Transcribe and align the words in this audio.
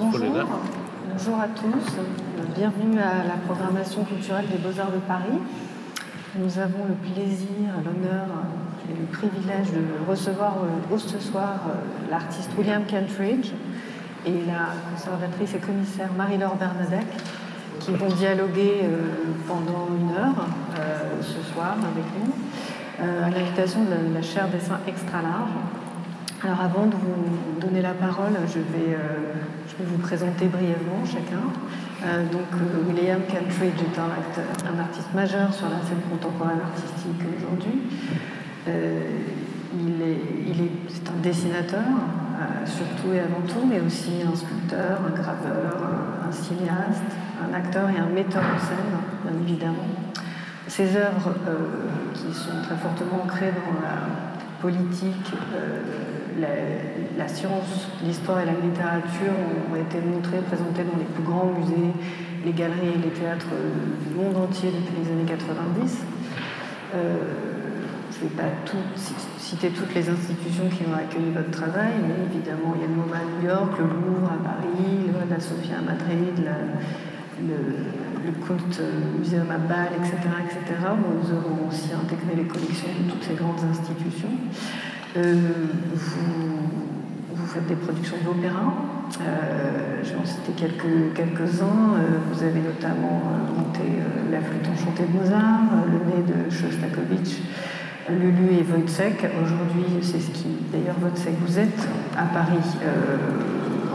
Bonjour. 0.00 1.40
à 1.40 1.48
tous, 1.48 1.96
bienvenue 2.56 2.98
à 2.98 3.24
la 3.24 3.34
programmation 3.46 4.04
culturelle 4.04 4.46
des 4.50 4.58
Beaux-Arts 4.58 4.90
de 4.90 4.98
Paris. 4.98 5.38
Nous 6.36 6.58
avons 6.58 6.84
le 6.88 6.94
plaisir, 6.94 7.48
l'honneur 7.84 8.26
et 8.88 8.98
le 8.98 9.06
privilège 9.06 9.72
de 9.72 10.10
recevoir 10.10 10.56
ce 10.98 11.20
soir 11.20 11.60
euh, 11.68 12.10
l'artiste 12.10 12.50
William 12.56 12.84
Kentridge 12.86 13.52
et 14.28 14.46
la 14.46 14.74
conservatrice 14.90 15.54
et 15.54 15.58
commissaire 15.58 16.10
Marie-Laure 16.16 16.56
Bernadette 16.56 17.12
qui 17.80 17.92
vont 17.92 18.08
dialoguer 18.08 18.80
euh, 18.82 18.98
pendant 19.46 19.88
une 19.98 20.10
heure 20.16 20.46
euh, 20.78 21.22
ce 21.22 21.52
soir 21.52 21.72
avec 21.72 22.04
nous 22.18 22.32
à 23.00 23.30
l'invitation 23.30 23.80
de 23.84 24.12
la 24.12 24.22
chaire 24.22 24.48
dessin 24.48 24.80
extra 24.88 25.22
large. 25.22 25.50
Alors 26.42 26.60
avant 26.60 26.86
de 26.86 26.94
vous 26.94 27.60
donner 27.60 27.80
la 27.80 27.92
parole, 27.92 28.32
je 28.48 28.58
vais, 28.58 28.98
je 29.68 29.76
vais 29.76 29.88
vous 29.88 29.98
présenter 29.98 30.46
brièvement 30.46 31.04
chacun. 31.06 31.38
Euh, 32.04 32.24
donc 32.30 32.46
euh, 32.54 32.88
William 32.88 33.20
Kentridge 33.22 33.80
est 33.80 33.98
un, 33.98 34.72
un, 34.72 34.78
artiste 34.78 35.12
majeur 35.14 35.52
sur 35.52 35.68
la 35.68 35.78
scène 35.78 36.00
contemporaine 36.08 36.60
artistique 36.60 37.20
aujourd'hui. 37.36 37.80
Euh, 38.68 39.00
il 39.74 40.02
est, 40.02 40.20
il 40.46 40.60
est, 40.62 40.70
c'est 40.88 41.08
un 41.08 41.20
dessinateur, 41.20 41.82
surtout 42.64 43.12
et 43.14 43.20
avant 43.20 43.40
tout, 43.46 43.66
mais 43.68 43.80
aussi 43.80 44.22
un 44.22 44.36
sculpteur, 44.36 45.00
un 45.06 45.10
graveur, 45.10 45.76
un, 46.26 46.32
cinéaste, 46.32 47.02
un 47.42 47.54
acteur 47.54 47.88
et 47.90 47.98
un 47.98 48.06
metteur 48.06 48.42
en 48.42 48.58
scène, 48.58 48.98
bien 49.24 49.40
évidemment. 49.42 49.88
Ses 50.66 50.96
œuvres, 50.96 51.34
qui 52.14 52.32
sont 52.34 52.62
très 52.62 52.76
fortement 52.76 53.24
ancrées 53.24 53.52
dans 53.52 53.80
la 53.80 53.96
politique, 54.60 55.32
la, 57.16 57.28
science, 57.28 57.88
l'histoire 58.04 58.40
et 58.40 58.46
la 58.46 58.52
littérature 58.52 59.32
ont 59.70 59.76
été 59.76 60.00
montrées, 60.00 60.40
présentées 60.46 60.84
dans 60.84 60.98
les 60.98 61.04
plus 61.04 61.22
grands 61.22 61.52
musées, 61.58 61.92
les 62.44 62.52
galeries 62.52 62.94
et 62.94 63.02
les 63.02 63.10
théâtres 63.10 63.46
du 64.06 64.14
monde 64.14 64.36
entier 64.36 64.70
depuis 64.70 65.02
les 65.02 65.10
années 65.10 65.28
90. 65.28 66.04
Euh, 66.94 67.16
je 68.10 68.24
ne 68.24 68.28
vais 68.28 68.36
pas 68.36 68.48
citer 69.48 69.70
toutes 69.70 69.94
les 69.94 70.06
institutions 70.06 70.68
qui 70.68 70.84
ont 70.84 70.94
accueilli 70.94 71.32
votre 71.32 71.50
travail, 71.50 71.94
mais 72.06 72.20
évidemment, 72.28 72.74
il 72.76 72.82
y 72.82 72.84
a 72.84 72.88
le 72.88 72.96
MoMA 73.00 73.16
à 73.16 73.24
New 73.24 73.48
York, 73.48 73.72
le 73.78 73.84
Louvre 73.84 74.28
à 74.28 74.36
Paris, 74.44 75.08
la 75.30 75.40
Sofia 75.40 75.78
à 75.78 75.80
Madrid, 75.80 76.36
le, 77.40 77.56
le 78.26 78.32
Kunst 78.44 78.82
Museum 79.18 79.48
à 79.50 79.56
Bâle, 79.56 79.96
etc., 79.96 80.12
etc. 80.44 80.60
Nous 81.00 81.32
aurons 81.32 81.68
aussi 81.68 81.88
intégré 81.96 82.36
les 82.36 82.44
collections 82.44 82.88
de 83.00 83.10
toutes 83.10 83.24
ces 83.24 83.34
grandes 83.34 83.64
institutions. 83.70 84.36
Euh, 85.16 85.34
vous, 85.94 87.46
faites 87.46 87.66
des 87.66 87.76
productions 87.76 88.16
d'opéra. 88.22 88.74
Euh, 89.22 90.02
je 90.02 90.10
vais 90.12 90.18
en 90.18 90.26
citer 90.26 90.52
quelques, 90.52 91.14
quelques-uns. 91.14 91.96
Euh, 91.96 92.18
vous 92.30 92.42
avez 92.42 92.60
notamment 92.60 93.22
monté 93.56 93.80
La 94.30 94.40
flûte 94.42 94.68
enchantée 94.68 95.04
de 95.10 95.18
Mozart, 95.18 95.62
Le 95.86 95.98
nez 96.04 96.22
de 96.28 96.50
Shostakovich, 96.50 97.40
Lulu 98.10 98.54
et 98.54 98.64
Wojciech. 98.64 99.24
Aujourd'hui, 99.42 100.00
c'est 100.02 100.20
ce 100.20 100.30
qui. 100.30 100.46
D'ailleurs, 100.72 100.96
Wojciech, 101.02 101.34
vous 101.46 101.58
êtes 101.58 101.88
à 102.16 102.24
Paris 102.24 102.58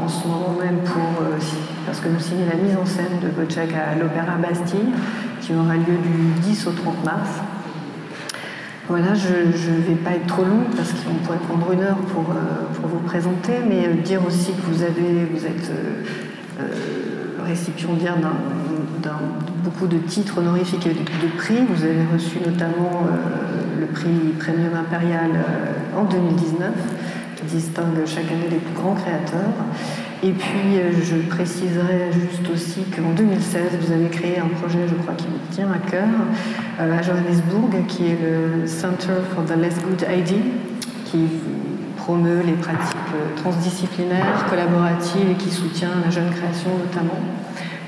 en 0.02 0.08
ce 0.08 0.28
moment 0.28 0.56
même 0.60 0.80
pour. 0.86 1.26
parce 1.86 2.00
que 2.00 2.10
nous 2.10 2.20
signons 2.20 2.46
la 2.50 2.58
mise 2.58 2.76
en 2.76 2.86
scène 2.86 3.20
de 3.22 3.30
Wojciech 3.40 3.74
à 3.74 3.98
l'Opéra 4.00 4.38
Bastille, 4.38 4.92
qui 5.42 5.54
aura 5.54 5.76
lieu 5.76 5.98
du 6.04 6.42
10 6.42 6.68
au 6.68 6.72
30 6.72 7.04
mars. 7.06 7.30
Voilà, 8.90 9.14
je 9.14 9.30
ne 9.30 9.82
vais 9.82 9.96
pas 9.96 10.12
être 10.12 10.28
trop 10.28 10.44
long 10.44 10.66
parce 10.76 10.92
qu'on 10.92 11.14
pourrait 11.24 11.38
prendre 11.38 11.72
une 11.72 11.84
heure 11.84 11.96
pour, 11.96 12.26
euh, 12.32 12.66
pour 12.74 12.90
vous 12.90 13.00
présenter, 13.00 13.54
mais 13.68 13.88
euh, 13.88 13.94
dire 13.94 14.20
aussi 14.28 14.52
que 14.52 14.62
vous, 14.62 14.84
avez, 14.84 15.26
vous 15.32 15.46
êtes 15.46 15.72
euh, 16.60 16.66
récipiendaire 17.48 18.18
d'un 18.18 19.20
beaucoup 19.64 19.88
de 19.88 19.98
titres 20.00 20.40
honorifiques 20.40 20.86
et 20.86 20.94
de, 20.94 21.38
prix. 21.38 21.60
Vous 21.70 21.86
avez 21.86 22.04
reçu 22.14 22.40
notamment 22.46 23.08
le 23.84 23.88
prix 23.88 24.34
Premium 24.40 24.74
Impérial 24.76 25.32
en 25.98 26.06
2019, 26.06 26.72
qui 27.36 27.44
distingue 27.46 28.06
chaque 28.06 28.32
année 28.32 28.50
les 28.50 28.58
plus 28.58 28.74
grands 28.74 28.96
créateurs. 28.96 29.54
Et 30.24 30.32
puis, 30.32 30.78
euh, 30.78 30.92
je 31.04 31.18
préciserai 31.28 32.10
juste 32.14 32.50
aussi 32.50 32.84
qu'en 32.96 33.12
2016, 33.12 33.78
vous 33.82 33.92
avez 33.92 34.08
créé 34.08 34.40
un 34.40 34.48
projet, 34.48 34.88
je 34.88 34.96
crois, 34.96 35.16
qui 35.16 35.26
vous 35.26 35.54
tient 35.54 35.70
à 35.70 35.80
cœur, 35.80 36.08
euh, 36.80 36.98
à 36.98 37.02
Johannesburg, 37.02 37.86
qui 37.90 38.08
est 38.08 38.18
le 38.22 38.66
Center 38.66 39.20
for 39.36 39.44
the 39.44 39.60
Less 39.60 39.76
Good 39.84 40.06
ID, 40.10 40.38
qui 41.04 41.28
promeut 41.98 42.42
les 42.46 42.54
pratiques 42.54 42.96
euh, 43.14 43.36
transdisciplinaires, 43.36 44.46
collaboratives 44.50 45.30
et 45.30 45.36
qui 45.36 45.52
soutient 45.52 45.92
la 46.06 46.10
jeune 46.10 46.30
création 46.30 46.70
notamment. 46.78 47.20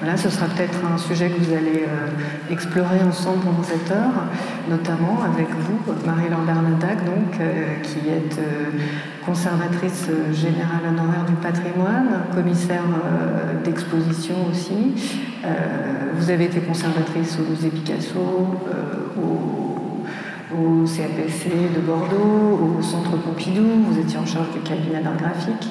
Voilà, 0.06 0.20
ce 0.20 0.30
sera 0.30 0.46
peut-être 0.46 0.78
un 0.86 1.00
sujet 1.00 1.32
que 1.32 1.40
vous 1.40 1.52
allez 1.52 1.82
euh, 1.82 2.52
explorer 2.52 3.02
ensemble 3.02 3.40
pendant 3.40 3.64
cette 3.64 3.90
heure, 3.90 4.14
notamment 4.70 5.18
avec 5.24 5.48
vous, 5.50 5.80
Marie-Laure 6.06 6.44
Bernadac, 6.46 7.04
donc, 7.04 7.40
euh, 7.40 7.82
qui 7.82 8.10
est 8.10 8.38
euh, 8.38 8.70
conservatrice 9.26 10.06
générale 10.32 10.82
honoraire 10.90 11.26
du 11.26 11.34
patrimoine, 11.34 12.22
commissaire 12.36 12.84
d'exposition 13.64 14.36
aussi. 14.52 14.94
vous 16.14 16.30
avez 16.30 16.46
été 16.46 16.60
conservatrice 16.60 17.40
au 17.40 17.50
musée 17.50 17.70
Picasso, 17.70 18.20
au, 19.18 20.56
au 20.56 20.86
CAPC 20.86 21.50
de 21.76 21.82
Bordeaux, 21.82 22.78
au 22.78 22.82
Centre 22.84 23.18
Pompidou, 23.18 23.66
vous 23.90 24.00
étiez 24.00 24.20
en 24.20 24.26
charge 24.28 24.52
du 24.52 24.60
cabinet 24.60 25.02
d'art 25.02 25.18
graphique. 25.18 25.68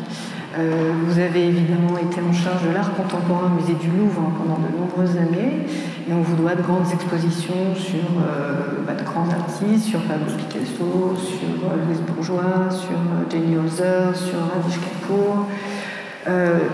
Euh, 0.56 0.92
vous 1.06 1.18
avez 1.18 1.48
évidemment 1.48 1.98
été 1.98 2.20
en 2.20 2.32
charge 2.32 2.62
de 2.62 2.72
l'art 2.72 2.94
contemporain 2.94 3.50
au 3.50 3.60
musée 3.60 3.74
du 3.74 3.88
Louvre 3.88 4.30
pendant 4.38 4.58
de 4.58 4.70
nombreuses 4.78 5.16
années. 5.16 5.66
Et 6.08 6.12
on 6.12 6.20
vous 6.20 6.36
doit 6.36 6.54
de 6.54 6.62
grandes 6.62 6.90
expositions 6.92 7.74
sur 7.74 8.04
euh, 8.20 8.84
bah, 8.86 8.92
de 8.94 9.02
grands 9.02 9.28
artistes, 9.28 9.86
sur 9.86 10.00
Pablo 10.02 10.26
Picasso, 10.26 11.16
sur 11.16 11.48
euh, 11.48 11.86
Louise 11.86 12.00
Bourgeois, 12.06 12.70
sur 12.70 12.96
Jenny 13.30 13.56
Holzer, 13.56 14.14
sur 14.14 14.38
Ravish 14.38 14.78
Kapoor 14.80 15.46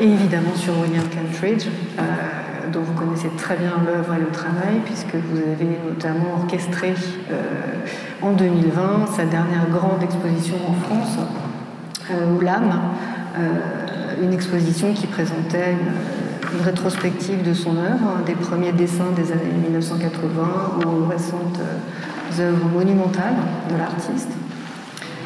et 0.01 0.05
évidemment 0.05 0.55
sur 0.55 0.79
William 0.79 1.03
Kentridge 1.09 1.67
dont 2.73 2.83
vous 2.83 2.93
connaissez 2.93 3.31
très 3.37 3.57
bien 3.57 3.73
l'œuvre 3.85 4.15
et 4.15 4.21
le 4.21 4.29
travail 4.29 4.79
puisque 4.85 5.17
vous 5.17 5.39
avez 5.39 5.77
notamment 5.89 6.39
orchestré 6.41 6.95
en 8.23 8.31
2020 8.31 9.07
sa 9.09 9.25
dernière 9.25 9.69
grande 9.69 10.05
exposition 10.05 10.55
en 10.69 10.75
France 10.85 11.19
LAM 12.41 12.65
euh, 12.65 12.77
une 14.23 14.33
exposition 14.33 14.93
qui 14.93 15.07
présentait 15.07 15.73
une, 15.73 16.61
rétrospective 16.65 17.45
de 17.45 17.55
son 17.55 17.77
œuvre, 17.77 18.25
des 18.27 18.35
premiers 18.35 18.73
dessins 18.73 19.13
des 19.15 19.31
années 19.31 19.53
1980 19.69 20.81
aux 20.85 21.07
récentes 21.07 21.61
euh, 21.61 22.43
œuvres 22.43 22.69
monumentales 22.75 23.37
de 23.71 23.77
l'artiste. 23.77 24.31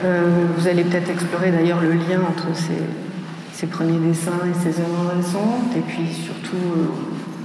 Euh, 0.05 0.45
vous 0.55 0.69
allez 0.69 0.85
peut-être 0.85 1.09
explorer 1.09 1.51
d'ailleurs 1.51 1.81
le 1.81 1.93
lien 1.93 2.21
entre 2.29 2.49
ces, 2.53 3.67
premiers 3.67 4.07
dessins 4.07 4.33
et 4.45 4.53
ces 4.63 4.81
œuvres 4.81 5.13
récentes, 5.17 5.75
et 5.75 5.81
puis 5.81 6.13
surtout 6.13 6.57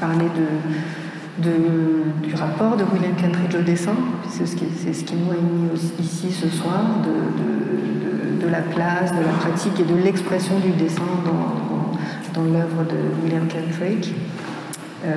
parler 0.01 0.27
de, 1.41 2.27
du 2.27 2.35
rapport 2.35 2.75
de 2.75 2.83
William 2.83 3.15
Kentridge 3.15 3.55
au 3.55 3.63
dessin, 3.63 3.95
c'est 4.29 4.45
ce 4.45 4.57
qui, 4.57 4.65
ce 4.65 5.03
qui 5.05 5.15
ici 6.01 6.31
ce 6.33 6.49
soir, 6.49 6.81
la 8.47 8.61
place, 8.61 9.11
de 9.11 9.21
la 9.21 9.33
pratique 9.39 9.79
et 9.79 9.83
de 9.83 9.95
l'expression 9.95 10.59
du 10.59 10.71
dessin 10.71 11.01
dans, 11.25 12.43
l'œuvre 12.43 12.85
de 12.85 12.97
William 13.23 13.47
Kentridge. 13.47 14.11
Euh, 15.05 15.13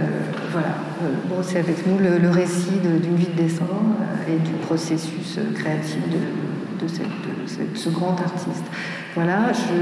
voilà, 0.50 0.76
euh, 1.02 1.42
c'est 1.42 1.58
avec 1.58 1.84
nous 1.86 1.98
le, 1.98 2.30
récit 2.30 2.78
d'une 2.82 3.16
vie 3.16 3.26
de 3.26 3.42
dessin 3.42 3.64
euh, 3.64 4.32
et 4.32 4.38
du 4.38 4.52
processus 4.52 5.40
créatif 5.54 5.98
de, 6.08 6.18
de, 6.84 6.88
ce 7.74 7.88
grand 7.88 8.16
artiste. 8.20 8.64
Voilà, 9.14 9.52
je, 9.52 9.72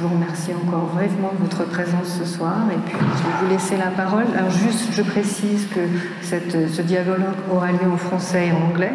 vous 0.00 0.08
remercie 0.08 0.52
encore 0.52 0.86
vraiment 0.94 1.32
de 1.38 1.44
votre 1.44 1.64
présence 1.68 2.18
ce 2.18 2.24
soir 2.24 2.64
et 2.72 2.78
puis 2.86 2.96
je 2.98 3.22
vais 3.22 3.34
vous 3.42 3.48
laisser 3.52 3.76
la 3.76 3.90
parole. 3.90 4.24
Alors 4.36 4.50
juste, 4.50 4.90
je 4.92 5.02
précise 5.02 5.68
que 5.68 5.80
ce 6.22 6.82
dialogue 6.82 7.20
aura 7.52 7.70
lieu 7.72 7.90
en 7.92 7.98
français 7.98 8.48
et 8.48 8.52
en 8.52 8.62
anglais. 8.70 8.94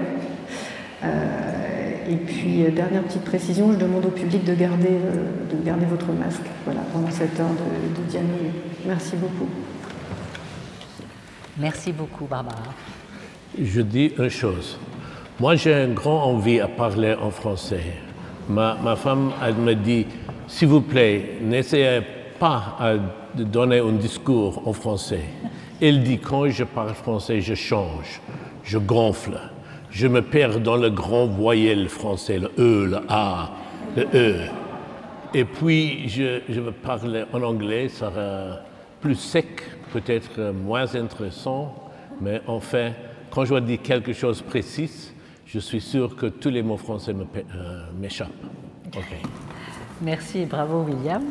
Et 2.09 2.15
puis, 2.15 2.63
euh, 2.63 2.71
dernière 2.71 3.03
petite 3.03 3.23
précision, 3.23 3.73
je 3.73 3.77
demande 3.77 4.05
au 4.05 4.09
public 4.09 4.43
de 4.45 4.53
garder, 4.53 4.87
euh, 4.89 5.53
de 5.53 5.65
garder 5.65 5.85
votre 5.85 6.11
masque 6.13 6.45
voilà, 6.63 6.81
pendant 6.93 7.11
cette 7.11 7.37
heure 7.39 7.49
de, 7.49 8.01
de 8.01 8.07
dialogue. 8.09 8.51
Merci 8.85 9.15
beaucoup. 9.17 9.49
Merci 11.57 11.91
beaucoup, 11.91 12.25
Barbara. 12.25 12.73
Je 13.61 13.81
dis 13.81 14.13
une 14.17 14.29
chose. 14.29 14.79
Moi, 15.39 15.55
j'ai 15.55 15.73
une 15.73 15.93
grande 15.93 16.35
envie 16.35 16.59
à 16.59 16.67
parler 16.67 17.13
en 17.13 17.29
français. 17.29 17.83
Ma, 18.47 18.77
ma 18.81 18.95
femme, 18.95 19.31
elle 19.43 19.55
me 19.55 19.75
dit, 19.75 20.05
s'il 20.47 20.69
vous 20.69 20.81
plaît, 20.81 21.39
n'essayez 21.41 22.01
pas 22.39 22.77
à 22.79 22.93
donner 23.35 23.79
un 23.79 23.91
discours 23.91 24.65
en 24.65 24.73
français. 24.73 25.23
Elle 25.81 26.03
dit 26.03 26.19
quand 26.19 26.47
je 26.49 26.63
parle 26.63 26.93
français, 26.93 27.41
je 27.41 27.53
change, 27.53 28.21
je 28.63 28.77
gonfle, 28.77 29.37
je 29.89 30.07
me 30.07 30.21
perds 30.21 30.59
dans 30.59 30.77
le 30.77 30.89
grand 30.89 31.25
voyelle 31.25 31.89
français, 31.89 32.39
le 32.39 32.51
E, 32.57 32.85
le 32.85 32.99
A, 33.09 33.51
le 33.95 34.05
E. 34.13 34.35
Et 35.33 35.45
puis 35.45 36.07
je, 36.07 36.41
je 36.49 36.59
veux 36.59 36.71
parler 36.71 37.23
en 37.33 37.41
anglais, 37.41 37.89
ça 37.89 38.09
sera 38.09 38.59
plus 39.01 39.15
sec, 39.15 39.63
peut-être 39.93 40.51
moins 40.51 40.95
intéressant, 40.95 41.75
mais 42.21 42.41
enfin, 42.47 42.91
quand 43.29 43.45
je 43.45 43.59
dire 43.59 43.81
quelque 43.81 44.13
chose 44.13 44.41
de 44.41 44.47
précis, 44.47 45.13
je 45.45 45.59
suis 45.59 45.81
sûr 45.81 46.15
que 46.15 46.25
tous 46.25 46.49
les 46.49 46.61
mots 46.61 46.77
français 46.77 47.13
euh, 47.13 47.83
m'échappent. 47.99 48.31
Merci 50.01 50.39
et 50.39 50.45
bravo 50.45 50.83
William. 50.83 51.23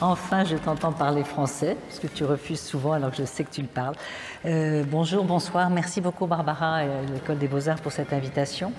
Enfin, 0.00 0.42
je 0.44 0.56
t'entends 0.56 0.92
parler 0.92 1.22
français, 1.22 1.76
parce 1.86 1.98
que 1.98 2.06
tu 2.06 2.24
refuses 2.24 2.60
souvent 2.60 2.92
alors 2.92 3.10
que 3.10 3.18
je 3.18 3.24
sais 3.24 3.44
que 3.44 3.50
tu 3.50 3.60
le 3.60 3.66
parles. 3.66 3.94
Euh, 4.46 4.84
bonjour, 4.90 5.22
bonsoir. 5.22 5.68
Merci 5.68 6.00
beaucoup 6.00 6.26
Barbara 6.26 6.84
et 6.84 6.88
l'École 7.12 7.36
des 7.36 7.46
Beaux-Arts 7.46 7.80
pour 7.80 7.92
cette 7.92 8.14
invitation. 8.14 8.72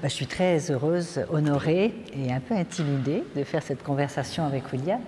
Bah, 0.00 0.08
je 0.08 0.14
suis 0.14 0.26
très 0.26 0.70
heureuse, 0.70 1.20
honorée 1.30 1.94
et 2.14 2.32
un 2.32 2.40
peu 2.40 2.54
intimidée 2.54 3.22
de 3.36 3.44
faire 3.44 3.62
cette 3.62 3.82
conversation 3.82 4.46
avec 4.46 4.72
William, 4.72 5.00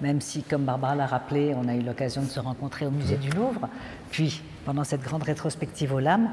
même 0.00 0.20
si, 0.20 0.42
comme 0.42 0.64
Barbara 0.64 0.96
l'a 0.96 1.06
rappelé, 1.06 1.54
on 1.56 1.68
a 1.68 1.74
eu 1.76 1.82
l'occasion 1.82 2.22
de 2.22 2.28
se 2.28 2.40
rencontrer 2.40 2.84
au 2.84 2.90
musée 2.90 3.16
du 3.16 3.30
Louvre, 3.30 3.68
puis 4.10 4.42
pendant 4.64 4.82
cette 4.82 5.02
grande 5.02 5.22
rétrospective 5.22 5.94
aux 5.94 6.00
lames. 6.00 6.30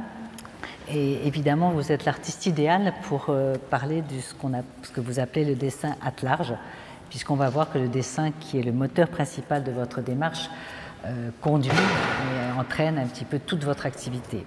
Et 0.89 1.27
évidemment, 1.27 1.71
vous 1.71 1.91
êtes 1.91 2.05
l'artiste 2.05 2.45
idéal 2.45 2.93
pour 3.03 3.25
euh, 3.29 3.55
parler 3.69 4.01
de 4.01 4.19
ce, 4.19 4.33
qu'on 4.33 4.53
a, 4.53 4.61
que 4.93 5.01
vous 5.01 5.19
appelez 5.19 5.45
le 5.45 5.53
dessin 5.53 5.95
at 6.01 6.23
large, 6.23 6.53
puisqu'on 7.09 7.35
va 7.35 7.49
voir 7.49 7.71
que 7.71 7.77
le 7.77 7.87
dessin, 7.87 8.31
qui 8.39 8.59
est 8.59 8.63
le 8.63 8.71
moteur 8.71 9.07
principal 9.09 9.63
de 9.63 9.71
votre 9.71 10.01
démarche, 10.01 10.49
euh, 11.05 11.29
conduit 11.41 11.71
et 11.71 12.59
entraîne 12.59 12.97
un 12.97 13.05
petit 13.05 13.25
peu 13.25 13.39
toute 13.39 13.63
votre 13.63 13.85
activité. 13.85 14.43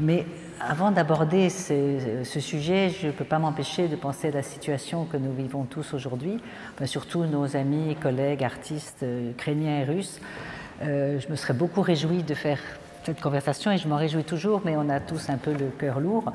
Mais 0.00 0.26
avant 0.60 0.90
d'aborder 0.90 1.50
ce, 1.50 2.24
sujet, 2.40 2.90
je 2.90 3.08
ne 3.08 3.12
peux 3.12 3.24
pas 3.24 3.38
m'empêcher 3.38 3.88
de 3.88 3.96
penser 3.96 4.28
à 4.28 4.30
la 4.30 4.42
situation 4.42 5.04
que 5.04 5.16
nous 5.16 5.32
vivons 5.32 5.64
tous 5.64 5.94
aujourd'hui, 5.94 6.40
surtout 6.86 7.24
nos 7.24 7.56
amis, 7.56 7.94
collègues, 8.00 8.42
artistes 8.42 9.02
euh, 9.02 9.30
ukrainiens 9.32 9.80
et 9.80 9.84
russes. 9.84 10.20
je 10.80 11.30
me 11.30 11.36
serais 11.36 11.54
beaucoup 11.54 11.82
réjouie 11.82 12.22
de 12.22 12.34
faire 12.34 12.58
cette 13.04 13.20
conversation 13.20 13.70
et 13.70 13.78
je 13.78 13.86
m'en 13.86 13.96
réjouis 13.96 14.24
toujours, 14.24 14.62
mais 14.64 14.76
on 14.76 14.88
a 14.88 14.98
tous 14.98 15.30
un 15.30 15.36
peu 15.36 15.52
le 15.52 15.66
cœur 15.78 16.00
lourd 16.00 16.32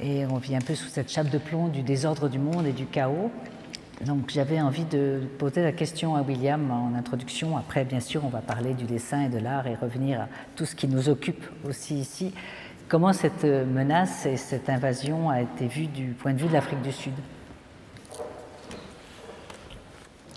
et 0.00 0.26
on 0.26 0.36
vit 0.36 0.54
un 0.54 0.60
peu 0.60 0.74
sous 0.74 0.88
cette 0.88 1.10
chape 1.10 1.28
de 1.28 1.38
plomb 1.38 1.68
du 1.68 1.82
désordre 1.82 2.28
du 2.28 2.38
monde 2.38 2.66
et 2.66 2.72
du 2.72 2.86
chaos. 2.86 3.30
Donc 4.00 4.30
j'avais 4.30 4.60
envie 4.60 4.84
de 4.84 5.20
poser 5.38 5.62
la 5.62 5.72
question 5.72 6.16
à 6.16 6.22
William 6.22 6.70
en 6.70 6.94
introduction. 6.94 7.56
Après, 7.56 7.84
bien 7.84 8.00
sûr, 8.00 8.24
on 8.24 8.28
va 8.28 8.40
parler 8.40 8.74
du 8.74 8.84
dessin 8.84 9.26
et 9.26 9.28
de 9.28 9.38
l'art 9.38 9.66
et 9.66 9.76
revenir 9.76 10.22
à 10.22 10.28
tout 10.56 10.64
ce 10.64 10.74
qui 10.74 10.88
nous 10.88 11.08
occupe 11.08 11.44
aussi 11.68 11.94
ici. 11.94 12.34
Comment 12.88 13.12
cette 13.12 13.44
menace 13.44 14.26
et 14.26 14.36
cette 14.36 14.68
invasion 14.68 15.30
a 15.30 15.40
été 15.40 15.66
vue 15.68 15.86
du 15.86 16.08
point 16.08 16.34
de 16.34 16.38
vue 16.38 16.48
de 16.48 16.52
l'Afrique 16.52 16.82
du 16.82 16.92
Sud? 16.92 17.14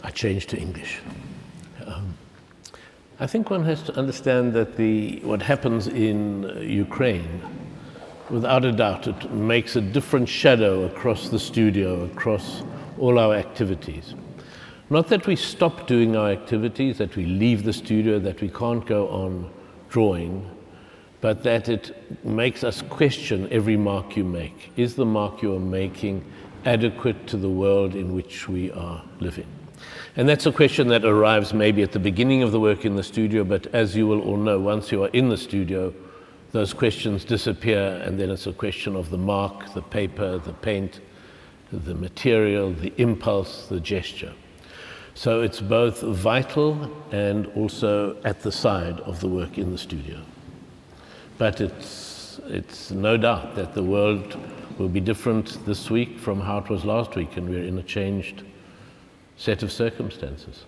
I 0.04 0.12
change 0.13 0.45
to 0.48 0.57
English. 0.57 1.01
Um, 1.86 2.13
I 3.19 3.27
think 3.27 3.50
one 3.50 3.65
has 3.65 3.81
to 3.83 4.00
understand 4.00 4.54
that 4.54 4.77
the, 4.77 5.19
what 5.24 5.42
happens 5.42 5.88
in 5.88 6.45
Ukraine, 6.62 7.42
without 8.30 8.63
a 8.63 8.71
doubt, 8.71 9.07
it 9.07 9.31
makes 9.33 9.75
a 9.75 9.81
different 9.81 10.30
shadow 10.30 10.86
across 10.86 11.30
the 11.30 11.39
studio, 11.39 12.06
across 12.06 12.63
all 12.99 13.19
our 13.19 13.35
activities. 13.35 14.15
Not 14.89 15.07
that 15.09 15.27
we 15.27 15.35
stop 15.35 15.88
doing 15.88 16.15
our 16.15 16.29
activities, 16.29 16.97
that 16.99 17.15
we 17.15 17.25
leave 17.25 17.63
the 17.63 17.73
studio, 17.73 18.19
that 18.19 18.41
we 18.41 18.49
can't 18.49 18.85
go 18.85 19.09
on 19.09 19.51
drawing, 19.89 20.49
but 21.19 21.44
that 21.44 21.67
it 21.67 22.25
makes 22.25 22.63
us 22.63 22.81
question 22.83 23.47
every 23.51 23.75
mark 23.75 24.15
you 24.15 24.23
make. 24.23 24.71
Is 24.77 24.95
the 24.95 25.05
mark 25.05 25.41
you 25.41 25.55
are 25.55 25.59
making 25.59 26.23
adequate 26.65 27.27
to 27.27 27.38
the 27.38 27.49
world 27.49 27.95
in 27.95 28.13
which 28.13 28.47
we 28.47 28.71
are 28.71 29.03
living? 29.19 29.47
And 30.15 30.27
that's 30.27 30.45
a 30.45 30.51
question 30.51 30.88
that 30.88 31.05
arrives 31.05 31.53
maybe 31.53 31.83
at 31.83 31.91
the 31.91 31.99
beginning 31.99 32.41
of 32.41 32.51
the 32.51 32.59
work 32.59 32.85
in 32.85 32.95
the 32.95 33.03
studio, 33.03 33.44
but 33.44 33.67
as 33.67 33.95
you 33.95 34.07
will 34.07 34.21
all 34.21 34.38
know, 34.38 34.59
once 34.59 34.91
you 34.91 35.03
are 35.03 35.09
in 35.09 35.29
the 35.29 35.38
studio, 35.38 35.94
those 36.51 36.73
questions 36.73 37.25
disappear, 37.25 38.01
and 38.03 38.19
then 38.19 38.31
it's 38.31 38.47
a 38.47 38.53
question 38.53 38.95
of 38.95 39.09
the 39.09 39.17
mark, 39.17 39.73
the 39.73 39.81
paper, 39.81 40.39
the 40.39 40.53
paint, 40.53 41.01
the 41.71 41.93
material, 41.93 42.71
the 42.71 42.93
impulse, 42.97 43.67
the 43.67 43.79
gesture. 43.79 44.33
So 45.13 45.41
it's 45.41 45.61
both 45.61 46.01
vital 46.01 46.91
and 47.11 47.47
also 47.55 48.15
at 48.23 48.41
the 48.41 48.51
side 48.51 48.99
of 49.01 49.19
the 49.19 49.27
work 49.27 49.57
in 49.57 49.71
the 49.71 49.77
studio. 49.77 50.19
But 51.37 51.59
it's, 51.59 52.39
it's 52.47 52.91
no 52.91 53.17
doubt 53.17 53.55
that 53.55 53.73
the 53.73 53.83
world 53.83 54.37
will 54.77 54.89
be 54.89 54.99
different 54.99 55.65
this 55.65 55.89
week 55.89 56.19
from 56.19 56.39
how 56.39 56.59
it 56.59 56.69
was 56.69 56.85
last 56.85 57.15
week, 57.15 57.35
and 57.37 57.49
we're 57.49 57.63
in 57.63 57.79
a 57.79 57.83
changed 57.83 58.43
set 59.37 59.63
of 59.63 59.71
circumstances. 59.71 60.65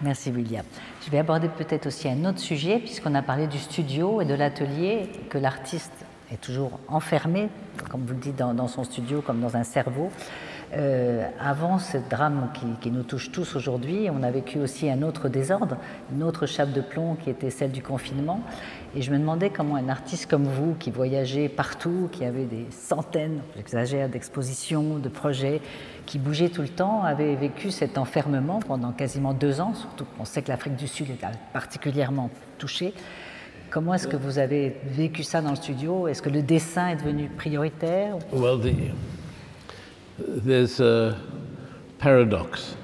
Merci 0.00 0.30
William. 0.30 0.64
Je 1.04 1.10
vais 1.10 1.18
aborder 1.18 1.48
peut-être 1.48 1.86
aussi 1.86 2.08
un 2.08 2.24
autre 2.24 2.40
sujet, 2.40 2.78
puisqu'on 2.80 3.14
a 3.14 3.22
parlé 3.22 3.46
du 3.46 3.58
studio 3.58 4.20
et 4.20 4.24
de 4.24 4.34
l'atelier, 4.34 5.08
que 5.30 5.38
l'artiste 5.38 6.04
est 6.32 6.40
toujours 6.40 6.78
enfermé, 6.88 7.48
comme 7.90 8.04
vous 8.04 8.14
le 8.14 8.20
dites, 8.20 8.36
dans, 8.36 8.68
son 8.68 8.84
studio 8.84 9.20
comme 9.20 9.40
dans 9.40 9.56
un 9.56 9.64
cerveau. 9.64 10.10
Euh, 10.74 11.28
avant 11.40 11.78
ce 11.78 11.96
drame 12.10 12.48
qui, 12.52 12.66
qui, 12.80 12.90
nous 12.90 13.04
touche 13.04 13.30
tous 13.30 13.54
aujourd'hui, 13.54 14.08
on 14.10 14.24
a 14.24 14.30
vécu 14.32 14.58
aussi 14.58 14.90
un 14.90 15.02
autre 15.02 15.28
désordre, 15.28 15.76
une 16.12 16.24
autre 16.24 16.46
chape 16.46 16.72
de 16.72 16.80
plomb 16.80 17.14
qui 17.14 17.30
était 17.30 17.50
celle 17.50 17.70
du 17.70 17.82
confinement. 17.82 18.40
Et 18.96 19.02
je 19.02 19.12
me 19.12 19.18
demandais 19.18 19.50
comment 19.50 19.76
un 19.76 19.88
artiste 19.88 20.28
comme 20.28 20.44
vous, 20.44 20.74
qui 20.74 20.90
voyageait 20.90 21.48
partout, 21.48 22.08
qui 22.10 22.24
avait 22.24 22.46
des 22.46 22.66
centaines, 22.70 23.42
j'exagère, 23.54 24.08
d'expositions, 24.08 24.98
de 24.98 25.08
projets, 25.08 25.60
qui 26.04 26.18
bougeait 26.18 26.48
tout 26.48 26.62
le 26.62 26.68
temps, 26.68 27.04
avait 27.04 27.36
vécu 27.36 27.70
cet 27.70 27.96
enfermement 27.96 28.58
pendant 28.58 28.90
quasiment 28.90 29.34
deux 29.34 29.60
ans, 29.60 29.74
surtout 29.74 30.04
qu'on 30.16 30.24
sait 30.24 30.42
que 30.42 30.48
l'Afrique 30.48 30.76
du 30.76 30.88
Sud 30.88 31.10
est 31.10 31.26
particulièrement 31.52 32.30
touchée. 32.58 32.92
Comment 33.76 33.92
est-ce 33.92 34.08
que 34.08 34.16
vous 34.16 34.38
avez 34.38 34.72
vécu 34.86 35.22
ça 35.22 35.42
dans 35.42 35.50
le 35.50 35.56
studio 35.56 36.08
Est-ce 36.08 36.22
que 36.22 36.30
le 36.30 36.40
dessin 36.40 36.88
est 36.88 36.96
devenu 36.96 37.28
prioritaire 37.28 38.16
well, 38.32 38.58
the, 38.58 38.72
There's 40.18 40.80
a 40.80 41.14
paradox. 41.98 42.74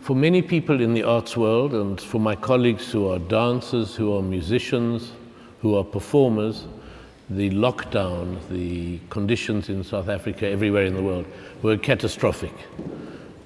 For 0.00 0.16
many 0.16 0.40
people 0.40 0.80
in 0.80 0.94
the 0.94 1.04
arts 1.04 1.36
world, 1.36 1.74
and 1.74 2.00
for 2.00 2.18
my 2.18 2.34
colleagues 2.34 2.90
who 2.94 3.12
are 3.12 3.18
dancers, 3.18 3.94
who 3.94 4.16
are 4.16 4.22
musicians, 4.22 5.12
who 5.60 5.76
are 5.76 5.84
performers, 5.84 6.64
the 7.28 7.50
lockdown, 7.50 8.38
the 8.48 9.00
conditions 9.10 9.68
in 9.68 9.84
South 9.84 10.08
Africa, 10.08 10.48
everywhere 10.48 10.86
in 10.86 10.94
the 10.94 11.02
world, 11.02 11.26
were 11.60 11.76
catastrophic. 11.76 12.54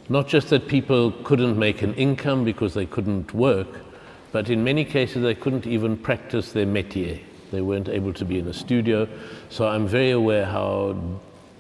Not 0.09 0.29
just 0.29 0.51
that 0.51 0.69
people 0.69 1.11
couldn't 1.25 1.59
make 1.59 1.83
an 1.83 1.95
income 1.95 2.45
because 2.45 2.75
they 2.75 2.87
couldn't 2.87 3.35
work, 3.35 3.67
but 4.33 4.51
in 4.51 4.63
many 4.63 4.85
cases 4.85 5.23
they 5.23 5.35
couldn't 5.35 5.67
even 5.67 5.97
practice 5.97 6.53
their 6.53 6.67
métier. 6.67 7.21
They 7.53 7.61
weren't 7.61 7.89
able 7.89 8.13
to 8.15 8.25
be 8.25 8.39
in 8.39 8.49
a 8.49 8.53
studio. 8.53 9.09
So 9.51 9.69
I'm 9.69 9.87
very 9.87 10.11
aware 10.11 10.45
how 10.45 10.97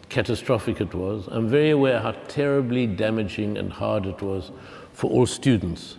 catastrophic 0.09 0.81
it 0.81 0.95
was. 0.95 1.29
I'm 1.29 1.49
very 1.49 1.71
aware 1.71 2.01
how 2.01 2.13
terribly 2.29 2.87
damaging 2.87 3.57
and 3.59 3.73
hard 3.73 4.07
it 4.07 4.21
was 4.23 4.51
for 4.93 5.11
all 5.11 5.27
students 5.27 5.97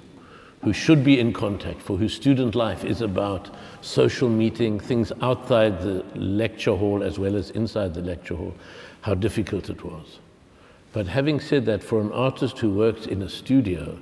who 0.64 0.74
should 0.74 1.04
be 1.04 1.20
in 1.20 1.32
contact, 1.32 1.82
for 1.82 1.98
whose 1.98 2.14
student 2.14 2.56
life 2.56 2.84
is 2.84 3.02
about 3.02 3.56
social 3.82 4.28
meeting, 4.28 4.80
things 4.80 5.12
outside 5.22 5.80
the 5.82 6.04
lecture 6.16 6.76
hall 6.76 7.04
as 7.04 7.20
well 7.20 7.36
as 7.36 7.52
inside 7.52 7.94
the 7.94 8.02
lecture 8.02 8.36
hall, 8.36 8.54
how 9.02 9.14
difficult 9.14 9.70
it 9.70 9.84
was. 9.84 10.20
But 10.94 11.08
having 11.08 11.40
said 11.40 11.66
that, 11.68 11.84
for 11.84 12.02
an 12.02 12.12
artist 12.12 12.58
who 12.58 12.72
works 12.72 13.06
in 13.06 13.22
a 13.22 13.30
studio, 13.30 14.00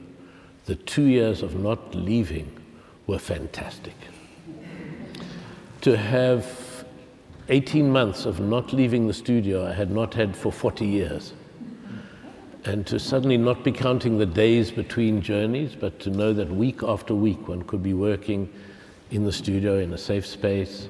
the 0.66 0.76
two 0.76 1.04
years 1.04 1.42
of 1.42 1.56
not 1.56 1.94
leaving 1.94 2.52
were 3.08 3.20
fantastic. 3.20 3.96
To 5.82 5.96
have 5.96 6.86
18 7.50 7.92
months 7.92 8.26
of 8.26 8.40
not 8.40 8.74
leaving 8.74 9.08
the 9.08 9.14
studio 9.14 9.68
I 9.68 9.74
had 9.74 9.92
not 9.92 10.14
had 10.16 10.36
for 10.36 10.52
40 10.52 10.86
years. 10.86 11.34
And 12.66 12.88
to 12.88 13.00
suddenly 13.00 13.38
not 13.38 13.64
be 13.64 13.72
counting 13.72 14.18
the 14.18 14.26
days 14.26 14.72
between 14.72 15.22
journeys, 15.22 15.76
but 15.76 16.00
to 16.00 16.10
know 16.10 16.34
that 16.34 16.50
week 16.50 16.82
after 16.82 17.14
week 17.14 17.48
one 17.48 17.62
could 17.64 17.84
be 17.84 17.94
working 17.94 18.52
in 19.12 19.24
the 19.24 19.32
studio 19.32 19.78
in 19.78 19.94
a 19.94 19.98
safe 19.98 20.26
space 20.26 20.88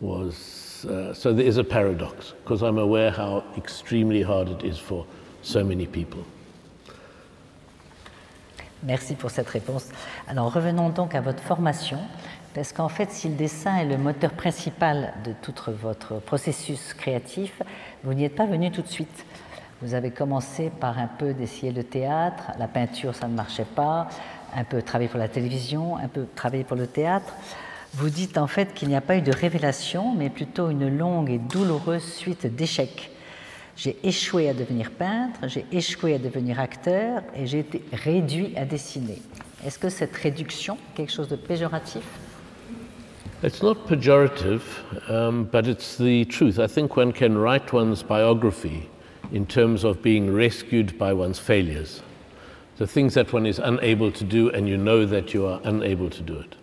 was. 0.00 0.84
Uh, 0.84 1.14
so 1.14 1.32
there 1.32 1.46
is 1.46 1.56
a 1.56 1.64
paradox, 1.64 2.34
because 2.42 2.62
I'm 2.62 2.76
aware 2.76 3.10
how 3.10 3.44
extremely 3.56 4.20
hard 4.20 4.48
it 4.48 4.62
is 4.62 4.78
for 4.78 5.06
so 5.40 5.64
many 5.64 5.86
people. 5.86 6.26
Merci 8.84 9.14
pour 9.14 9.30
cette 9.30 9.48
réponse. 9.48 9.86
Alors 10.26 10.52
revenons 10.52 10.88
donc 10.88 11.14
à 11.14 11.20
votre 11.20 11.42
formation. 11.42 11.98
Parce 12.54 12.72
qu'en 12.72 12.88
fait, 12.88 13.10
si 13.10 13.28
le 13.28 13.34
dessin 13.34 13.76
est 13.76 13.86
le 13.86 13.96
moteur 13.96 14.32
principal 14.32 15.14
de 15.24 15.32
tout 15.40 15.54
votre 15.80 16.20
processus 16.20 16.92
créatif, 16.92 17.62
vous 18.04 18.12
n'y 18.12 18.24
êtes 18.24 18.34
pas 18.34 18.44
venu 18.44 18.70
tout 18.70 18.82
de 18.82 18.88
suite. 18.88 19.24
Vous 19.80 19.94
avez 19.94 20.10
commencé 20.10 20.70
par 20.70 20.98
un 20.98 21.06
peu 21.06 21.32
d'essayer 21.32 21.72
le 21.72 21.82
théâtre, 21.82 22.52
la 22.58 22.68
peinture, 22.68 23.14
ça 23.14 23.26
ne 23.26 23.34
marchait 23.34 23.64
pas. 23.64 24.08
un 24.54 24.64
peu 24.64 24.82
travaillé 24.82 25.08
pour 25.08 25.18
la 25.18 25.28
télévision, 25.28 25.96
un 25.96 26.08
peu 26.08 26.26
travaillé 26.34 26.62
pour 26.62 26.76
le 26.76 26.86
théâtre. 26.86 27.32
Vous 27.94 28.10
dites 28.10 28.36
en 28.36 28.46
fait 28.46 28.74
qu'il 28.74 28.88
n'y 28.88 28.96
a 28.96 29.00
pas 29.00 29.16
eu 29.16 29.22
de 29.22 29.32
révélation, 29.32 30.14
mais 30.14 30.28
plutôt 30.28 30.68
une 30.68 30.94
longue 30.94 31.30
et 31.30 31.38
douloureuse 31.38 32.04
suite 32.04 32.46
d'échecs. 32.46 33.11
J'ai 33.76 33.96
échoué 34.04 34.48
à 34.48 34.54
devenir 34.54 34.90
peintre, 34.90 35.48
j'ai 35.48 35.64
échoué 35.72 36.14
à 36.14 36.18
devenir 36.18 36.60
acteur 36.60 37.22
et 37.34 37.46
j'ai 37.46 37.60
été 37.60 37.82
réduit 37.92 38.52
à 38.56 38.64
dessiner. 38.64 39.22
Est-ce 39.64 39.78
que 39.78 39.88
cette 39.88 40.14
réduction 40.14 40.74
est 40.74 40.96
quelque 40.96 41.12
chose 41.12 41.28
de 41.28 41.36
péjoratif? 41.36 42.02
It's 43.42 43.62
not 43.62 43.88
pejorative, 43.88 44.62
um, 45.08 45.44
but 45.50 45.66
it's 45.66 45.96
the 45.96 46.24
truth. 46.28 46.60
I 46.60 46.68
think 46.68 46.96
one 46.96 47.12
can 47.12 47.36
write 47.36 47.72
one's 47.72 48.02
biography 48.02 48.88
in 49.32 49.46
terms 49.46 49.84
of 49.84 50.00
being 50.00 50.32
rescued 50.32 50.96
by 50.96 51.12
one's 51.12 51.40
failures. 51.40 52.02
The 52.78 52.86
things 52.86 53.14
that 53.14 53.32
one 53.32 53.46
is 53.46 53.58
unable 53.58 54.12
to 54.12 54.24
do, 54.24 54.50
and 54.50 54.68
you 54.68 54.76
know 54.76 55.06
that 55.06 55.34
you 55.34 55.46
are 55.46 55.60
unable 55.64 56.08
to 56.10 56.22
do 56.22 56.38
it. 56.38 56.54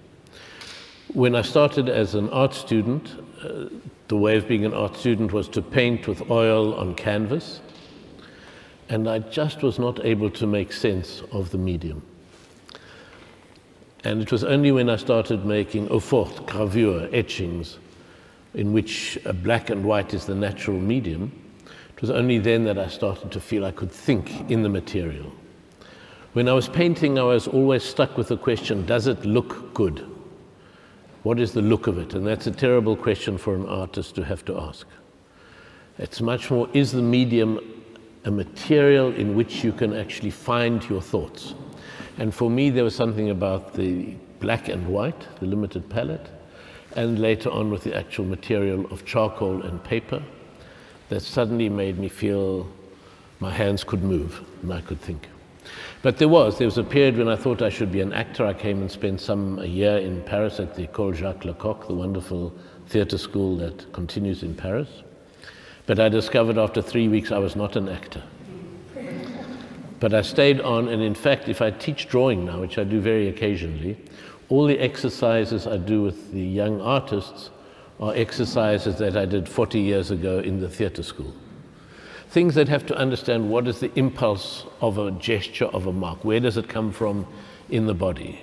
When 1.13 1.35
I 1.35 1.41
started 1.41 1.89
as 1.89 2.15
an 2.15 2.29
art 2.29 2.53
student, 2.53 3.15
uh, 3.43 3.65
the 4.09 4.17
way 4.17 4.35
of 4.35 4.47
being 4.47 4.65
an 4.65 4.73
art 4.73 4.97
student 4.97 5.31
was 5.31 5.47
to 5.47 5.61
paint 5.61 6.07
with 6.07 6.29
oil 6.31 6.73
on 6.73 6.95
canvas, 6.95 7.61
and 8.89 9.07
I 9.07 9.19
just 9.19 9.61
was 9.61 9.77
not 9.77 10.03
able 10.03 10.31
to 10.31 10.47
make 10.47 10.73
sense 10.73 11.21
of 11.31 11.51
the 11.51 11.59
medium. 11.59 12.01
And 14.03 14.19
it 14.19 14.31
was 14.31 14.43
only 14.43 14.71
when 14.71 14.89
I 14.89 14.95
started 14.95 15.45
making 15.45 15.89
eau 15.89 15.99
forte, 15.99 16.43
gravure, 16.45 17.07
etchings, 17.13 17.77
in 18.55 18.73
which 18.73 19.19
uh, 19.27 19.31
black 19.31 19.69
and 19.69 19.85
white 19.85 20.15
is 20.15 20.25
the 20.25 20.33
natural 20.33 20.79
medium, 20.79 21.31
it 21.95 22.01
was 22.01 22.09
only 22.09 22.39
then 22.39 22.63
that 22.63 22.79
I 22.79 22.87
started 22.87 23.31
to 23.33 23.39
feel 23.39 23.63
I 23.63 23.71
could 23.71 23.91
think 23.91 24.49
in 24.49 24.63
the 24.63 24.69
material. 24.69 25.31
When 26.33 26.49
I 26.49 26.53
was 26.53 26.67
painting, 26.67 27.19
I 27.19 27.23
was 27.23 27.47
always 27.47 27.83
stuck 27.83 28.17
with 28.17 28.29
the 28.29 28.37
question 28.37 28.87
does 28.87 29.05
it 29.05 29.23
look 29.23 29.71
good? 29.75 30.03
What 31.29 31.39
is 31.39 31.51
the 31.51 31.61
look 31.61 31.85
of 31.85 31.99
it? 31.99 32.15
And 32.15 32.25
that's 32.25 32.47
a 32.47 32.51
terrible 32.51 32.95
question 32.95 33.37
for 33.37 33.53
an 33.53 33.67
artist 33.67 34.15
to 34.15 34.23
have 34.23 34.43
to 34.45 34.59
ask. 34.59 34.87
It's 35.99 36.21
much 36.21 36.49
more 36.49 36.67
is 36.73 36.91
the 36.91 37.03
medium 37.03 37.59
a 38.25 38.31
material 38.31 39.13
in 39.13 39.35
which 39.35 39.63
you 39.63 39.71
can 39.71 39.93
actually 39.95 40.31
find 40.31 40.83
your 40.89 41.03
thoughts? 41.03 41.53
And 42.17 42.33
for 42.33 42.49
me, 42.49 42.71
there 42.71 42.83
was 42.83 42.95
something 42.95 43.29
about 43.29 43.75
the 43.75 44.15
black 44.39 44.69
and 44.69 44.87
white, 44.87 45.27
the 45.39 45.45
limited 45.45 45.87
palette, 45.87 46.31
and 46.95 47.19
later 47.19 47.51
on 47.51 47.69
with 47.69 47.83
the 47.83 47.95
actual 47.95 48.25
material 48.25 48.87
of 48.87 49.05
charcoal 49.05 49.61
and 49.61 49.83
paper 49.83 50.23
that 51.09 51.21
suddenly 51.21 51.69
made 51.69 51.99
me 51.99 52.09
feel 52.09 52.67
my 53.39 53.51
hands 53.51 53.83
could 53.83 54.01
move 54.01 54.43
and 54.63 54.73
I 54.73 54.81
could 54.81 54.99
think. 54.99 55.27
But 56.01 56.17
there 56.17 56.29
was, 56.29 56.57
there 56.57 56.67
was 56.67 56.77
a 56.77 56.83
period 56.83 57.17
when 57.17 57.27
I 57.27 57.35
thought 57.35 57.61
I 57.61 57.69
should 57.69 57.91
be 57.91 57.99
an 57.99 58.13
actor. 58.13 58.45
I 58.45 58.53
came 58.53 58.79
and 58.79 58.89
spent 58.89 59.19
some 59.19 59.59
a 59.59 59.65
year 59.65 59.97
in 59.97 60.21
Paris 60.23 60.59
at 60.61 60.73
the 60.73 60.87
École 60.87 61.13
Jacques 61.13 61.43
Lecoq, 61.43 61.87
the 61.87 61.93
wonderful 61.93 62.55
theatre 62.87 63.17
school 63.17 63.57
that 63.57 63.91
continues 63.91 64.41
in 64.41 64.55
Paris. 64.55 64.87
But 65.87 65.99
I 65.99 66.07
discovered 66.07 66.57
after 66.57 66.81
three 66.81 67.09
weeks 67.09 67.33
I 67.33 67.37
was 67.39 67.57
not 67.57 67.75
an 67.75 67.89
actor. 67.89 68.23
But 69.99 70.13
I 70.13 70.21
stayed 70.21 70.61
on, 70.61 70.87
and 70.87 71.01
in 71.01 71.13
fact, 71.13 71.49
if 71.49 71.61
I 71.61 71.71
teach 71.71 72.07
drawing 72.07 72.45
now, 72.45 72.61
which 72.61 72.77
I 72.77 72.85
do 72.85 73.01
very 73.01 73.27
occasionally, 73.27 73.97
all 74.47 74.65
the 74.65 74.79
exercises 74.79 75.67
I 75.67 75.75
do 75.75 76.01
with 76.01 76.31
the 76.31 76.41
young 76.41 76.79
artists 76.79 77.49
are 77.99 78.15
exercises 78.15 78.97
that 78.99 79.17
I 79.17 79.25
did 79.25 79.49
40 79.49 79.81
years 79.81 80.11
ago 80.11 80.39
in 80.39 80.61
the 80.61 80.69
theatre 80.69 81.03
school. 81.03 81.33
Things 82.29 82.53
that 82.55 82.67
have 82.67 82.85
to 82.85 82.95
understand 82.95 83.49
what 83.49 83.67
is 83.67 83.79
the 83.79 83.91
impulse 83.97 84.63
of 84.81 84.99
a 84.99 85.09
gesture 85.09 85.65
of 85.65 85.87
a 85.87 85.91
mark, 85.91 86.23
where 86.23 86.39
does 86.39 86.57
it 86.57 86.69
come 86.69 86.91
from 86.91 87.25
in 87.69 87.87
the 87.87 87.95
body? 87.95 88.41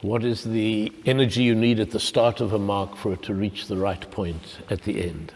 What 0.00 0.24
is 0.24 0.44
the 0.44 0.90
energy 1.04 1.42
you 1.42 1.54
need 1.54 1.78
at 1.78 1.90
the 1.90 2.00
start 2.00 2.40
of 2.40 2.54
a 2.54 2.58
mark 2.58 2.96
for 2.96 3.12
it 3.12 3.22
to 3.24 3.34
reach 3.34 3.66
the 3.66 3.76
right 3.76 4.10
point 4.10 4.60
at 4.70 4.80
the 4.82 5.04
end? 5.06 5.30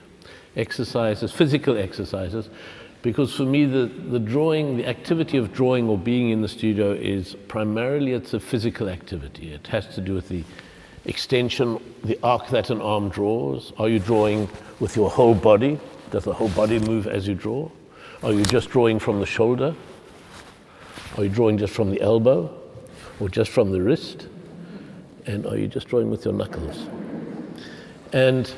Exercises, 0.57 1.33
physical 1.33 1.77
exercises, 1.77 2.49
because 3.03 3.35
for 3.35 3.43
me 3.43 3.67
the, 3.67 3.93
the 4.09 4.19
drawing 4.19 4.79
the 4.79 4.87
activity 4.87 5.37
of 5.37 5.53
drawing 5.53 5.87
or 5.87 5.99
being 5.99 6.31
in 6.31 6.41
the 6.41 6.49
studio 6.49 6.93
is 6.93 7.37
primarily 7.49 8.13
it's 8.13 8.33
a 8.33 8.41
physical 8.41 8.89
activity 8.89 9.53
it 9.53 9.67
has 9.67 9.87
to 9.95 10.01
do 10.01 10.15
with 10.15 10.31
the 10.31 10.43
extension 11.05 11.79
the 12.05 12.19
arc 12.23 12.49
that 12.49 12.71
an 12.71 12.81
arm 12.81 13.11
draws 13.11 13.75
are 13.77 13.91
you 13.91 13.99
drawing 13.99 14.49
with 14.81 14.97
your 14.97 15.11
whole 15.11 15.35
body 15.35 15.79
does 16.15 16.25
the 16.25 16.33
whole 16.33 16.49
body 16.51 16.79
move 16.79 17.07
as 17.07 17.27
you 17.29 17.35
draw 17.35 17.69
are 18.23 18.33
you 18.33 18.45
just 18.45 18.71
drawing 18.71 18.99
from 18.99 19.21
the 19.21 19.27
shoulder 19.27 19.75
are 21.17 21.25
you 21.25 21.31
drawing 21.31 21.59
just 21.59 21.75
from 21.75 21.91
the 21.91 22.01
elbow 22.01 22.51
or 23.21 23.29
just 23.29 23.51
from 23.51 23.73
the 23.73 23.81
wrist 23.81 24.29
and 25.27 25.45
are 25.47 25.57
you 25.57 25.69
just 25.69 25.89
drawing 25.89 26.11
with 26.11 26.25
your 26.25 26.35
knuckles 26.35 26.89
and 28.13 28.55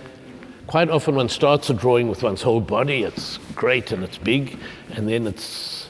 quite 0.67 0.91
often 0.91 1.15
one 1.15 1.29
starts 1.29 1.71
a 1.71 1.75
drawing 1.75 2.09
with 2.09 2.23
one's 2.23 2.43
whole 2.43 2.61
body. 2.61 3.05
It's 3.05 3.39
great 3.55 3.93
and 3.93 4.03
it's 4.03 4.19
big, 4.19 4.59
and 4.91 5.09
then 5.09 5.27
it's 5.27 5.89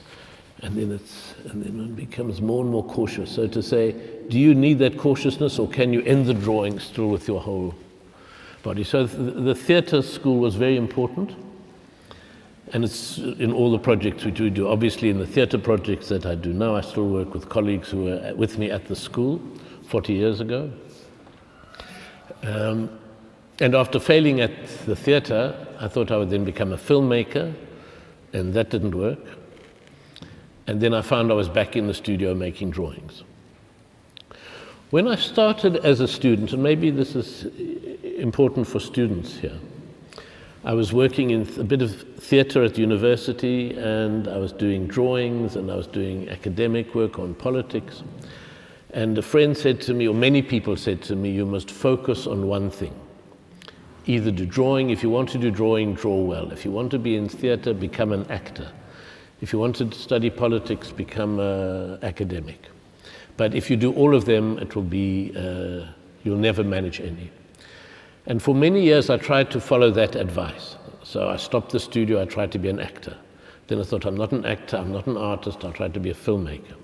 and 0.61 0.77
then 0.77 0.93
it's 0.93 1.35
and 1.51 1.63
then 1.65 1.79
one 1.79 1.95
becomes 1.95 2.41
more 2.41 2.63
and 2.63 2.71
more 2.71 2.85
cautious. 2.85 3.31
So 3.31 3.47
to 3.49 3.63
say, 3.63 3.93
do 4.29 4.39
you 4.39 4.55
need 4.55 4.79
that 4.79 4.99
cautiousness, 4.99 5.59
or 5.59 5.69
can 5.69 5.93
you 5.93 6.03
end 6.03 6.27
the 6.27 6.35
drawing 6.35 6.79
still 6.79 7.09
with 7.09 7.27
your 7.29 7.41
whole 7.41 7.75
body? 8.63 8.85
So 8.85 9.07
the, 9.07 9.33
the 9.33 9.55
theatre 9.55 10.03
school 10.03 10.39
was 10.39 10.55
very 10.55 10.77
important. 10.77 11.35
And 12.73 12.85
it's 12.85 13.19
in 13.19 13.53
all 13.53 13.71
the 13.71 13.79
projects 13.79 14.25
which 14.25 14.41
we 14.41 14.51
do. 14.51 14.69
Obviously, 14.69 15.09
in 15.09 15.19
the 15.19 15.27
theatre 15.27 15.59
projects 15.59 16.09
that 16.09 16.27
I 16.27 16.35
do 16.35 16.53
now, 16.53 16.75
I 16.75 16.81
still 16.81 17.09
work 17.09 17.33
with 17.33 17.49
colleagues 17.49 17.91
who 17.91 18.05
were 18.05 18.35
with 18.37 18.59
me 18.59 18.71
at 18.71 18.87
the 18.87 18.97
school 18.97 19.41
40 19.89 20.13
years 20.13 20.41
ago. 20.41 20.71
Um, 22.43 22.91
and 23.61 23.75
after 23.75 23.99
failing 23.99 24.41
at 24.41 24.51
the 24.85 24.97
theatre, 24.97 25.55
I 25.81 25.89
thought 25.89 26.11
I 26.11 26.17
would 26.17 26.31
then 26.31 26.45
become 26.45 26.73
a 26.73 26.77
filmmaker, 26.77 27.55
and 28.33 28.53
that 28.55 28.71
didn't 28.71 28.95
work. 28.95 29.21
And 30.67 30.81
then 30.81 30.93
I 30.93 31.03
found 31.03 31.31
I 31.31 31.35
was 31.35 31.49
back 31.49 31.77
in 31.77 31.87
the 31.87 31.95
studio 31.95 32.35
making 32.35 32.71
drawings. 32.71 33.23
When 34.91 35.09
I 35.09 35.17
started 35.17 35.77
as 35.77 36.01
a 36.01 36.09
student, 36.09 36.53
and 36.53 36.63
maybe 36.63 36.91
this 36.91 37.15
is 37.15 37.47
important 38.19 38.67
for 38.67 38.81
students 38.81 39.37
here, 39.37 39.59
I 40.67 40.73
was 40.73 40.93
working 40.93 41.31
in 41.31 41.43
a 41.61 41.63
bit 41.63 41.81
of 41.81 42.03
theatre 42.19 42.65
at 42.65 42.77
university, 42.77 43.73
and 43.77 44.27
I 44.27 44.37
was 44.37 44.51
doing 44.51 44.89
drawings, 44.89 45.55
and 45.55 45.71
I 45.71 45.77
was 45.77 45.87
doing 45.87 46.29
academic 46.29 46.93
work 46.93 47.21
on 47.21 47.37
politics. 47.37 48.03
And 48.91 49.17
a 49.17 49.23
friend 49.23 49.57
said 49.57 49.81
to 49.83 49.95
me, 49.95 50.09
or 50.09 50.15
many 50.15 50.43
people 50.43 50.77
said 50.77 51.03
to 51.03 51.15
me, 51.15 51.31
you 51.31 51.47
must 51.47 51.71
focus 51.71 52.27
on 52.27 52.49
one 52.49 52.69
thing 52.71 52.93
either 54.07 54.33
do 54.33 54.45
drawing. 54.45 54.91
If 54.91 55.05
you 55.05 55.11
want 55.11 55.29
to 55.31 55.39
do 55.39 55.53
drawing, 55.53 55.95
draw 55.95 56.21
well. 56.21 56.51
If 56.51 56.65
you 56.65 56.73
want 56.73 56.91
to 56.93 56.99
be 56.99 57.17
in 57.17 57.29
theatre, 57.29 57.73
become 57.73 58.13
an 58.13 58.25
actor. 58.31 58.71
If 59.41 59.53
you 59.53 59.61
want 59.61 59.77
to 59.77 59.93
study 59.93 60.31
politics, 60.31 60.91
become 60.91 61.39
an 61.39 61.99
academic. 62.03 62.69
But 63.37 63.55
if 63.55 63.71
you 63.71 63.77
do 63.77 63.93
all 63.93 64.15
of 64.15 64.25
them, 64.25 64.59
it 64.59 64.75
will 64.75 64.83
be, 64.83 65.33
uh, 65.37 65.87
you'll 66.25 66.39
never 66.39 66.65
manage 66.65 67.01
any. 67.01 67.31
And 68.27 68.43
for 68.43 68.55
many 68.55 68.83
years, 68.83 69.09
I 69.09 69.19
tried 69.19 69.51
to 69.53 69.61
follow 69.61 69.91
that 69.93 70.17
advice. 70.17 70.77
So 71.03 71.29
I 71.29 71.37
stopped 71.37 71.71
the 71.71 71.81
studio, 71.81 72.21
I 72.21 72.25
tried 72.25 72.51
to 72.53 72.59
be 72.59 72.69
an 72.69 72.81
actor. 72.81 73.17
Then 73.69 73.81
I 73.81 73.85
thought, 73.85 74.05
I'm 74.05 74.17
not 74.17 74.33
an 74.33 74.45
actor, 74.45 74.77
I'm 74.77 74.93
not 74.93 75.07
an 75.07 75.17
artist, 75.17 75.65
I'll 75.65 75.73
try 75.73 75.89
to 75.89 76.01
be 76.01 76.11
a 76.11 76.15
filmmaker. 76.15 76.75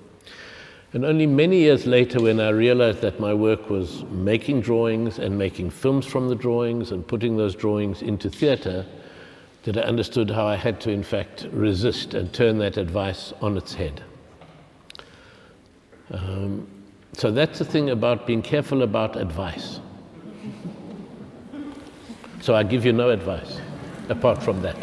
And 0.93 1.05
only 1.05 1.27
many 1.27 1.59
years 1.59 1.87
later, 1.87 2.21
when 2.21 2.39
I 2.39 2.51
realized 2.51 3.01
that 3.01 3.19
my 3.19 3.33
work 3.33 3.71
was 3.71 4.05
making 4.05 4.61
drawings 4.61 5.19
and 5.19 5.37
making 5.37 5.71
films 5.71 6.07
from 6.07 6.29
the 6.29 6.35
drawings 6.35 6.93
and 6.93 7.07
putting 7.07 7.37
those 7.37 7.55
drawings 7.55 8.03
into 8.03 8.29
theater, 8.29 8.85
that 9.63 9.79
I 9.79 9.83
understood 9.83 10.31
how 10.31 10.47
I 10.47 10.57
had 10.57 10.81
to, 10.83 10.91
in 10.91 11.03
fact, 11.03 11.47
resist 11.51 12.15
and 12.15 12.33
turn 12.33 12.59
that 12.59 12.77
advice 12.77 13.33
on 13.41 13.57
its 13.57 13.75
head. 13.75 14.03
Um, 16.11 16.67
so 17.15 17.31
that's 17.31 17.59
the 17.59 17.65
thing 17.65 17.91
about 17.91 18.27
being 18.27 18.43
careful 18.43 18.83
about 18.83 19.17
advice. 19.17 19.81
So 22.43 22.57
I 22.57 22.65
give 22.69 22.85
you 22.85 22.93
no 22.93 23.11
advice 23.11 23.61
apart 24.09 24.43
from 24.43 24.63
that. 24.63 24.75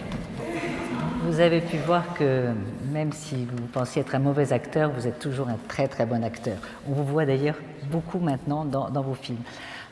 Vous 1.26 1.42
avez 1.42 1.60
pu 1.60 1.76
voir 1.76 2.14
que 2.14 2.54
même 2.94 3.12
si 3.12 3.44
vous 3.44 3.68
pensiez 3.68 4.02
être 4.02 4.16
un 4.16 4.20
mauvais 4.20 4.54
acteur, 4.54 4.92
vous 4.92 5.08
êtes 5.08 5.20
toujours 5.20 5.50
un 5.50 5.58
très 5.68 5.90
très 5.90 6.06
bon 6.06 6.24
acteur. 6.24 6.56
On 6.88 6.94
vous 6.94 7.04
voit 7.04 7.26
d'ailleurs 7.26 7.58
beaucoup 7.92 8.20
maintenant 8.20 8.64
dans, 8.64 9.02
vos 9.02 9.14
films. 9.14 9.42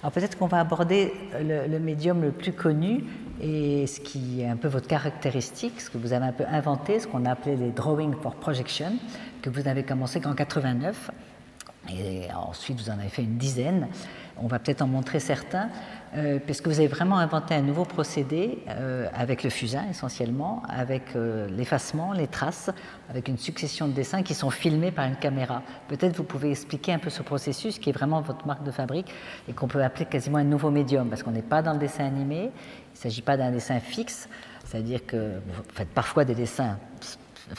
Alors 0.02 0.14
peut-être 0.14 0.38
qu'on 0.38 0.48
va 0.48 0.62
aborder 0.62 1.12
le, 1.42 1.78
médium 1.80 2.22
le 2.22 2.32
plus 2.32 2.54
connu 2.54 3.04
et 3.42 3.86
ce 3.86 4.00
qui 4.00 4.44
est 4.44 4.48
un 4.48 4.56
peu 4.56 4.70
votre 4.70 4.88
caractéristique, 4.88 5.82
ce 5.82 5.90
que 5.90 5.98
vous 5.98 6.14
avez 6.14 6.28
un 6.28 6.32
peu 6.32 6.46
inventé, 6.50 7.02
ce 7.02 7.08
qu'on 7.08 7.26
a 7.26 7.32
appelé 7.32 7.58
les 7.58 7.72
drawing 7.72 8.14
for 8.14 8.36
projection, 8.36 8.94
que 9.42 9.50
vous 9.50 9.68
avez 9.68 9.84
commencé 9.84 10.22
qu'en 10.22 10.36
89. 10.36 11.12
Et 11.90 12.28
ensuite, 12.34 12.80
vous 12.80 12.90
en 12.90 12.94
avez 13.00 13.10
fait 13.10 13.24
une 13.24 13.38
dizaine. 13.38 13.88
On 14.42 14.48
va 14.48 14.60
peut-être 14.60 14.82
en 14.82 14.88
montrer 14.88 15.20
certains. 15.20 15.70
Euh, 16.16 16.40
parce 16.46 16.62
que 16.62 16.70
vous 16.70 16.80
avez 16.80 16.88
vraiment 16.88 17.18
inventé 17.18 17.54
un 17.54 17.62
nouveau 17.62 17.84
procédé 17.84 18.60
euh, 18.70 19.10
avec 19.14 19.44
le 19.44 19.50
fusain 19.50 19.84
essentiellement, 19.90 20.64
avec 20.70 21.16
euh, 21.16 21.48
l'effacement, 21.50 22.14
les 22.14 22.28
traces, 22.28 22.70
avec 23.10 23.28
une 23.28 23.38
succession 23.38 23.88
de 23.88 23.94
dessins 23.94 24.24
qui 24.24 24.34
sont 24.34 24.50
filmés 24.50 24.92
par 24.92 25.06
une 25.06 25.18
caméra. 25.18 25.64
Peut-être 25.90 26.16
vous 26.16 26.24
pouvez 26.24 26.52
expliquer 26.52 26.94
un 26.94 27.00
peu 27.00 27.10
ce 27.10 27.22
processus 27.24 27.78
qui 27.78 27.90
est 27.90 27.94
vraiment 27.94 28.22
votre 28.22 28.48
marque 28.48 28.64
de 28.64 28.72
fabrique 28.72 29.14
et 29.50 29.54
qu'on 29.54 29.68
peut 29.68 29.84
appeler 29.84 30.06
quasiment 30.06 30.38
un 30.38 30.46
nouveau 30.46 30.72
médium, 30.72 31.10
parce 31.10 31.24
qu'on 31.24 31.32
n'est 31.32 31.42
pas 31.42 31.62
dans 31.62 31.74
le 31.74 31.80
dessin 31.80 32.06
animé, 32.06 32.44
il 32.44 32.98
ne 32.98 32.98
s'agit 32.98 33.22
pas 33.22 33.36
d'un 33.36 33.52
dessin 33.52 33.80
fixe, 33.82 34.30
c'est-à-dire 34.64 35.06
que 35.06 35.40
vous 35.46 35.64
faites 35.74 35.90
parfois 35.90 36.24
des 36.24 36.36
dessins 36.36 36.78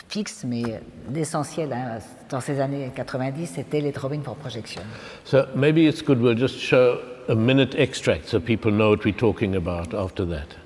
fixes, 0.09 0.45
mais 0.45 0.81
l'essentiel 1.13 1.73
hein, 1.73 1.99
dans 2.29 2.41
ces 2.41 2.61
années 2.61 2.91
90, 2.95 3.47
c'était 3.47 3.81
les 3.81 3.93
drawings 3.93 4.23
for 4.23 4.37
projection. 4.37 4.83
So 5.25 5.47
maybe 5.55 5.87
it's 5.87 6.03
good 6.03 6.21
we'll 6.21 6.39
just 6.39 6.59
show 6.59 7.01
a 7.29 7.35
minute 7.35 7.75
extract 7.75 8.29
so 8.29 8.41
people 8.41 8.71
know 8.71 8.91
what 8.91 9.05
we're 9.05 9.13
talking 9.13 9.57
about 9.57 9.95
after 9.95 10.25
that. 10.27 10.57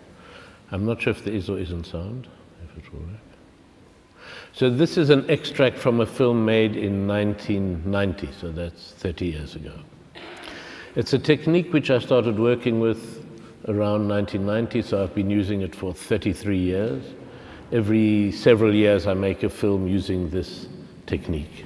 I'm 0.70 0.84
not 0.86 1.00
sure 1.02 1.12
if 1.12 1.24
there 1.24 1.34
is 1.34 1.48
or 1.48 1.58
isn't 1.58 1.86
sound, 1.86 2.28
if 2.64 2.76
it 2.78 2.92
will 2.92 3.00
work. 3.00 3.20
So 4.54 4.68
this 4.68 4.98
is 4.98 5.10
an 5.10 5.28
extract 5.30 5.78
from 5.78 6.00
a 6.00 6.06
film 6.06 6.44
made 6.44 6.76
in 6.76 7.06
1990, 7.06 8.28
so 8.38 8.50
that's 8.50 8.92
30 8.92 9.26
years 9.26 9.54
ago. 9.56 9.72
It's 10.94 11.14
a 11.14 11.18
technique 11.18 11.72
which 11.72 11.90
I 11.90 11.98
started 11.98 12.38
working 12.38 12.78
with 12.80 13.24
around 13.68 14.08
1990, 14.08 14.82
so 14.82 15.02
I've 15.02 15.14
been 15.14 15.30
using 15.30 15.62
it 15.62 15.74
for 15.74 15.94
33 15.94 16.58
years. 16.58 17.02
Every 17.72 18.32
several 18.32 18.74
years 18.74 19.06
I 19.06 19.14
make 19.14 19.42
a 19.44 19.48
film 19.48 19.88
using 19.88 20.28
this 20.28 20.68
technique. 21.06 21.64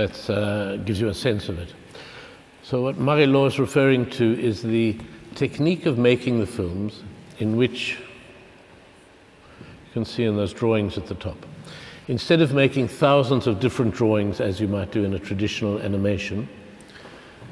That 0.00 0.30
uh, 0.30 0.76
gives 0.78 1.00
you 1.00 1.08
a 1.08 1.14
sense 1.14 1.48
of 1.48 1.58
it. 1.58 1.74
So, 2.62 2.82
what 2.82 2.98
Marie-Laure 2.98 3.48
is 3.48 3.58
referring 3.58 4.08
to 4.10 4.40
is 4.40 4.62
the 4.62 4.96
technique 5.34 5.86
of 5.86 5.98
making 5.98 6.40
the 6.40 6.46
films 6.46 7.02
in 7.38 7.56
which 7.56 7.98
you 9.58 9.92
can 9.92 10.04
see 10.04 10.24
in 10.24 10.36
those 10.36 10.52
drawings 10.52 10.96
at 10.96 11.06
the 11.06 11.14
top. 11.14 11.46
Instead 12.08 12.40
of 12.40 12.54
making 12.54 12.88
thousands 12.88 13.46
of 13.46 13.60
different 13.60 13.94
drawings 13.94 14.40
as 14.40 14.60
you 14.60 14.68
might 14.68 14.90
do 14.90 15.04
in 15.04 15.14
a 15.14 15.18
traditional 15.18 15.78
animation, 15.80 16.48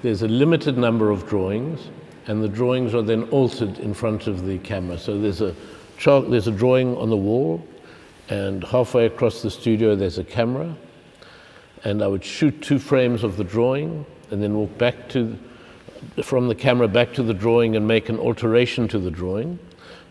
there's 0.02 0.22
a 0.22 0.28
limited 0.28 0.78
number 0.78 1.10
of 1.10 1.28
drawings, 1.28 1.90
and 2.26 2.42
the 2.42 2.48
drawings 2.48 2.94
are 2.94 3.02
then 3.02 3.24
altered 3.24 3.78
in 3.78 3.92
front 3.92 4.26
of 4.26 4.46
the 4.46 4.58
camera. 4.58 4.98
So 4.98 5.18
there's 5.18 5.40
a 5.40 5.54
there's 6.04 6.46
a 6.46 6.52
drawing 6.52 6.96
on 6.96 7.10
the 7.10 7.16
wall, 7.16 7.66
and 8.30 8.64
halfway 8.64 9.06
across 9.06 9.42
the 9.42 9.50
studio 9.50 9.96
there's 9.96 10.18
a 10.18 10.24
camera, 10.24 10.74
and 11.84 12.02
I 12.02 12.06
would 12.06 12.24
shoot 12.24 12.60
two 12.62 12.78
frames 12.78 13.24
of 13.24 13.36
the 13.36 13.44
drawing 13.44 14.04
and 14.30 14.42
then 14.42 14.54
walk 14.54 14.76
back 14.78 15.08
to 15.10 15.38
from 16.22 16.48
the 16.48 16.54
camera 16.54 16.88
back 16.88 17.12
to 17.14 17.22
the 17.22 17.34
drawing 17.34 17.76
and 17.76 17.86
make 17.86 18.08
an 18.08 18.18
alteration 18.18 18.86
to 18.88 18.98
the 18.98 19.10
drawing. 19.10 19.58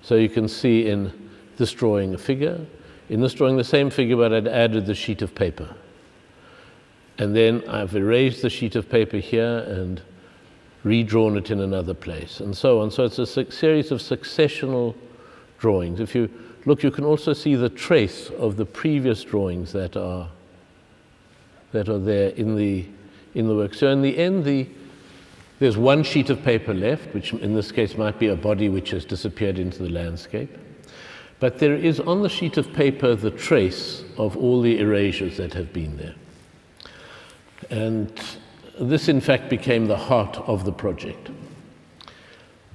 So 0.01 0.15
you 0.15 0.29
can 0.29 0.47
see 0.47 0.87
in 0.87 1.11
this 1.57 1.71
drawing 1.71 2.13
a 2.13 2.17
figure, 2.17 2.59
in 3.09 3.21
this 3.21 3.33
drawing 3.33 3.57
the 3.57 3.63
same 3.63 3.89
figure, 3.89 4.17
but 4.17 4.33
I'd 4.33 4.47
added 4.47 4.85
the 4.85 4.95
sheet 4.95 5.21
of 5.21 5.33
paper. 5.33 5.75
And 7.17 7.35
then 7.35 7.63
I've 7.67 7.95
erased 7.95 8.41
the 8.41 8.49
sheet 8.49 8.75
of 8.75 8.89
paper 8.89 9.17
here 9.17 9.59
and 9.59 10.01
redrawn 10.83 11.37
it 11.37 11.51
in 11.51 11.61
another 11.61 11.93
place, 11.93 12.39
and 12.39 12.55
so 12.55 12.81
on. 12.81 12.91
So 12.91 13.05
it's 13.05 13.19
a 13.19 13.51
series 13.51 13.91
of 13.91 13.99
successional 13.99 14.95
drawings. 15.57 15.99
If 15.99 16.13
you 16.15 16.29
look, 16.65 16.83
you 16.83 16.91
can 16.91 17.03
also 17.03 17.33
see 17.33 17.55
the 17.55 17.69
trace 17.69 18.29
of 18.29 18.55
the 18.57 18.65
previous 18.65 19.23
drawings 19.23 19.73
that 19.73 19.97
are 19.97 20.29
that 21.71 21.89
are 21.89 21.99
there 21.99 22.29
in 22.29 22.55
the, 22.55 22.85
in 23.33 23.47
the 23.47 23.55
work. 23.55 23.73
So 23.73 23.89
in 23.89 24.01
the 24.01 24.17
end, 24.17 24.45
the, 24.45 24.67
there's 25.59 25.77
one 25.77 26.03
sheet 26.03 26.29
of 26.29 26.43
paper 26.43 26.73
left, 26.73 27.13
which 27.13 27.33
in 27.33 27.53
this 27.53 27.71
case 27.71 27.97
might 27.97 28.19
be 28.19 28.27
a 28.27 28.35
body 28.35 28.69
which 28.69 28.91
has 28.91 29.05
disappeared 29.05 29.59
into 29.59 29.83
the 29.83 29.89
landscape. 29.89 30.55
But 31.39 31.59
there 31.59 31.75
is 31.75 31.99
on 31.99 32.23
the 32.23 32.29
sheet 32.29 32.57
of 32.57 32.73
paper 32.73 33.15
the 33.15 33.31
trace 33.31 34.03
of 34.17 34.35
all 34.37 34.61
the 34.61 34.79
erasures 34.79 35.37
that 35.37 35.53
have 35.53 35.71
been 35.71 35.97
there. 35.97 36.15
And 37.69 38.11
this, 38.79 39.07
in 39.07 39.21
fact, 39.21 39.49
became 39.49 39.87
the 39.87 39.97
heart 39.97 40.37
of 40.37 40.65
the 40.65 40.71
project. 40.71 41.29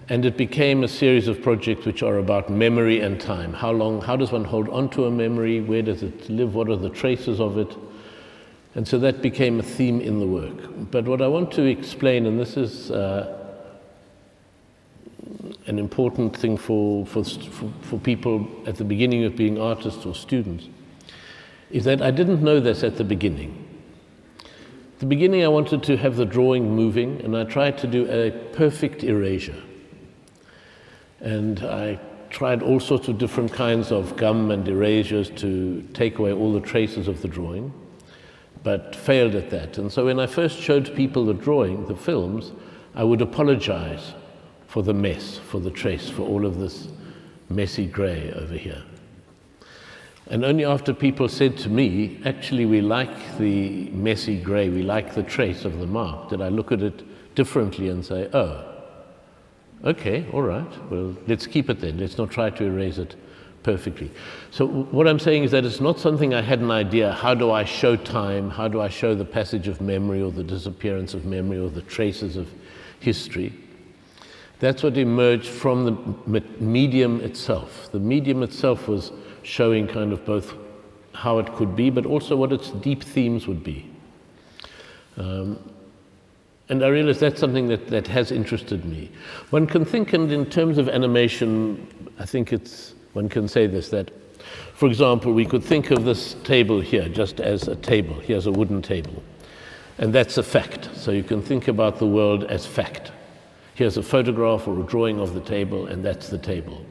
And 0.08 0.26
it 0.26 0.36
became 0.36 0.84
a 0.84 0.88
series 0.88 1.28
of 1.28 1.40
projects 1.42 1.86
which 1.86 2.02
are 2.02 2.18
about 2.18 2.50
memory 2.50 3.00
and 3.00 3.20
time. 3.20 3.52
How 3.52 3.70
long, 3.70 4.00
how 4.00 4.16
does 4.16 4.32
one 4.32 4.44
hold 4.44 4.68
on 4.68 4.90
to 4.90 5.06
a 5.06 5.10
memory? 5.10 5.60
Where 5.60 5.82
does 5.82 6.02
it 6.02 6.28
live? 6.28 6.54
What 6.54 6.68
are 6.68 6.76
the 6.76 6.90
traces 6.90 7.40
of 7.40 7.56
it? 7.56 7.74
And 8.74 8.88
so 8.88 8.98
that 9.00 9.20
became 9.20 9.60
a 9.60 9.62
theme 9.62 10.00
in 10.00 10.18
the 10.18 10.26
work. 10.26 10.90
But 10.90 11.06
what 11.06 11.20
I 11.20 11.28
want 11.28 11.52
to 11.52 11.62
explain, 11.62 12.24
and 12.24 12.40
this 12.40 12.56
is 12.56 12.90
uh, 12.90 13.38
an 15.66 15.78
important 15.78 16.36
thing 16.36 16.56
for, 16.56 17.04
for, 17.06 17.22
for 17.22 17.98
people 17.98 18.48
at 18.66 18.76
the 18.76 18.84
beginning 18.84 19.24
of 19.24 19.36
being 19.36 19.60
artists 19.60 20.06
or 20.06 20.14
students, 20.14 20.68
is 21.70 21.84
that 21.84 22.00
I 22.00 22.10
didn't 22.10 22.42
know 22.42 22.60
this 22.60 22.82
at 22.82 22.96
the 22.96 23.04
beginning. 23.04 23.68
At 24.94 25.00
the 25.00 25.06
beginning, 25.06 25.44
I 25.44 25.48
wanted 25.48 25.82
to 25.84 25.96
have 25.96 26.16
the 26.16 26.24
drawing 26.24 26.74
moving, 26.74 27.20
and 27.22 27.36
I 27.36 27.44
tried 27.44 27.76
to 27.78 27.86
do 27.86 28.08
a 28.10 28.30
perfect 28.54 29.04
erasure. 29.04 29.60
And 31.20 31.60
I 31.60 31.98
tried 32.30 32.62
all 32.62 32.80
sorts 32.80 33.08
of 33.08 33.18
different 33.18 33.52
kinds 33.52 33.92
of 33.92 34.16
gum 34.16 34.50
and 34.50 34.66
erasures 34.66 35.28
to 35.30 35.82
take 35.92 36.18
away 36.18 36.32
all 36.32 36.52
the 36.52 36.60
traces 36.60 37.06
of 37.06 37.20
the 37.20 37.28
drawing, 37.28 37.72
but 38.62 38.94
failed 38.94 39.34
at 39.34 39.50
that. 39.50 39.78
And 39.78 39.90
so 39.90 40.06
when 40.06 40.20
I 40.20 40.26
first 40.26 40.58
showed 40.58 40.94
people 40.94 41.24
the 41.24 41.34
drawing, 41.34 41.86
the 41.86 41.96
films, 41.96 42.52
I 42.94 43.04
would 43.04 43.20
apologize 43.20 44.12
for 44.66 44.82
the 44.82 44.94
mess, 44.94 45.38
for 45.38 45.60
the 45.60 45.70
trace, 45.70 46.08
for 46.08 46.22
all 46.22 46.46
of 46.46 46.58
this 46.58 46.88
messy 47.48 47.86
grey 47.86 48.32
over 48.32 48.54
here. 48.54 48.82
And 50.28 50.44
only 50.44 50.64
after 50.64 50.94
people 50.94 51.28
said 51.28 51.58
to 51.58 51.68
me, 51.68 52.20
actually, 52.24 52.64
we 52.64 52.80
like 52.80 53.38
the 53.38 53.90
messy 53.90 54.40
grey, 54.40 54.68
we 54.68 54.82
like 54.82 55.14
the 55.14 55.22
trace 55.22 55.64
of 55.64 55.78
the 55.78 55.86
mark, 55.86 56.30
did 56.30 56.40
I 56.40 56.48
look 56.48 56.72
at 56.72 56.80
it 56.80 57.34
differently 57.34 57.88
and 57.88 58.04
say, 58.04 58.30
oh, 58.32 58.64
okay, 59.84 60.26
all 60.32 60.42
right, 60.42 60.90
well, 60.90 61.16
let's 61.26 61.46
keep 61.46 61.68
it 61.68 61.80
then. 61.80 61.98
Let's 61.98 62.16
not 62.18 62.30
try 62.30 62.50
to 62.50 62.64
erase 62.64 62.98
it 62.98 63.16
perfectly. 63.62 64.10
So, 64.50 64.66
what 64.66 65.06
I'm 65.06 65.18
saying 65.18 65.44
is 65.44 65.50
that 65.52 65.64
it's 65.64 65.80
not 65.80 65.98
something 65.98 66.34
I 66.34 66.42
had 66.42 66.60
an 66.60 66.70
idea 66.70 67.12
how 67.12 67.34
do 67.34 67.50
I 67.50 67.64
show 67.64 67.96
time, 67.96 68.50
how 68.50 68.68
do 68.68 68.80
I 68.80 68.88
show 68.88 69.14
the 69.14 69.24
passage 69.24 69.68
of 69.68 69.80
memory 69.80 70.22
or 70.22 70.30
the 70.30 70.44
disappearance 70.44 71.14
of 71.14 71.24
memory 71.24 71.58
or 71.58 71.70
the 71.70 71.82
traces 71.82 72.36
of 72.36 72.48
history. 73.00 73.52
That's 74.60 74.82
what 74.82 74.96
emerged 74.96 75.48
from 75.48 75.84
the 75.84 76.40
medium 76.60 77.20
itself. 77.20 77.90
The 77.90 77.98
medium 77.98 78.42
itself 78.44 78.86
was 78.86 79.10
showing 79.42 79.88
kind 79.88 80.12
of 80.12 80.24
both 80.24 80.54
how 81.14 81.38
it 81.38 81.52
could 81.54 81.74
be, 81.74 81.90
but 81.90 82.06
also 82.06 82.36
what 82.36 82.52
its 82.52 82.70
deep 82.70 83.02
themes 83.02 83.48
would 83.48 83.64
be. 83.64 83.90
Um, 85.16 85.58
and 86.68 86.84
I 86.84 86.88
realized 86.88 87.20
that's 87.20 87.40
something 87.40 87.68
that, 87.68 87.88
that 87.88 88.06
has 88.06 88.30
interested 88.30 88.84
me. 88.84 89.10
One 89.50 89.66
can 89.66 89.84
think, 89.84 90.12
and 90.12 90.30
in 90.32 90.46
terms 90.46 90.78
of 90.78 90.88
animation, 90.88 91.86
I 92.18 92.24
think 92.24 92.52
it's, 92.52 92.94
one 93.12 93.28
can 93.28 93.48
say 93.48 93.66
this, 93.66 93.90
that, 93.90 94.10
for 94.74 94.86
example, 94.86 95.32
we 95.32 95.44
could 95.44 95.62
think 95.62 95.90
of 95.90 96.04
this 96.04 96.34
table 96.44 96.80
here 96.80 97.08
just 97.08 97.40
as 97.40 97.68
a 97.68 97.76
table. 97.76 98.18
Here's 98.20 98.46
a 98.46 98.52
wooden 98.52 98.82
table. 98.82 99.22
And 99.98 100.12
that's 100.12 100.38
a 100.38 100.42
fact. 100.42 100.90
So 100.94 101.10
you 101.10 101.22
can 101.22 101.42
think 101.42 101.68
about 101.68 101.98
the 101.98 102.06
world 102.06 102.44
as 102.44 102.66
fact. 102.66 103.12
Here's 103.74 103.96
a 103.96 104.02
photograph 104.02 104.66
or 104.66 104.80
a 104.80 104.82
drawing 104.82 105.20
of 105.20 105.34
the 105.34 105.40
table, 105.40 105.86
and 105.86 106.04
that's 106.04 106.28
the 106.28 106.38
table. 106.38 106.84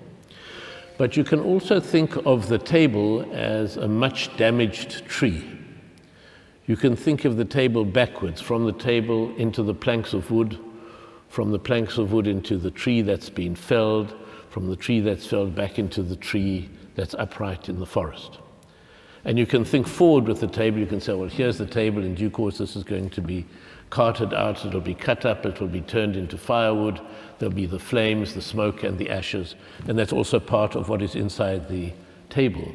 But 0.97 1.17
you 1.17 1.23
can 1.23 1.39
also 1.39 1.79
think 1.79 2.15
of 2.25 2.47
the 2.47 2.60
table 2.60 3.25
as 3.34 3.77
a 3.77 3.88
much 3.88 4.36
damaged 4.38 5.05
tree. 5.07 5.43
You 6.67 6.77
can 6.77 6.95
think 6.95 7.25
of 7.25 7.38
the 7.38 7.45
table 7.45 7.86
backwards, 7.86 8.39
from 8.39 8.65
the 8.65 8.71
table 8.71 9.36
into 9.36 9.63
the 9.63 9.73
planks 9.73 10.13
of 10.13 10.29
wood, 10.29 10.60
from 11.27 11.51
the 11.51 11.60
planks 11.60 11.97
of 11.97 12.13
wood 12.13 12.27
into 12.27 12.57
the 12.57 12.71
tree 12.71 13.01
that's 13.01 13.29
been 13.29 13.55
felled, 13.55 14.13
from 14.51 14.69
the 14.69 14.75
tree 14.75 14.99
that's 14.99 15.25
felled 15.25 15.55
back 15.55 15.79
into 15.79 16.03
the 16.03 16.15
tree 16.15 16.69
that's 16.95 17.15
upright 17.15 17.69
in 17.69 17.79
the 17.79 17.85
forest. 17.85 18.37
And 19.25 19.39
you 19.39 19.45
can 19.45 19.63
think 19.63 19.87
forward 19.87 20.25
with 20.25 20.41
the 20.41 20.47
table. 20.47 20.79
You 20.79 20.85
can 20.85 20.99
say, 20.99 21.13
well, 21.13 21.29
here's 21.29 21.57
the 21.57 21.65
table. 21.65 22.03
In 22.03 22.15
due 22.15 22.29
course, 22.29 22.57
this 22.57 22.75
is 22.75 22.83
going 22.83 23.09
to 23.11 23.21
be 23.21 23.45
carted 23.91 24.33
out, 24.33 24.65
it'll 24.65 24.81
be 24.81 24.95
cut 24.95 25.25
up, 25.25 25.45
it 25.45 25.59
will 25.59 25.67
be 25.67 25.81
turned 25.81 26.15
into 26.15 26.37
firewood, 26.37 26.99
there'll 27.37 27.53
be 27.53 27.65
the 27.65 27.77
flames, 27.77 28.33
the 28.33 28.41
smoke, 28.41 28.83
and 28.83 28.97
the 28.97 29.09
ashes, 29.09 29.55
and 29.85 29.99
that's 29.99 30.13
also 30.13 30.39
part 30.39 30.75
of 30.75 30.87
what 30.87 31.01
is 31.01 31.13
inside 31.13 31.67
the 31.67 31.91
table. 32.29 32.71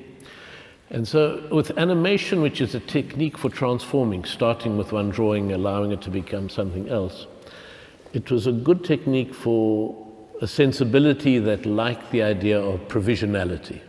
And 0.91 1.09
so, 1.09 1.49
with 1.51 1.77
animation, 1.79 2.43
which 2.43 2.61
is 2.61 2.75
a 2.75 2.81
technique 2.81 3.39
for 3.39 3.49
transforming, 3.49 4.25
starting 4.25 4.77
with 4.77 4.93
one 4.93 5.09
drawing, 5.09 5.53
allowing 5.53 5.91
it 5.91 6.03
to 6.03 6.11
become 6.11 6.51
something 6.51 6.89
else, 6.89 7.27
it 8.13 8.31
was 8.31 8.47
a 8.47 8.53
good 8.53 8.85
technique 8.85 9.35
for 9.35 10.06
a 10.41 10.47
sensibility 10.47 11.39
that 11.39 11.67
liked 11.67 12.11
the 12.11 12.23
idea 12.23 12.61
of 12.61 12.81
provisionality 12.89 13.81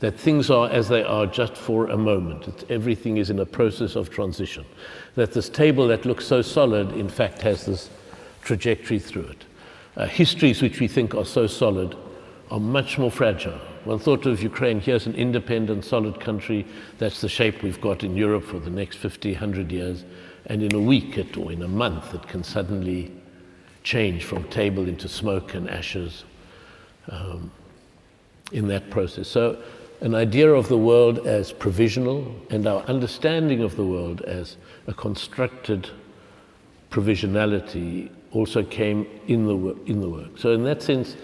that 0.00 0.18
things 0.18 0.50
are 0.50 0.68
as 0.70 0.88
they 0.88 1.02
are 1.02 1.26
just 1.26 1.56
for 1.56 1.88
a 1.88 1.96
moment. 1.96 2.46
It's, 2.46 2.64
everything 2.68 3.16
is 3.16 3.30
in 3.30 3.40
a 3.40 3.46
process 3.46 3.96
of 3.96 4.10
transition. 4.10 4.64
That 5.16 5.32
this 5.32 5.48
table 5.48 5.88
that 5.88 6.04
looks 6.04 6.26
so 6.26 6.42
solid, 6.42 6.92
in 6.92 7.08
fact, 7.08 7.42
has 7.42 7.66
this 7.66 7.90
trajectory 8.42 8.98
through 8.98 9.24
it. 9.24 9.44
Uh, 9.96 10.06
histories 10.06 10.62
which 10.62 10.78
we 10.78 10.86
think 10.86 11.14
are 11.14 11.24
so 11.24 11.46
solid 11.46 11.96
are 12.50 12.60
much 12.60 12.98
more 12.98 13.10
fragile. 13.10 13.58
One 13.84 13.98
thought 13.98 14.26
of 14.26 14.42
Ukraine, 14.42 14.80
here's 14.80 15.06
an 15.06 15.14
independent, 15.14 15.84
solid 15.84 16.20
country. 16.20 16.66
That's 16.98 17.20
the 17.20 17.28
shape 17.28 17.62
we've 17.62 17.80
got 17.80 18.04
in 18.04 18.16
Europe 18.16 18.44
for 18.44 18.60
the 18.60 18.70
next 18.70 18.96
50, 18.98 19.32
100 19.32 19.72
years. 19.72 20.04
And 20.46 20.62
in 20.62 20.74
a 20.74 20.80
week 20.80 21.18
it, 21.18 21.36
or 21.36 21.50
in 21.50 21.62
a 21.62 21.68
month, 21.68 22.14
it 22.14 22.26
can 22.28 22.44
suddenly 22.44 23.12
change 23.82 24.24
from 24.24 24.44
table 24.44 24.88
into 24.88 25.08
smoke 25.08 25.54
and 25.54 25.68
ashes 25.70 26.24
um, 27.10 27.50
in 28.52 28.68
that 28.68 28.90
process. 28.90 29.28
So 29.28 29.62
an 30.00 30.14
idea 30.14 30.52
of 30.52 30.68
the 30.68 30.78
world 30.78 31.26
as 31.26 31.52
provisional 31.52 32.34
and 32.50 32.66
our 32.66 32.82
understanding 32.82 33.62
of 33.62 33.76
the 33.76 33.84
world 33.84 34.20
as 34.22 34.56
a 34.86 34.94
constructed 34.94 35.90
provisionality 36.90 38.10
also 38.32 38.62
came 38.62 39.06
in 39.26 39.46
the, 39.46 39.76
in 39.86 40.00
the 40.00 40.08
work. 40.08 40.38
So, 40.38 40.52
in 40.52 40.62
that 40.64 40.82
sense, 40.82 41.16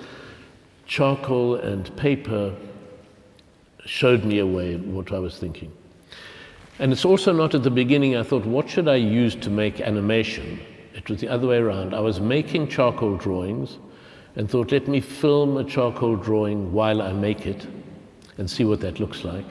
charcoal 0.86 1.56
and 1.56 1.94
paper 1.96 2.54
showed 3.84 4.24
me 4.24 4.38
a 4.38 4.46
way 4.46 4.76
what 4.76 5.12
I 5.12 5.18
was 5.18 5.38
thinking. 5.38 5.70
And 6.78 6.92
it's 6.92 7.04
also 7.04 7.32
not 7.32 7.54
at 7.54 7.62
the 7.62 7.70
beginning 7.70 8.16
I 8.16 8.22
thought, 8.22 8.44
what 8.44 8.68
should 8.68 8.88
I 8.88 8.96
use 8.96 9.34
to 9.36 9.50
make 9.50 9.80
animation? 9.80 10.60
It 11.04 11.10
was 11.10 11.20
the 11.20 11.28
other 11.28 11.46
way 11.46 11.58
around. 11.58 11.92
I 11.92 12.00
was 12.00 12.18
making 12.18 12.68
charcoal 12.68 13.18
drawings 13.18 13.76
and 14.36 14.50
thought, 14.50 14.72
let 14.72 14.88
me 14.88 15.00
film 15.00 15.58
a 15.58 15.64
charcoal 15.64 16.16
drawing 16.16 16.72
while 16.72 17.02
I 17.02 17.12
make 17.12 17.46
it 17.46 17.66
and 18.38 18.50
see 18.50 18.64
what 18.64 18.80
that 18.80 19.00
looks 19.00 19.22
like. 19.22 19.44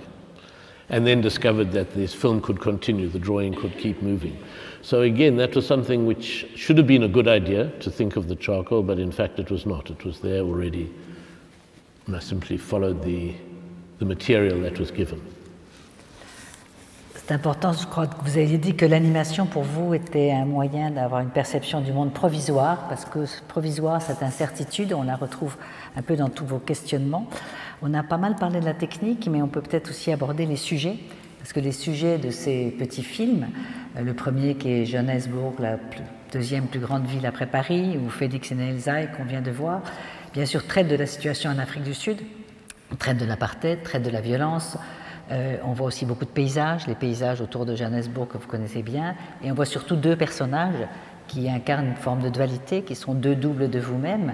And 0.90 1.06
then 1.06 1.22
discovered 1.22 1.72
that 1.74 1.94
this 1.94 2.12
film 2.12 2.42
could 2.42 2.60
continue, 2.60 3.08
the 3.08 3.20
drawing 3.20 3.54
could 3.54 3.78
keep 3.78 4.02
moving. 4.02 4.36
So 4.82 5.04
again, 5.04 5.38
that 5.38 5.56
was 5.56 5.68
something 5.68 6.08
which 6.08 6.48
should 6.56 6.80
have 6.80 6.88
been 6.88 7.04
a 7.04 7.08
good 7.08 7.28
idea 7.28 7.70
to 7.82 7.92
think 7.92 8.16
of 8.16 8.28
the 8.28 8.36
charcoal, 8.36 8.82
but 8.82 8.98
in 8.98 9.12
fact 9.12 9.38
it 9.38 9.52
was 9.52 9.68
not. 9.68 9.92
It 9.92 10.04
was 10.04 10.22
there 10.22 10.42
already. 10.42 10.92
And 12.08 12.16
I 12.16 12.20
simply 12.20 12.58
followed 12.58 13.04
the, 13.04 13.36
the 14.00 14.06
material 14.06 14.60
that 14.62 14.80
was 14.80 14.90
given. 14.90 15.22
C'est 17.26 17.36
important, 17.36 17.72
je 17.72 17.88
crois 17.88 18.08
que 18.08 18.22
vous 18.22 18.38
aviez 18.38 18.58
dit 18.58 18.76
que 18.76 18.86
l'animation 18.86 19.46
pour 19.46 19.64
vous 19.64 19.94
était 19.94 20.32
un 20.32 20.44
moyen 20.44 20.92
d'avoir 20.92 21.22
une 21.22 21.30
perception 21.30 21.80
du 21.80 21.94
monde 21.94 22.12
provisoire, 22.12 22.90
parce 22.90 23.06
que 23.06 23.20
provisoire, 23.48 24.02
cette 24.02 24.22
incertitude, 24.22 24.92
on 24.92 25.04
la 25.04 25.16
retrouve 25.16 25.56
un 25.96 26.02
peu 26.02 26.18
dans 26.18 26.28
tous 26.28 26.46
vos 26.46 26.60
questionnements. 26.60 27.30
On 27.82 27.94
a 27.94 28.04
pas 28.04 28.18
mal 28.18 28.36
parlé 28.36 28.60
de 28.60 28.66
la 28.66 28.74
technique, 28.74 29.30
mais 29.32 29.42
on 29.42 29.48
peut 29.48 29.62
peut-être 29.62 29.92
aussi 29.92 30.12
aborder 30.12 30.46
les 30.46 30.58
sujets, 30.58 30.98
parce 31.40 31.54
que 31.54 31.62
les 31.62 31.72
sujets 31.72 32.18
de 32.18 32.30
ces 32.30 32.76
petits 32.78 33.04
films, 33.04 33.48
euh, 33.96 34.02
le 34.02 34.14
premier 34.14 34.56
qui 34.56 34.70
est 34.70 34.86
Johannesburg, 34.86 35.54
la 35.60 35.78
deuxième 36.34 36.66
plus 36.66 36.82
grande 36.82 37.06
ville 37.06 37.26
après 37.26 37.46
Paris, 37.46 37.98
ou 38.06 38.10
Félix 38.10 38.52
et 38.52 38.56
Nelzaï 38.56 39.10
qu'on 39.16 39.24
vient 39.24 39.42
de 39.42 39.52
voir, 39.52 39.82
bien 40.34 40.46
sûr 40.46 40.68
traitent 40.68 40.90
de 40.90 40.98
la 40.98 41.06
situation 41.06 41.52
en 41.52 41.58
Afrique 41.58 41.84
du 41.84 41.94
Sud, 41.94 42.18
traitent 43.00 43.20
de 43.20 43.26
l'apartheid, 43.26 43.82
traitent 43.82 44.04
de 44.04 44.10
la 44.10 44.20
violence. 44.20 44.78
Euh, 45.32 45.58
on 45.64 45.72
voit 45.72 45.88
aussi 45.88 46.06
beaucoup 46.06 46.26
de 46.26 46.30
paysages, 46.30 46.88
les 46.88 46.96
paysages 46.96 47.42
autour 47.42 47.66
de 47.66 47.76
Johannesburg 47.76 48.28
que 48.28 48.38
vous 48.38 48.48
connaissez 48.48 48.84
bien, 48.84 49.16
et 49.44 49.52
on 49.52 49.56
voit 49.56 49.66
surtout 49.66 49.96
deux 49.96 50.16
personnages 50.16 50.88
qui 51.28 51.50
incarnent 51.50 51.88
une 51.88 51.96
forme 51.96 52.22
de 52.22 52.30
dualité, 52.30 52.84
qui 52.84 52.96
sont 52.96 53.14
deux 53.14 53.36
doubles 53.36 53.70
de 53.70 53.80
vous-même. 53.80 54.34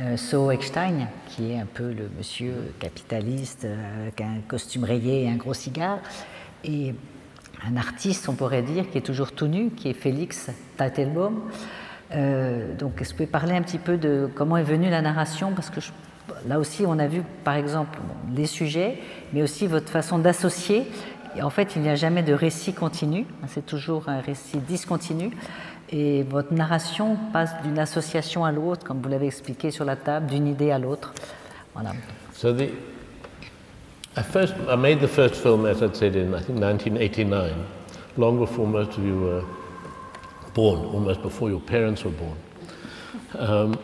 Euh, 0.00 0.16
so 0.16 0.50
Eckstein, 0.50 1.06
qui 1.28 1.52
est 1.52 1.58
un 1.58 1.66
peu 1.66 1.90
le 1.90 2.10
monsieur 2.18 2.74
capitaliste 2.78 3.64
euh, 3.64 4.02
avec 4.02 4.20
un 4.20 4.40
costume 4.46 4.84
rayé 4.84 5.24
et 5.24 5.28
un 5.28 5.36
gros 5.36 5.54
cigare, 5.54 6.00
et 6.64 6.94
un 7.66 7.76
artiste, 7.76 8.28
on 8.28 8.34
pourrait 8.34 8.62
dire, 8.62 8.90
qui 8.90 8.98
est 8.98 9.02
toujours 9.02 9.32
tout 9.32 9.46
nu, 9.46 9.70
qui 9.70 9.88
est 9.88 9.94
Félix 9.94 10.50
Teitelbaum. 10.76 11.40
Euh, 12.14 12.74
donc, 12.74 13.00
est-ce 13.00 13.10
que 13.10 13.14
vous 13.14 13.16
pouvez 13.24 13.26
parler 13.26 13.54
un 13.54 13.62
petit 13.62 13.78
peu 13.78 13.96
de 13.96 14.28
comment 14.34 14.56
est 14.56 14.62
venue 14.62 14.90
la 14.90 15.00
narration? 15.02 15.52
Parce 15.52 15.70
que 15.70 15.80
là 16.46 16.58
aussi, 16.58 16.84
on 16.86 16.98
a 16.98 17.06
vu, 17.06 17.22
par 17.44 17.54
exemple, 17.54 17.98
les 18.34 18.46
sujets, 18.46 18.98
mais 19.32 19.42
aussi 19.42 19.66
votre 19.66 19.88
façon 19.88 20.18
d'associer. 20.18 20.86
En 21.42 21.50
fait, 21.50 21.76
il 21.76 21.82
n'y 21.82 21.88
a 21.88 21.94
jamais 21.94 22.22
de 22.22 22.32
récit 22.32 22.72
continu, 22.72 23.26
c'est 23.48 23.66
toujours 23.66 24.08
un 24.08 24.20
récit 24.20 24.58
discontinu. 24.58 25.30
Et 25.90 26.24
votre 26.24 26.52
narration 26.52 27.16
passe 27.32 27.50
d'une 27.62 27.78
association 27.78 28.44
à 28.44 28.52
l'autre, 28.52 28.84
comme 28.84 29.00
vous 29.00 29.08
l'avez 29.08 29.26
expliqué 29.26 29.70
sur 29.70 29.84
la 29.84 29.96
table, 29.96 30.26
d'une 30.26 30.46
idée 30.46 30.70
à 30.70 30.78
l'autre. 30.78 31.12
Voilà. 31.74 31.92
So 32.32 32.52
the, 32.52 32.70
I 34.16 34.22
first 34.22 34.54
I 34.68 34.76
made 34.76 35.00
the 35.00 35.08
first 35.08 35.36
film, 35.36 35.66
as 35.66 35.78
said, 35.78 36.16
in 36.16 36.34
I 36.34 36.40
think 36.40 36.58
1989, 36.58 37.52
long 38.16 38.38
before 38.38 38.66
most 38.66 38.98
of 38.98 39.04
you 39.04 39.20
were 39.20 39.44
born, 40.54 40.86
almost 40.92 41.22
before 41.22 41.50
your 41.50 41.60
parents 41.60 42.02
were 42.02 42.10
born. 42.10 42.36
Um, 43.38 43.78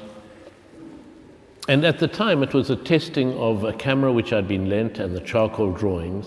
and 1.69 1.85
at 1.85 1.99
the 1.99 2.09
time, 2.09 2.43
it 2.43 2.55
was 2.55 2.71
a 2.71 2.77
testing 2.77 3.33
of 3.35 3.65
a 3.65 3.73
camera 3.73 4.13
which 4.13 4.33
I'd 4.33 4.49
been 4.49 4.69
lent 4.69 4.99
and 4.99 5.15
the 5.15 5.21
charcoal 5.21 5.73
drawings. 5.73 6.27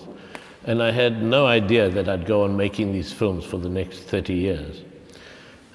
And 0.64 0.82
I 0.82 0.90
had 0.90 1.22
no 1.22 1.46
idea 1.46 1.90
that 1.90 2.08
I'd 2.08 2.26
go 2.26 2.42
on 2.42 2.56
making 2.56 2.92
these 2.92 3.12
films 3.12 3.44
for 3.44 3.58
the 3.58 3.68
next 3.68 4.00
30 4.00 4.34
years. 4.34 4.82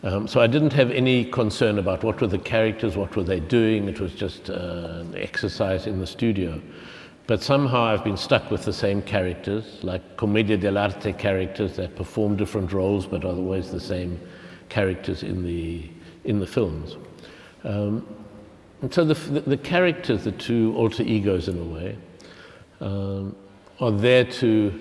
Um, 0.04 0.28
so 0.28 0.42
I 0.42 0.48
didn't 0.48 0.74
have 0.74 0.90
any 0.90 1.26
concern 1.26 1.78
about 1.78 2.04
what 2.04 2.20
were 2.20 2.28
the 2.28 2.40
characters, 2.40 2.98
what 2.98 3.16
were 3.16 3.24
they 3.24 3.40
doing. 3.40 3.88
It 3.88 4.00
was 4.00 4.14
just 4.14 4.50
uh, 4.50 5.02
an 5.02 5.16
exercise 5.16 5.86
in 5.86 6.00
the 6.00 6.08
studio. 6.08 6.60
But 7.28 7.44
somehow 7.44 7.84
I've 7.84 8.04
been 8.04 8.18
stuck 8.18 8.50
with 8.50 8.66
the 8.66 8.74
same 8.74 9.02
characters, 9.04 9.84
like 9.84 10.18
commedia 10.18 10.58
dell'arte 10.58 11.18
characters 11.20 11.76
that 11.76 11.96
perform 11.96 12.36
different 12.36 12.74
roles 12.74 13.06
but 13.06 13.24
are 13.24 13.34
always 13.34 13.72
the 13.72 13.80
same 13.80 14.20
characters 14.70 15.22
in 15.22 15.44
the, 15.44 15.88
in 16.26 16.40
the 16.40 16.48
films. 16.48 16.98
Um, 17.64 18.08
and 18.82 18.94
so 18.94 19.06
the, 19.06 19.14
the, 19.14 19.42
the, 19.42 19.58
characters, 19.58 20.24
the 20.24 20.32
two 20.32 20.74
alter 20.76 21.04
egos 21.04 21.48
in 21.48 21.60
a 21.60 21.64
way, 21.64 21.98
um, 22.80 23.36
are 23.80 23.92
there 23.92 24.26
to 24.26 24.80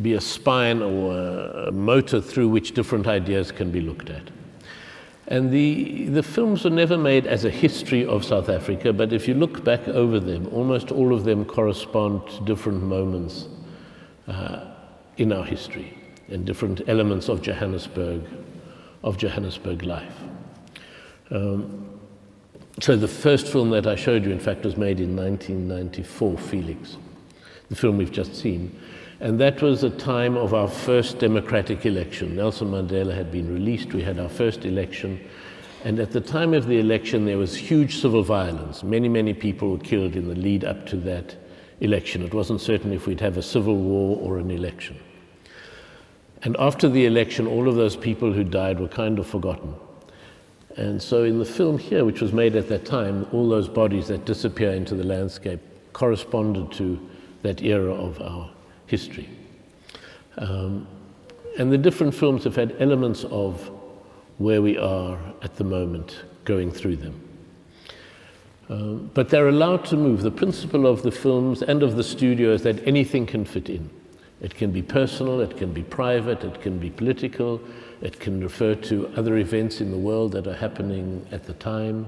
be 0.00 0.14
a 0.14 0.20
spine 0.20 0.80
or 0.80 1.16
a 1.16 1.72
motor 1.72 2.20
through 2.20 2.48
which 2.48 2.72
different 2.72 3.06
ideas 3.06 3.52
can 3.52 3.70
be 3.70 3.80
looked 3.80 4.08
at. 4.08 4.30
And 5.28 5.50
the, 5.50 6.06
the 6.06 6.22
films 6.22 6.64
were 6.64 6.70
never 6.70 6.98
made 6.98 7.26
as 7.26 7.44
a 7.44 7.50
history 7.50 8.04
of 8.06 8.24
South 8.24 8.48
Africa, 8.48 8.92
but 8.92 9.12
if 9.12 9.28
you 9.28 9.34
look 9.34 9.62
back 9.64 9.86
over 9.88 10.18
them, 10.18 10.48
almost 10.48 10.90
all 10.90 11.14
of 11.14 11.24
them 11.24 11.44
correspond 11.44 12.26
to 12.28 12.44
different 12.44 12.82
moments 12.82 13.48
uh, 14.28 14.64
in 15.18 15.32
our 15.32 15.44
history 15.44 15.96
and 16.28 16.46
different 16.46 16.80
elements 16.88 17.28
of 17.28 17.42
Johannesburg, 17.42 18.22
of 19.04 19.18
Johannesburg 19.18 19.84
life. 19.84 20.16
Um, 21.30 21.81
so 22.80 22.96
the 22.96 23.08
first 23.08 23.48
film 23.48 23.70
that 23.70 23.86
I 23.86 23.96
showed 23.96 24.24
you, 24.24 24.30
in 24.30 24.40
fact, 24.40 24.64
was 24.64 24.76
made 24.76 25.00
in 25.00 25.16
1994, 25.16 26.38
Felix, 26.38 26.96
the 27.68 27.76
film 27.76 27.98
we've 27.98 28.12
just 28.12 28.34
seen. 28.34 28.78
And 29.20 29.38
that 29.40 29.62
was 29.62 29.82
the 29.82 29.90
time 29.90 30.36
of 30.36 30.52
our 30.52 30.66
first 30.66 31.18
democratic 31.18 31.86
election. 31.86 32.34
Nelson 32.34 32.70
Mandela 32.70 33.14
had 33.14 33.30
been 33.30 33.52
released, 33.52 33.92
we 33.94 34.02
had 34.02 34.18
our 34.18 34.28
first 34.28 34.64
election. 34.64 35.20
And 35.84 35.98
at 36.00 36.12
the 36.12 36.20
time 36.20 36.54
of 36.54 36.66
the 36.66 36.78
election, 36.78 37.24
there 37.24 37.38
was 37.38 37.54
huge 37.54 37.98
civil 37.98 38.22
violence. 38.22 38.82
Many, 38.82 39.08
many 39.08 39.34
people 39.34 39.70
were 39.70 39.78
killed 39.78 40.16
in 40.16 40.28
the 40.28 40.34
lead 40.34 40.64
up 40.64 40.86
to 40.86 40.96
that 40.98 41.36
election. 41.80 42.22
It 42.22 42.32
wasn't 42.32 42.60
certain 42.60 42.92
if 42.92 43.06
we'd 43.06 43.20
have 43.20 43.36
a 43.36 43.42
civil 43.42 43.76
war 43.76 44.18
or 44.20 44.38
an 44.38 44.50
election. 44.50 44.98
And 46.42 46.56
after 46.58 46.88
the 46.88 47.06
election, 47.06 47.46
all 47.46 47.68
of 47.68 47.76
those 47.76 47.96
people 47.96 48.32
who 48.32 48.44
died 48.44 48.80
were 48.80 48.88
kind 48.88 49.18
of 49.18 49.26
forgotten. 49.26 49.74
And 50.76 51.00
so 51.02 51.24
in 51.24 51.38
the 51.38 51.44
film 51.44 51.78
here, 51.78 52.04
which 52.04 52.20
was 52.20 52.32
made 52.32 52.56
at 52.56 52.68
that 52.68 52.84
time, 52.84 53.26
all 53.32 53.48
those 53.48 53.68
bodies 53.68 54.08
that 54.08 54.24
disappear 54.24 54.70
into 54.70 54.94
the 54.94 55.04
landscape 55.04 55.60
corresponded 55.92 56.72
to 56.72 56.98
that 57.42 57.62
era 57.62 57.92
of 57.92 58.20
our 58.20 58.50
history. 58.86 59.28
Um, 60.38 60.86
and 61.58 61.70
the 61.70 61.78
different 61.78 62.14
films 62.14 62.44
have 62.44 62.56
had 62.56 62.74
elements 62.78 63.24
of 63.24 63.70
where 64.38 64.62
we 64.62 64.78
are 64.78 65.18
at 65.42 65.56
the 65.56 65.64
moment 65.64 66.24
going 66.44 66.70
through 66.70 66.96
them. 66.96 67.28
Um, 68.68 69.10
but 69.12 69.28
they're 69.28 69.48
allowed 69.48 69.84
to 69.86 69.96
move. 69.96 70.22
The 70.22 70.30
principle 70.30 70.86
of 70.86 71.02
the 71.02 71.10
films 71.10 71.62
and 71.62 71.82
of 71.82 71.96
the 71.96 72.02
studio 72.02 72.52
is 72.52 72.62
that 72.62 72.86
anything 72.86 73.26
can 73.26 73.44
fit 73.44 73.68
in. 73.68 73.90
It 74.42 74.56
can 74.56 74.72
be 74.72 74.82
personal, 74.82 75.40
it 75.40 75.56
can 75.56 75.72
be 75.72 75.84
private, 75.84 76.42
it 76.42 76.60
can 76.60 76.78
be 76.78 76.90
political, 76.90 77.60
it 78.00 78.18
can 78.18 78.42
refer 78.42 78.74
to 78.74 79.06
other 79.16 79.38
events 79.38 79.80
in 79.80 79.92
the 79.92 79.96
world 79.96 80.32
that 80.32 80.48
are 80.48 80.56
happening 80.56 81.24
at 81.30 81.44
the 81.44 81.54
time, 81.54 82.06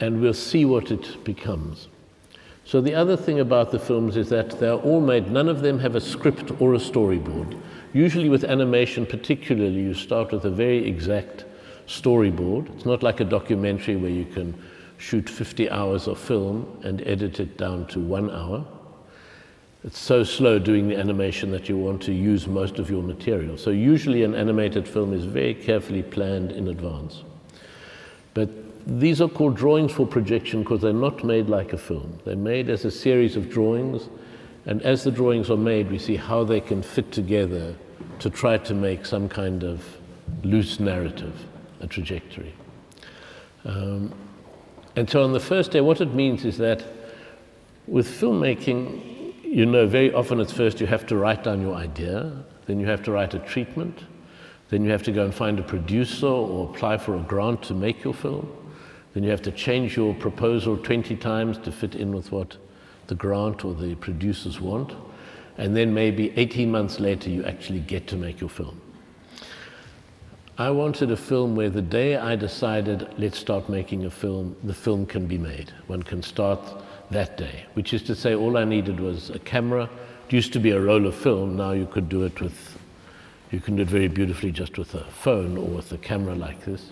and 0.00 0.20
we'll 0.20 0.34
see 0.34 0.64
what 0.64 0.90
it 0.90 1.24
becomes. 1.24 1.86
So 2.64 2.80
the 2.80 2.96
other 2.96 3.16
thing 3.16 3.38
about 3.38 3.70
the 3.70 3.78
films 3.78 4.16
is 4.16 4.28
that 4.30 4.58
they're 4.58 4.74
all 4.74 5.00
made, 5.00 5.30
none 5.30 5.48
of 5.48 5.62
them 5.62 5.78
have 5.78 5.94
a 5.94 6.00
script 6.00 6.50
or 6.60 6.74
a 6.74 6.78
storyboard. 6.78 7.56
Usually 7.92 8.28
with 8.28 8.42
animation 8.42 9.06
particularly, 9.06 9.80
you 9.80 9.94
start 9.94 10.32
with 10.32 10.44
a 10.44 10.50
very 10.50 10.84
exact 10.84 11.44
storyboard. 11.86 12.74
It's 12.74 12.84
not 12.84 13.04
like 13.04 13.20
a 13.20 13.24
documentary 13.24 13.94
where 13.94 14.10
you 14.10 14.24
can 14.24 14.60
shoot 14.98 15.30
50 15.30 15.70
hours 15.70 16.08
of 16.08 16.18
film 16.18 16.80
and 16.82 17.00
edit 17.06 17.38
it 17.38 17.56
down 17.56 17.86
to 17.88 18.00
one 18.00 18.28
hour. 18.30 18.66
It's 19.86 20.00
so 20.00 20.24
slow 20.24 20.58
doing 20.58 20.88
the 20.88 20.96
animation 20.96 21.52
that 21.52 21.68
you 21.68 21.78
want 21.78 22.02
to 22.02 22.12
use 22.12 22.48
most 22.48 22.80
of 22.80 22.90
your 22.90 23.04
material. 23.04 23.56
So 23.56 23.70
usually 23.70 24.24
an 24.24 24.34
animated 24.34 24.88
film 24.88 25.14
is 25.14 25.24
very 25.24 25.54
carefully 25.54 26.02
planned 26.02 26.50
in 26.50 26.66
advance. 26.66 27.22
But 28.34 28.50
these 28.84 29.20
are 29.20 29.28
called 29.28 29.56
drawings 29.56 29.92
for 29.92 30.04
projection 30.04 30.64
because 30.64 30.80
they're 30.80 30.92
not 30.92 31.22
made 31.22 31.48
like 31.48 31.72
a 31.72 31.78
film. 31.78 32.18
They're 32.24 32.34
made 32.34 32.68
as 32.68 32.84
a 32.84 32.90
series 32.90 33.36
of 33.36 33.48
drawings, 33.48 34.08
and 34.66 34.82
as 34.82 35.04
the 35.04 35.12
drawings 35.12 35.50
are 35.50 35.56
made, 35.56 35.88
we 35.88 36.00
see 36.00 36.16
how 36.16 36.42
they 36.42 36.60
can 36.60 36.82
fit 36.82 37.12
together 37.12 37.76
to 38.18 38.28
try 38.28 38.58
to 38.58 38.74
make 38.74 39.06
some 39.06 39.28
kind 39.28 39.62
of 39.62 39.84
loose 40.42 40.80
narrative, 40.80 41.46
a 41.80 41.86
trajectory. 41.86 42.54
Um, 43.64 44.12
and 44.96 45.08
so 45.08 45.22
on 45.22 45.32
the 45.32 45.40
first 45.40 45.70
day, 45.70 45.80
what 45.80 46.00
it 46.00 46.12
means 46.12 46.44
is 46.44 46.58
that 46.58 46.84
with 47.86 48.08
filmmaking, 48.08 49.15
you 49.46 49.64
know, 49.64 49.86
very 49.86 50.12
often 50.12 50.40
at 50.40 50.50
first 50.50 50.80
you 50.80 50.86
have 50.86 51.06
to 51.06 51.16
write 51.16 51.44
down 51.44 51.60
your 51.60 51.74
idea, 51.74 52.32
then 52.66 52.80
you 52.80 52.86
have 52.86 53.02
to 53.04 53.12
write 53.12 53.34
a 53.34 53.38
treatment, 53.38 54.04
then 54.68 54.84
you 54.84 54.90
have 54.90 55.02
to 55.04 55.12
go 55.12 55.24
and 55.24 55.34
find 55.34 55.58
a 55.58 55.62
producer 55.62 56.26
or 56.26 56.68
apply 56.68 56.98
for 56.98 57.16
a 57.16 57.20
grant 57.20 57.62
to 57.62 57.74
make 57.74 58.02
your 58.02 58.14
film. 58.14 58.50
Then 59.14 59.22
you 59.22 59.30
have 59.30 59.42
to 59.42 59.52
change 59.52 59.96
your 59.96 60.14
proposal 60.14 60.76
20 60.76 61.16
times 61.16 61.58
to 61.58 61.72
fit 61.72 61.94
in 61.94 62.12
with 62.12 62.32
what 62.32 62.56
the 63.06 63.14
grant 63.14 63.64
or 63.64 63.72
the 63.74 63.94
producers 63.94 64.60
want. 64.60 64.92
And 65.58 65.74
then 65.74 65.94
maybe 65.94 66.32
18 66.36 66.70
months 66.70 67.00
later, 67.00 67.30
you 67.30 67.44
actually 67.44 67.80
get 67.80 68.06
to 68.08 68.16
make 68.16 68.40
your 68.40 68.50
film. 68.50 68.80
I 70.58 70.70
wanted 70.70 71.10
a 71.10 71.16
film 71.16 71.54
where 71.54 71.70
the 71.70 71.82
day 71.82 72.16
I 72.16 72.34
decided, 72.34 73.08
let's 73.18 73.38
start 73.38 73.68
making 73.68 74.04
a 74.04 74.10
film, 74.10 74.56
the 74.64 74.74
film 74.74 75.06
can 75.06 75.26
be 75.26 75.38
made. 75.38 75.72
One 75.86 76.02
can 76.02 76.22
start 76.22 76.60
that 77.10 77.36
day, 77.36 77.66
which 77.74 77.92
is 77.92 78.02
to 78.04 78.14
say, 78.14 78.34
all 78.34 78.56
I 78.56 78.64
needed 78.64 79.00
was 79.00 79.30
a 79.30 79.38
camera. 79.38 79.88
It 80.26 80.32
used 80.32 80.52
to 80.54 80.58
be 80.58 80.70
a 80.70 80.80
roll 80.80 81.06
of 81.06 81.14
film, 81.14 81.56
now 81.56 81.72
you 81.72 81.86
could 81.86 82.08
do 82.08 82.24
it 82.24 82.40
with, 82.40 82.78
you 83.50 83.60
can 83.60 83.76
do 83.76 83.82
it 83.82 83.88
very 83.88 84.08
beautifully 84.08 84.50
just 84.50 84.76
with 84.78 84.94
a 84.94 85.04
phone 85.04 85.56
or 85.56 85.66
with 85.66 85.92
a 85.92 85.98
camera 85.98 86.34
like 86.34 86.64
this 86.64 86.90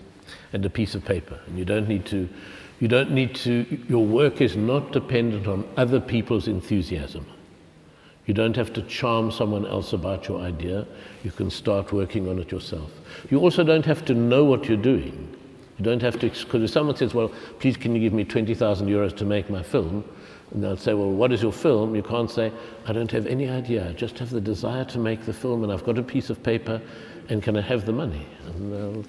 and 0.53 0.65
a 0.65 0.69
piece 0.69 0.95
of 0.95 1.03
paper. 1.03 1.39
And 1.47 1.57
you 1.57 1.65
don't 1.65 1.87
need 1.87 2.05
to, 2.07 2.29
you 2.79 2.87
don't 2.87 3.11
need 3.11 3.35
to, 3.35 3.65
your 3.87 4.05
work 4.05 4.41
is 4.41 4.55
not 4.55 4.91
dependent 4.91 5.47
on 5.47 5.67
other 5.77 5.99
people's 5.99 6.47
enthusiasm. 6.47 7.25
You 8.25 8.33
don't 8.33 8.55
have 8.55 8.73
to 8.73 8.81
charm 8.83 9.31
someone 9.31 9.65
else 9.65 9.93
about 9.93 10.27
your 10.27 10.41
idea. 10.41 10.87
You 11.23 11.31
can 11.31 11.51
start 11.51 11.93
working 11.93 12.27
on 12.27 12.39
it 12.39 12.51
yourself. 12.51 12.91
You 13.29 13.39
also 13.39 13.63
don't 13.63 13.85
have 13.85 14.03
to 14.05 14.13
know 14.13 14.43
what 14.43 14.65
you're 14.65 14.77
doing. 14.77 15.35
You 15.77 15.83
don't 15.83 16.01
have 16.01 16.19
to, 16.19 16.29
because 16.29 16.63
if 16.63 16.69
someone 16.69 16.95
says, 16.95 17.13
well, 17.13 17.29
please 17.59 17.75
can 17.75 17.93
you 17.93 18.01
give 18.01 18.13
me 18.13 18.23
20,000 18.23 18.87
euros 18.87 19.15
to 19.17 19.25
make 19.25 19.49
my 19.49 19.61
film? 19.61 20.05
And 20.51 20.63
they'll 20.63 20.77
say, 20.77 20.93
well, 20.93 21.11
what 21.11 21.31
is 21.33 21.41
your 21.41 21.51
film? 21.51 21.95
You 21.95 22.03
can't 22.03 22.31
say, 22.31 22.51
I 22.85 22.93
don't 22.93 23.11
have 23.11 23.27
any 23.27 23.49
idea. 23.49 23.89
I 23.89 23.93
just 23.93 24.17
have 24.19 24.29
the 24.29 24.39
desire 24.39 24.85
to 24.85 24.99
make 24.99 25.25
the 25.25 25.33
film 25.33 25.63
and 25.63 25.73
I've 25.73 25.83
got 25.83 25.97
a 25.97 26.03
piece 26.03 26.29
of 26.29 26.41
paper 26.41 26.81
and 27.29 27.43
can 27.43 27.57
I 27.57 27.61
have 27.61 27.85
the 27.85 27.91
money? 27.91 28.25
And 28.45 29.05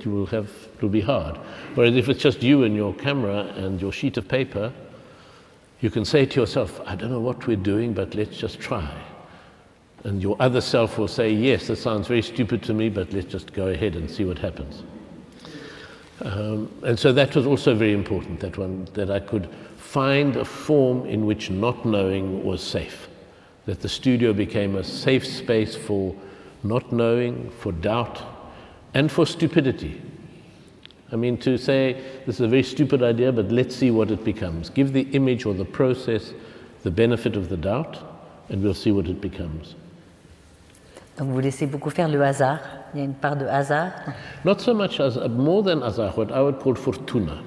you 0.00 0.10
will 0.10 0.26
have, 0.26 0.50
it 0.74 0.82
will 0.82 0.88
be 0.88 1.00
hard. 1.00 1.36
Whereas 1.74 1.94
if 1.96 2.08
it's 2.08 2.20
just 2.20 2.42
you 2.42 2.64
and 2.64 2.74
your 2.74 2.94
camera 2.94 3.44
and 3.56 3.80
your 3.80 3.92
sheet 3.92 4.16
of 4.16 4.26
paper, 4.26 4.72
you 5.80 5.90
can 5.90 6.04
say 6.04 6.26
to 6.26 6.40
yourself, 6.40 6.80
I 6.86 6.96
don't 6.96 7.10
know 7.10 7.20
what 7.20 7.46
we're 7.46 7.56
doing, 7.56 7.92
but 7.92 8.14
let's 8.14 8.36
just 8.36 8.58
try. 8.58 8.90
And 10.04 10.22
your 10.22 10.36
other 10.40 10.60
self 10.60 10.98
will 10.98 11.08
say, 11.08 11.30
Yes, 11.30 11.66
that 11.66 11.76
sounds 11.76 12.08
very 12.08 12.22
stupid 12.22 12.62
to 12.64 12.74
me, 12.74 12.88
but 12.88 13.12
let's 13.12 13.26
just 13.26 13.52
go 13.52 13.68
ahead 13.68 13.96
and 13.96 14.10
see 14.10 14.24
what 14.24 14.38
happens. 14.38 14.82
Um, 16.22 16.70
and 16.82 16.98
so 16.98 17.12
that 17.12 17.34
was 17.34 17.46
also 17.46 17.74
very 17.74 17.92
important, 17.92 18.40
that 18.40 18.58
one, 18.58 18.86
that 18.94 19.10
I 19.10 19.20
could 19.20 19.48
find 19.76 20.36
a 20.36 20.44
form 20.44 21.06
in 21.06 21.24
which 21.24 21.50
not 21.50 21.84
knowing 21.84 22.44
was 22.44 22.62
safe, 22.62 23.08
that 23.66 23.80
the 23.80 23.88
studio 23.88 24.32
became 24.32 24.76
a 24.76 24.84
safe 24.84 25.26
space 25.26 25.74
for 25.74 26.14
not 26.62 26.92
knowing, 26.92 27.50
for 27.58 27.72
doubt, 27.72 28.22
and 28.92 29.10
for 29.10 29.26
stupidity. 29.26 30.02
I 31.12 31.16
mean, 31.16 31.38
to 31.38 31.56
say 31.56 32.00
this 32.26 32.36
is 32.36 32.42
a 32.42 32.48
very 32.48 32.62
stupid 32.62 33.02
idea, 33.02 33.32
but 33.32 33.50
let's 33.50 33.74
see 33.74 33.90
what 33.90 34.10
it 34.10 34.22
becomes. 34.24 34.70
Give 34.70 34.92
the 34.92 35.08
image 35.12 35.46
or 35.46 35.54
the 35.54 35.64
process 35.64 36.34
the 36.82 36.90
benefit 36.90 37.36
of 37.36 37.48
the 37.48 37.56
doubt, 37.56 37.98
and 38.48 38.62
we'll 38.62 38.74
see 38.74 38.92
what 38.92 39.06
it 39.06 39.20
becomes. 39.20 39.74
Donc 41.16 41.28
vous 41.28 41.40
laissez 41.40 41.66
beaucoup 41.66 41.90
faire 41.90 42.08
le 42.08 42.22
hasard. 42.22 42.60
Il 42.94 42.98
y 42.98 43.02
a 43.02 43.04
une 43.04 43.14
part 43.14 43.36
de 43.36 43.46
hasard. 43.46 43.92
Not 44.44 44.60
so 44.60 44.74
much 44.74 45.00
as 45.00 45.16
more 45.28 45.62
than 45.62 45.80
hasard, 45.80 46.16
what 46.16 46.32
I 46.32 46.40
would 46.40 46.58
call 46.58 46.74
fortuna. 46.74 47.42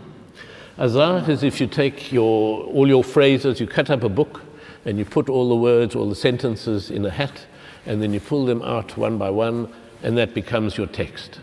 Hasard 0.77 1.29
is 1.29 1.43
if 1.43 1.60
you 1.60 1.67
take 1.67 2.12
your, 2.12 2.63
all 2.65 2.88
your 2.88 3.03
phrases, 3.03 3.60
you 3.60 3.67
cut 3.67 3.89
up 3.89 4.03
a 4.03 4.10
book, 4.10 4.41
and 4.86 4.97
you 4.97 5.06
put 5.06 5.29
all 5.29 5.49
the 5.49 5.56
words, 5.56 5.95
all 5.95 6.10
the 6.10 6.15
sentences 6.15 6.89
in 6.89 7.06
a 7.06 7.10
hat, 7.10 7.45
and 7.86 8.01
then 8.01 8.13
you 8.13 8.19
pull 8.19 8.45
them 8.45 8.62
out 8.62 8.97
one 8.97 9.17
by 9.17 9.29
one, 9.29 9.71
and 10.01 10.17
that 10.17 10.34
becomes 10.34 10.77
your 10.77 10.88
text. 10.88 11.39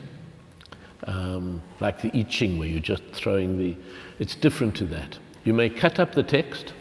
Um, 1.05 1.63
like 1.81 2.03
the 2.03 2.11
I 2.15 2.23
Ching, 2.25 2.59
where 2.59 2.69
you're 2.69 2.81
just 2.81 3.03
throwing 3.13 3.59
the. 3.59 3.77
It's 4.19 4.35
different 4.35 4.75
to 4.77 4.85
that. 4.87 5.19
You 5.45 5.55
may 5.55 5.71
cut 5.71 5.99
up 5.99 6.15
the 6.15 6.23
text 6.23 6.75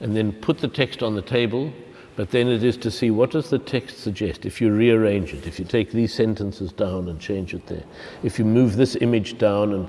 and 0.00 0.16
then 0.16 0.32
put 0.32 0.58
the 0.58 0.68
text 0.68 1.02
on 1.02 1.14
the 1.14 1.22
table, 1.22 1.72
but 2.14 2.30
then 2.30 2.48
it 2.48 2.62
is 2.62 2.76
to 2.78 2.90
see 2.90 3.10
what 3.10 3.30
does 3.30 3.48
the 3.48 3.58
text 3.58 3.98
suggest 3.98 4.44
if 4.44 4.60
you 4.60 4.72
rearrange 4.72 5.32
it, 5.32 5.46
if 5.46 5.58
you 5.58 5.64
take 5.64 5.92
these 5.92 6.12
sentences 6.12 6.72
down 6.72 7.08
and 7.08 7.18
change 7.18 7.54
it 7.54 7.66
there, 7.66 7.84
if 8.22 8.38
you 8.38 8.44
move 8.44 8.76
this 8.76 8.96
image 8.96 9.38
down 9.38 9.72
and 9.72 9.88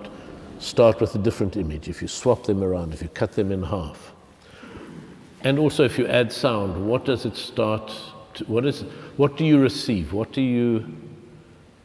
start 0.60 1.02
with 1.02 1.14
a 1.16 1.18
different 1.18 1.58
image, 1.58 1.90
if 1.90 2.02
you 2.02 2.08
swap 2.08 2.46
them 2.46 2.64
around, 2.64 2.94
if 2.94 3.02
you 3.02 3.10
cut 3.10 3.34
them 3.34 3.52
in 3.52 3.62
half. 3.62 4.14
And 5.42 5.60
also 5.60 5.84
if 5.84 5.98
you 5.98 6.08
add 6.08 6.32
sound, 6.32 6.88
what 6.88 7.04
does 7.04 7.26
it 7.26 7.36
start 7.36 7.92
to, 8.36 8.46
what 8.46 8.66
is 8.66 8.82
what 9.18 9.36
do 9.36 9.44
you 9.44 9.60
receive? 9.60 10.14
What 10.14 10.32
do 10.32 10.42
you 10.42 10.86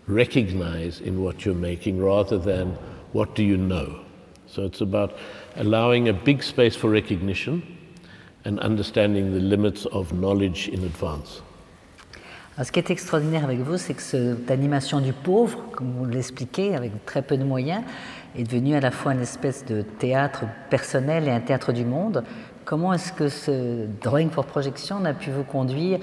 recognize 0.07 1.01
in 1.01 1.22
what 1.22 1.44
you're 1.44 1.55
making 1.55 2.01
rather 2.01 2.38
than 2.38 2.79
what 3.12 3.35
do 3.35 3.42
you 3.42 3.57
know? 3.57 4.05
So 4.46 4.64
it's 4.64 4.81
about 4.81 5.18
allowing 5.57 6.09
a 6.09 6.12
big 6.12 6.44
space 6.44 6.77
for 6.77 6.88
recognition 6.88 7.77
and 8.48 8.58
understanding 8.61 9.30
the 9.32 9.40
limits 9.40 9.87
of 9.92 10.12
knowledge 10.12 10.70
in 10.72 10.82
advance. 10.84 11.42
Ce 12.61 12.72
qui 12.72 12.80
est 12.80 12.90
extraordinaire 12.90 13.44
avec 13.44 13.61
vous, 13.61 13.76
c'est 13.76 13.94
que 13.94 14.02
cette 14.02 14.50
animation 14.50 15.00
du 15.00 15.12
pauvre, 15.12 15.61
comme 15.70 15.92
vous 15.92 16.06
l'expliquez, 16.06 16.74
avec 16.74 17.04
très 17.06 17.22
peu 17.22 17.37
de 17.37 17.44
moyens, 17.44 17.84
est 18.37 18.42
devenue 18.42 18.74
à 18.74 18.80
la 18.80 18.90
fois 18.90 19.12
une 19.12 19.20
espèce 19.20 19.64
de 19.64 19.82
théâtre 19.82 20.44
personnel 20.68 21.28
et 21.28 21.30
un 21.30 21.38
théâtre 21.38 21.72
du 21.72 21.84
monde. 21.84 22.24
Comment 22.64 22.92
est-ce 22.92 23.12
que 23.12 23.28
ce 23.28 23.87
Drawing 24.02 24.30
for 24.30 24.44
Projection 24.44 25.04
a 25.04 25.12
pu 25.12 25.30
vous 25.30 25.44
conduire 25.44 26.00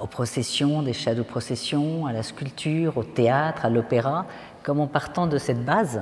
aux 0.00 0.06
processions, 0.06 0.82
des 0.82 0.92
shadow 0.92 1.24
processions, 1.24 2.06
à 2.06 2.12
la 2.12 2.22
sculpture, 2.22 2.96
au 2.96 3.02
théâtre, 3.02 3.64
à 3.64 3.70
l'opéra? 3.70 4.26
Comment 4.62 4.86
partant 4.86 5.26
de 5.26 5.36
cette 5.36 5.64
base, 5.64 6.00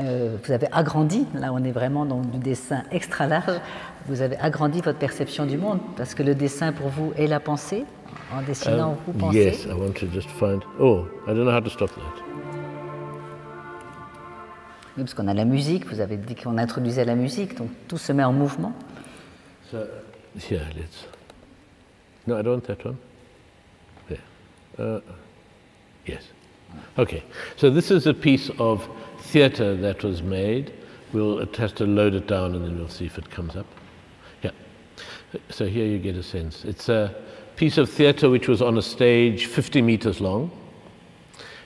euh, 0.00 0.36
vous 0.42 0.52
avez 0.52 0.68
agrandi, 0.72 1.26
là 1.34 1.52
on 1.52 1.62
est 1.64 1.72
vraiment 1.72 2.04
dans 2.04 2.20
du 2.20 2.38
dessin 2.38 2.82
extra 2.90 3.26
large, 3.26 3.60
vous 4.06 4.22
avez 4.22 4.36
agrandi 4.38 4.80
votre 4.80 4.98
perception 4.98 5.46
du 5.46 5.56
monde, 5.58 5.80
parce 5.96 6.14
que 6.14 6.22
le 6.22 6.34
dessin 6.34 6.72
pour 6.72 6.88
vous 6.88 7.12
est 7.16 7.26
la 7.26 7.40
pensée, 7.40 7.84
en 8.32 8.42
dessinant 8.42 8.92
Um, 8.92 8.96
vous 9.06 9.12
pensez? 9.12 9.38
yes, 9.38 9.64
I 9.64 9.72
want 9.72 9.92
to 10.00 10.06
just 10.06 10.28
find. 10.30 10.62
Oh, 10.80 11.06
I 11.26 11.34
don't 11.34 11.44
know 11.44 11.50
how 11.52 11.60
to 11.60 11.70
stop 11.70 11.90
that. 11.90 12.22
Oui, 14.96 15.04
parce 15.04 15.14
qu'on 15.14 15.28
a 15.28 15.34
la 15.34 15.44
musique, 15.44 15.86
vous 15.86 16.00
avez 16.00 16.16
dit 16.16 16.34
qu'on 16.34 16.58
introduisait 16.58 17.04
la 17.04 17.14
musique, 17.14 17.56
donc 17.56 17.68
tout 17.86 17.98
se 17.98 18.12
met 18.12 18.24
en 18.24 18.32
mouvement. 18.32 18.72
So, 19.70 19.78
yeah, 20.50 20.60
let's. 20.76 21.06
No, 22.26 22.38
I 22.38 22.42
don't 22.42 22.54
want 22.54 22.66
that 22.66 22.84
one. 22.84 22.96
There. 24.08 24.18
Uh, 24.78 25.00
yes. 26.06 26.22
Okay. 26.98 27.22
So 27.56 27.70
this 27.70 27.90
is 27.90 28.06
a 28.06 28.12
piece 28.12 28.50
of 28.58 28.86
theatre 29.28 29.76
that 29.76 30.02
was 30.02 30.22
made. 30.22 30.72
We'll 31.12 31.44
has 31.56 31.72
to 31.72 31.86
load 31.86 32.14
it 32.14 32.26
down, 32.26 32.54
and 32.54 32.64
then 32.64 32.78
we'll 32.78 32.88
see 32.88 33.06
if 33.06 33.18
it 33.18 33.30
comes 33.30 33.56
up. 33.56 33.66
Yeah. 34.42 34.50
So 35.50 35.66
here 35.66 35.86
you 35.86 35.98
get 35.98 36.16
a 36.16 36.22
sense. 36.22 36.64
It's 36.64 36.88
a 36.88 37.14
piece 37.56 37.78
of 37.78 37.90
theatre 37.90 38.30
which 38.30 38.48
was 38.48 38.62
on 38.62 38.78
a 38.78 38.82
stage 38.82 39.46
50 39.46 39.82
meters 39.82 40.20
long. 40.20 40.50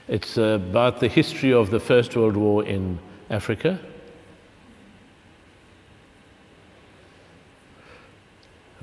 It's 0.07 0.37
about 0.37 0.99
the 0.99 1.07
history 1.07 1.53
of 1.53 1.71
the 1.71 1.79
First 1.79 2.15
World 2.15 2.35
War 2.35 2.65
in 2.65 2.99
Africa. 3.29 3.79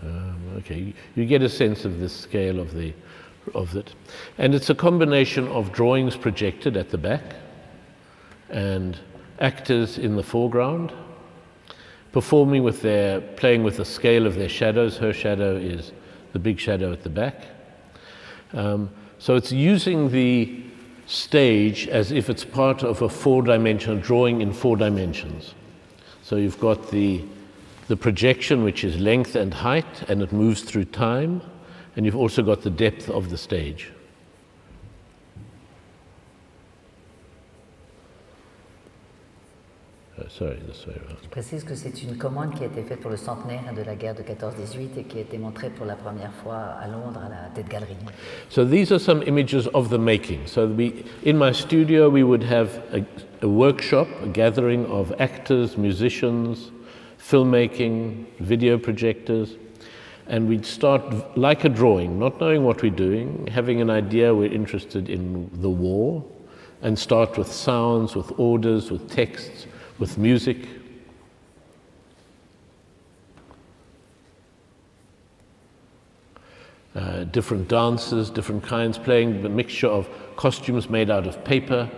Um, 0.03 0.55
okay, 0.59 0.95
you 1.15 1.27
get 1.27 1.43
a 1.43 1.49
sense 1.49 1.85
of 1.85 2.01
the 2.01 2.09
scale 2.09 2.59
of 2.59 2.75
the 2.75 2.95
of 3.55 3.75
it, 3.75 3.95
and 4.39 4.55
it's 4.55 4.71
a 4.71 4.75
combination 4.75 5.49
of 5.49 5.73
drawings 5.73 6.17
projected 6.17 6.77
at 6.77 6.91
the 6.91 6.99
back 6.99 7.23
and 8.51 8.99
actors 9.41 9.99
in 9.99 10.17
the 10.17 10.23
foreground 10.23 10.93
performing 12.13 12.63
with 12.63 12.83
their 12.83 13.21
playing 13.21 13.63
with 13.63 13.77
the 13.77 13.85
scale 13.85 14.27
of 14.27 14.35
their 14.35 14.49
shadows. 14.49 14.97
Her 14.97 15.13
shadow 15.13 15.57
is 15.57 15.93
the 16.33 16.39
big 16.39 16.59
shadow 16.59 16.93
at 16.93 17.03
the 17.03 17.11
back. 17.11 17.47
Um, 18.53 18.91
so 19.19 19.37
it's 19.37 19.53
using 19.53 20.11
the 20.11 20.65
stage 21.07 21.89
as 21.89 22.13
if 22.13 22.31
it's 22.31 22.45
part 22.45 22.83
of 22.83 23.03
a 23.03 23.09
four-dimensional 23.09 23.99
drawing 23.99 24.41
in 24.41 24.53
four 24.53 24.77
dimensions. 24.77 25.55
So 26.23 26.37
you've 26.37 26.61
got 26.61 26.91
the 26.91 27.25
the 27.89 27.97
projection, 27.97 28.63
which 28.63 28.85
is 28.85 29.01
length 29.01 29.35
and 29.35 29.53
height, 29.53 30.09
and 30.09 30.23
it 30.23 30.33
moves 30.33 30.63
through 30.63 30.85
time, 30.85 31.43
and 31.97 32.07
you've 32.07 32.15
also 32.15 32.41
got 32.41 32.63
the 32.63 32.71
depth 32.71 33.11
of 33.11 33.31
the 33.31 33.37
stage. 33.37 33.91
Uh, 40.10 40.10
sorry, 40.10 40.10
this 40.10 40.10
way 40.10 40.10
around. 40.10 40.10
Euh, 40.41 40.55
Je 41.23 41.29
précise 41.29 41.65
que 41.65 41.75
c'est 41.75 42.03
une 42.03 42.17
commande 42.17 42.55
qui 42.55 42.65
a 42.65 42.67
été 42.67 42.83
faite 42.83 43.01
pour 43.01 43.11
le 43.11 43.17
centenaire 43.17 43.73
de 43.75 43.83
la 43.83 43.95
guerre 43.95 44.15
de 44.15 44.23
14-18 44.23 44.99
et 44.99 45.05
qui 45.05 45.19
a 45.19 45.21
été 45.21 45.39
montrée 45.39 45.71
pour 45.71 45.87
la 45.87 45.97
première 45.97 46.33
fois 46.33 46.57
à 46.57 46.87
Londres 46.89 47.21
à 47.25 47.29
la. 47.29 47.41
So 48.49 48.65
these 48.65 48.93
are 48.93 49.01
some 49.01 49.23
images 49.27 49.69
of 49.75 49.91
the 49.91 49.99
making. 49.99 50.47
So 50.47 50.67
we, 50.67 51.05
in 51.25 51.37
my 51.37 51.53
studio, 51.53 52.09
we 52.09 52.23
would 52.23 52.45
have 52.45 52.81
a, 52.93 53.05
a 53.43 53.49
workshop, 53.49 54.09
a 54.23 54.29
gathering 54.29 54.87
of 54.87 55.13
actors, 55.19 55.77
musicians, 55.77 56.71
filmmaking, 57.19 58.27
video 58.41 58.79
projectors, 58.79 59.57
and 60.29 60.49
we'd 60.49 60.65
start 60.65 61.03
like 61.37 61.65
a 61.65 61.69
drawing, 61.69 62.19
not 62.19 62.41
knowing 62.41 62.65
what 62.65 62.83
we're 62.83 62.91
doing, 62.91 63.47
having 63.49 63.81
an 63.81 63.91
idea 63.91 64.35
we're 64.35 64.53
interested 64.53 65.09
in 65.09 65.51
the 65.61 65.71
war, 65.71 66.25
and 66.83 66.99
start 66.99 67.37
with 67.37 67.51
sounds, 67.53 68.15
with 68.15 68.33
orders, 68.39 68.91
with 68.91 69.11
texts, 69.11 69.67
with 70.01 70.19
music. 70.19 70.67
uh, 76.95 77.25
different 77.25 77.69
dances, 77.69 78.31
different 78.31 78.63
kinds, 78.63 78.99
playing 78.99 79.43
the 79.43 79.49
mixture 79.49 79.87
of 79.87 80.09
costumes 80.37 80.91
made 80.91 81.11
out 81.11 81.27
of 81.27 81.43
paper, 81.45 81.89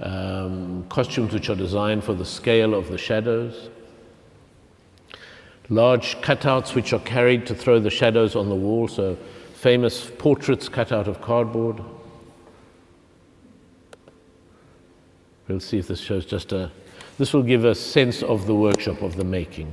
um, 0.00 0.84
costumes 0.88 1.32
which 1.32 1.50
are 1.50 1.54
designed 1.54 2.02
for 2.02 2.14
the 2.14 2.24
scale 2.24 2.74
of 2.74 2.88
the 2.88 2.98
shadows, 2.98 3.68
large 5.68 6.16
cutouts 6.20 6.74
which 6.74 6.92
are 6.92 7.00
carried 7.00 7.46
to 7.46 7.54
throw 7.54 7.78
the 7.78 7.90
shadows 7.90 8.34
on 8.34 8.48
the 8.48 8.54
wall, 8.54 8.88
so 8.88 9.16
famous 9.54 10.10
portraits 10.18 10.68
cut 10.68 10.90
out 10.90 11.06
of 11.06 11.20
cardboard. 11.20 11.80
We'll 15.48 15.60
see 15.60 15.78
if 15.78 15.88
this 15.88 16.00
shows 16.00 16.24
just 16.24 16.52
a. 16.52 16.70
This 17.16 17.32
will 17.32 17.44
give 17.44 17.64
a 17.64 17.76
sense 17.76 18.24
of 18.24 18.46
the 18.46 18.54
workshop 18.54 19.00
of 19.00 19.14
the 19.14 19.22
making. 19.22 19.72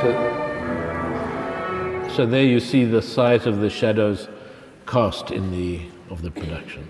So, 0.00 0.10
so 2.16 2.26
there 2.26 2.42
you 2.42 2.58
see 2.58 2.84
the 2.84 3.00
size 3.00 3.46
of 3.46 3.60
the 3.60 3.70
shadows 3.70 4.26
cast 4.84 5.30
in 5.30 5.52
the 5.52 5.80
of 6.10 6.22
the 6.22 6.30
production. 6.32 6.88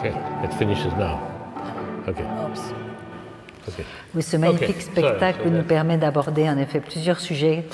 Okay, 0.00 0.14
it 0.44 0.52
finishes 0.54 0.92
now. 0.98 1.18
Okay. 2.08 2.24
Okay. 3.68 3.84
Oui, 4.14 4.22
ce 4.22 4.36
magnifique 4.38 4.80
spectacle 4.80 5.48
nous 5.50 5.62
permet 5.62 5.98
d'aborder 5.98 6.48
en 6.48 6.56
effet 6.56 6.80
plusieurs 6.80 7.20
sujets, 7.20 7.66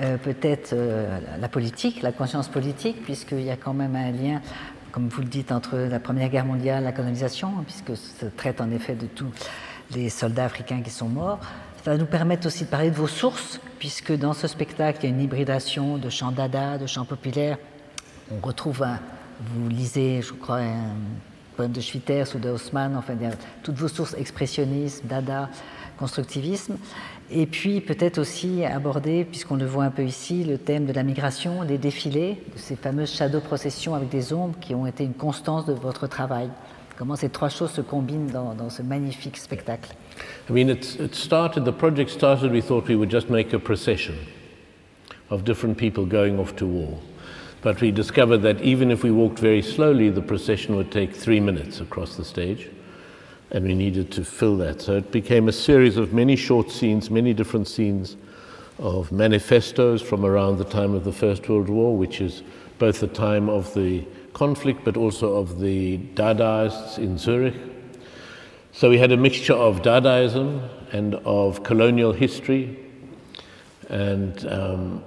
euh, 0.00 0.16
peut-être 0.16 0.72
euh, 0.72 1.18
la 1.40 1.48
politique, 1.48 2.00
la 2.02 2.12
conscience 2.12 2.46
politique, 2.48 3.02
puisqu'il 3.02 3.42
y 3.42 3.50
a 3.50 3.56
quand 3.56 3.74
même 3.74 3.96
un 3.96 4.12
lien, 4.12 4.40
comme 4.92 5.08
vous 5.08 5.20
le 5.22 5.26
dites, 5.26 5.50
entre 5.50 5.76
la 5.76 5.98
Première 5.98 6.28
Guerre 6.28 6.44
mondiale, 6.46 6.84
la 6.84 6.92
colonisation, 6.92 7.48
hein, 7.58 7.64
puisque 7.66 7.96
ça 7.96 8.26
traite 8.36 8.60
en 8.60 8.70
effet 8.70 8.94
de 8.94 9.06
tous 9.06 9.30
les 9.94 10.08
soldats 10.08 10.44
africains 10.44 10.80
qui 10.82 10.90
sont 10.90 11.08
morts. 11.08 11.40
Ça 11.84 11.90
va 11.90 11.96
nous 11.98 12.06
permettre 12.06 12.46
aussi 12.46 12.64
de 12.64 12.68
parler 12.70 12.90
de 12.90 12.96
vos 12.96 13.08
sources, 13.08 13.60
puisque 13.80 14.16
dans 14.16 14.32
ce 14.34 14.46
spectacle, 14.46 15.00
il 15.02 15.10
y 15.10 15.12
a 15.12 15.14
une 15.16 15.20
hybridation 15.20 15.98
de 15.98 16.08
chants 16.08 16.30
dada, 16.30 16.78
de 16.78 16.86
chants 16.86 17.04
populaires. 17.04 17.58
On 18.30 18.46
retrouve, 18.46 18.84
un- 18.84 19.00
vous 19.40 19.68
lisez, 19.68 20.22
je 20.22 20.32
crois, 20.32 20.58
un 20.60 20.94
de 21.58 21.80
Schwitters 21.80 22.34
ou 22.34 22.38
de 22.38 22.48
Haussmann, 22.50 22.96
enfin, 22.96 23.14
toutes 23.62 23.76
vos 23.76 23.88
sources 23.88 24.14
expressionnisme, 24.14 25.06
dada, 25.06 25.48
constructivisme. 25.98 26.76
Et 27.30 27.46
puis 27.46 27.80
peut-être 27.80 28.18
aussi 28.18 28.64
aborder, 28.64 29.24
puisqu'on 29.24 29.56
le 29.56 29.64
voit 29.64 29.84
un 29.84 29.90
peu 29.90 30.04
ici, 30.04 30.44
le 30.44 30.58
thème 30.58 30.84
de 30.86 30.92
la 30.92 31.02
migration, 31.02 31.64
des 31.64 31.78
défilés, 31.78 32.42
de 32.54 32.58
ces 32.58 32.76
fameuses 32.76 33.12
shadow 33.12 33.40
processions 33.40 33.94
avec 33.94 34.08
des 34.10 34.32
ombres 34.32 34.58
qui 34.60 34.74
ont 34.74 34.86
été 34.86 35.04
une 35.04 35.14
constance 35.14 35.64
de 35.64 35.72
votre 35.72 36.06
travail. 36.06 36.50
Comment 36.98 37.16
ces 37.16 37.30
trois 37.30 37.48
choses 37.48 37.70
se 37.70 37.80
combinent 37.80 38.30
dans, 38.30 38.68
ce 38.70 38.82
magnifique 38.82 39.38
spectacle. 39.38 39.94
I 40.48 40.52
mean, 40.52 40.68
it 40.68 41.14
started, 41.14 41.64
the 41.64 41.72
project 41.72 42.10
started, 42.10 42.52
we 42.52 42.62
thought 42.62 42.86
we 42.88 42.94
would 42.94 43.10
just 43.10 43.30
make 43.30 43.54
a 43.54 43.58
procession 43.58 44.14
of 45.30 45.42
different 45.42 45.76
people 45.76 46.04
going 46.04 46.38
off 46.38 46.54
to 46.56 46.66
war. 46.66 46.98
But 47.62 47.80
we 47.80 47.92
discovered 47.92 48.38
that 48.38 48.60
even 48.60 48.90
if 48.90 49.04
we 49.04 49.12
walked 49.12 49.38
very 49.38 49.62
slowly, 49.62 50.10
the 50.10 50.20
procession 50.20 50.74
would 50.76 50.90
take 50.90 51.14
three 51.14 51.38
minutes 51.38 51.80
across 51.80 52.16
the 52.16 52.24
stage, 52.24 52.68
and 53.52 53.64
we 53.64 53.74
needed 53.74 54.10
to 54.12 54.24
fill 54.24 54.56
that. 54.58 54.82
So 54.82 54.96
it 54.96 55.12
became 55.12 55.48
a 55.48 55.52
series 55.52 55.96
of 55.96 56.12
many 56.12 56.34
short 56.34 56.72
scenes, 56.72 57.08
many 57.08 57.32
different 57.32 57.68
scenes 57.68 58.16
of 58.78 59.12
manifestos 59.12 60.02
from 60.02 60.24
around 60.24 60.58
the 60.58 60.64
time 60.64 60.92
of 60.92 61.04
the 61.04 61.12
First 61.12 61.48
World 61.48 61.68
War, 61.68 61.96
which 61.96 62.20
is 62.20 62.42
both 62.80 62.98
the 62.98 63.06
time 63.06 63.48
of 63.48 63.72
the 63.74 64.04
conflict 64.32 64.80
but 64.84 64.96
also 64.96 65.36
of 65.36 65.60
the 65.60 65.98
Dadaists 66.14 66.98
in 66.98 67.16
Zurich. 67.16 67.54
So 68.72 68.90
we 68.90 68.98
had 68.98 69.12
a 69.12 69.16
mixture 69.16 69.52
of 69.52 69.82
Dadaism 69.82 70.68
and 70.92 71.14
of 71.26 71.62
colonial 71.62 72.12
history 72.12 72.78
and 73.88 74.46
um, 74.46 75.04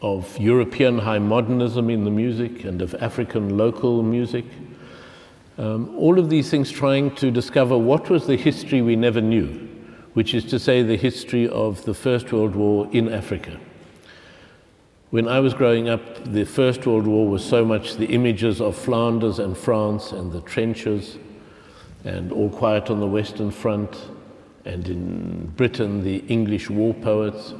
of 0.00 0.38
European 0.38 0.98
high 0.98 1.18
modernism 1.18 1.90
in 1.90 2.04
the 2.04 2.10
music 2.10 2.64
and 2.64 2.80
of 2.82 2.94
African 3.00 3.56
local 3.56 4.02
music. 4.02 4.44
Um, 5.58 5.94
all 5.96 6.18
of 6.18 6.30
these 6.30 6.50
things 6.50 6.70
trying 6.70 7.14
to 7.16 7.30
discover 7.30 7.76
what 7.76 8.08
was 8.08 8.26
the 8.26 8.36
history 8.36 8.80
we 8.80 8.94
never 8.94 9.20
knew, 9.20 9.68
which 10.14 10.34
is 10.34 10.44
to 10.46 10.58
say, 10.58 10.82
the 10.82 10.96
history 10.96 11.48
of 11.48 11.84
the 11.84 11.94
First 11.94 12.32
World 12.32 12.54
War 12.54 12.88
in 12.92 13.12
Africa. 13.12 13.58
When 15.10 15.26
I 15.26 15.40
was 15.40 15.54
growing 15.54 15.88
up, 15.88 16.32
the 16.32 16.44
First 16.44 16.86
World 16.86 17.06
War 17.06 17.26
was 17.26 17.44
so 17.44 17.64
much 17.64 17.96
the 17.96 18.06
images 18.06 18.60
of 18.60 18.76
Flanders 18.76 19.38
and 19.38 19.56
France 19.56 20.12
and 20.12 20.30
the 20.30 20.42
trenches 20.42 21.16
and 22.04 22.30
All 22.30 22.50
Quiet 22.50 22.90
on 22.90 23.00
the 23.00 23.06
Western 23.06 23.50
Front, 23.50 23.96
and 24.64 24.86
in 24.86 25.46
Britain, 25.56 26.04
the 26.04 26.18
English 26.28 26.70
war 26.70 26.94
poets. 26.94 27.54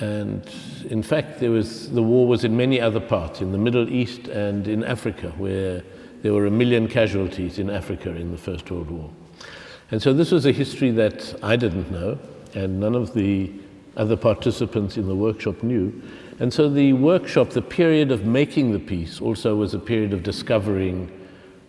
And 0.00 0.48
in 0.90 1.02
fact, 1.02 1.40
there 1.40 1.50
was, 1.50 1.90
the 1.90 2.02
war 2.02 2.26
was 2.26 2.44
in 2.44 2.56
many 2.56 2.80
other 2.80 3.00
parts, 3.00 3.40
in 3.40 3.52
the 3.52 3.58
Middle 3.58 3.88
East 3.88 4.28
and 4.28 4.68
in 4.68 4.84
Africa, 4.84 5.32
where 5.38 5.82
there 6.22 6.32
were 6.34 6.46
a 6.46 6.50
million 6.50 6.88
casualties 6.88 7.58
in 7.58 7.70
Africa 7.70 8.10
in 8.10 8.30
the 8.30 8.38
First 8.38 8.70
World 8.70 8.90
War. 8.90 9.10
And 9.90 10.02
so 10.02 10.12
this 10.12 10.32
was 10.32 10.44
a 10.46 10.52
history 10.52 10.90
that 10.92 11.34
I 11.42 11.56
didn't 11.56 11.90
know, 11.90 12.18
and 12.54 12.80
none 12.80 12.94
of 12.94 13.14
the 13.14 13.52
other 13.96 14.16
participants 14.16 14.96
in 14.96 15.06
the 15.06 15.14
workshop 15.14 15.62
knew. 15.62 16.02
And 16.38 16.52
so 16.52 16.68
the 16.68 16.92
workshop, 16.92 17.50
the 17.50 17.62
period 17.62 18.10
of 18.10 18.26
making 18.26 18.72
the 18.72 18.78
piece, 18.78 19.20
also 19.20 19.56
was 19.56 19.72
a 19.72 19.78
period 19.78 20.12
of 20.12 20.22
discovering, 20.22 21.10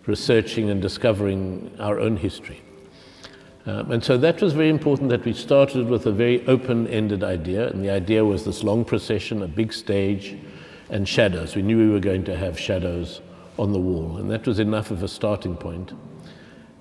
researching, 0.06 0.68
and 0.68 0.82
discovering 0.82 1.74
our 1.78 1.98
own 1.98 2.16
history. 2.16 2.60
Um, 3.68 3.90
and 3.90 4.02
so 4.02 4.16
that 4.16 4.40
was 4.40 4.54
very 4.54 4.70
important 4.70 5.10
that 5.10 5.26
we 5.26 5.34
started 5.34 5.88
with 5.88 6.06
a 6.06 6.12
very 6.12 6.46
open 6.46 6.86
ended 6.86 7.22
idea. 7.22 7.68
And 7.68 7.84
the 7.84 7.90
idea 7.90 8.24
was 8.24 8.46
this 8.46 8.64
long 8.64 8.82
procession, 8.82 9.42
a 9.42 9.48
big 9.48 9.74
stage, 9.74 10.38
and 10.88 11.06
shadows. 11.06 11.54
We 11.54 11.60
knew 11.60 11.76
we 11.76 11.92
were 11.92 12.00
going 12.00 12.24
to 12.24 12.36
have 12.36 12.58
shadows 12.58 13.20
on 13.58 13.72
the 13.74 13.78
wall. 13.78 14.16
And 14.16 14.30
that 14.30 14.46
was 14.46 14.58
enough 14.58 14.90
of 14.90 15.02
a 15.02 15.08
starting 15.08 15.54
point. 15.54 15.92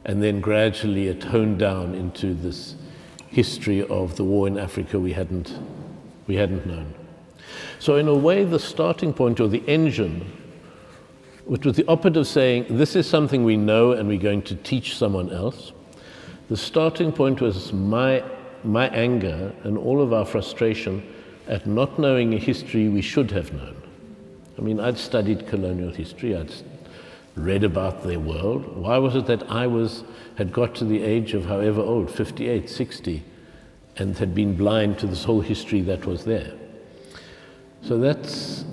And 0.06 0.24
then 0.24 0.40
gradually 0.40 1.08
it 1.08 1.26
honed 1.26 1.60
down 1.60 1.94
into 1.94 2.34
this 2.34 2.76
history 3.28 3.84
of 3.84 4.16
the 4.16 4.24
war 4.24 4.48
in 4.48 4.58
Africa 4.58 4.98
we 4.98 5.12
hadn't, 5.12 5.60
we 6.26 6.36
hadn't 6.36 6.66
known. 6.66 6.94
So, 7.80 7.98
in 7.98 8.08
a 8.08 8.16
way, 8.16 8.46
the 8.46 8.60
starting 8.60 9.14
point 9.14 9.42
or 9.42 9.50
the 9.50 9.64
engine, 9.68 10.32
which 11.44 11.66
was 11.66 11.76
the 11.76 11.86
opposite 11.90 12.16
of 12.16 12.28
saying, 12.28 12.66
this 12.70 12.96
is 12.96 13.10
something 13.10 13.44
we 13.44 13.58
know 13.58 13.92
and 13.92 14.08
we're 14.08 14.18
going 14.18 14.42
to 14.44 14.56
teach 14.56 14.96
someone 14.96 15.34
else, 15.34 15.74
the 16.50 16.58
starting 16.58 17.12
point 17.12 17.42
was 17.42 17.74
my, 17.74 18.24
my 18.64 18.88
anger 18.90 19.54
and 19.64 19.78
all 19.78 20.02
of 20.02 20.14
our 20.14 20.26
frustration 20.26 21.04
at 21.48 21.66
not 21.66 21.98
knowing 22.00 22.34
a 22.34 22.38
history 22.38 22.90
we 22.90 23.02
should 23.02 23.32
have 23.32 23.54
known. 23.54 23.82
I 24.58 24.62
mean, 24.62 24.80
I'd 24.80 24.98
studied 24.98 25.48
colonial 25.48 25.92
history, 25.92 26.36
I'd 26.36 26.52
read 27.36 27.64
about 27.64 28.04
their 28.04 28.20
world. 28.20 28.76
Why 28.76 28.98
was 28.98 29.16
it 29.16 29.28
that 29.28 29.50
I 29.52 29.68
was, 29.68 30.04
had 30.36 30.52
got 30.52 30.74
to 30.76 30.86
the 30.86 31.04
age 31.04 31.34
of 31.34 31.46
however 31.46 31.82
old, 31.82 32.10
58, 32.10 32.70
60, 32.70 33.24
and 33.98 34.18
had 34.18 34.34
been 34.34 34.56
blind 34.56 34.98
to 35.00 35.08
this 35.08 35.24
whole 35.24 35.42
history 35.42 35.82
that 35.82 36.06
was 36.06 36.26
there? 36.26 36.54
So 37.84 38.00
that's, 38.00 38.66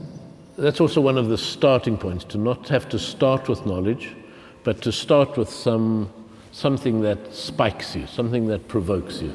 that's 0.56 0.80
also 0.80 1.00
one 1.00 1.18
of 1.18 1.28
the 1.28 1.38
starting 1.38 1.98
points, 1.98 2.24
to 2.26 2.38
not 2.38 2.68
have 2.68 2.88
to 2.88 2.98
start 2.98 3.48
with 3.48 3.66
knowledge, 3.66 4.14
but 4.64 4.80
to 4.82 4.92
start 4.92 5.36
with 5.36 5.50
some, 5.50 6.10
something 6.54 7.02
that 7.02 7.18
spikes 7.32 7.96
you, 7.96 8.06
something 8.06 8.46
that 8.48 8.68
provokes 8.68 9.20
you. 9.20 9.30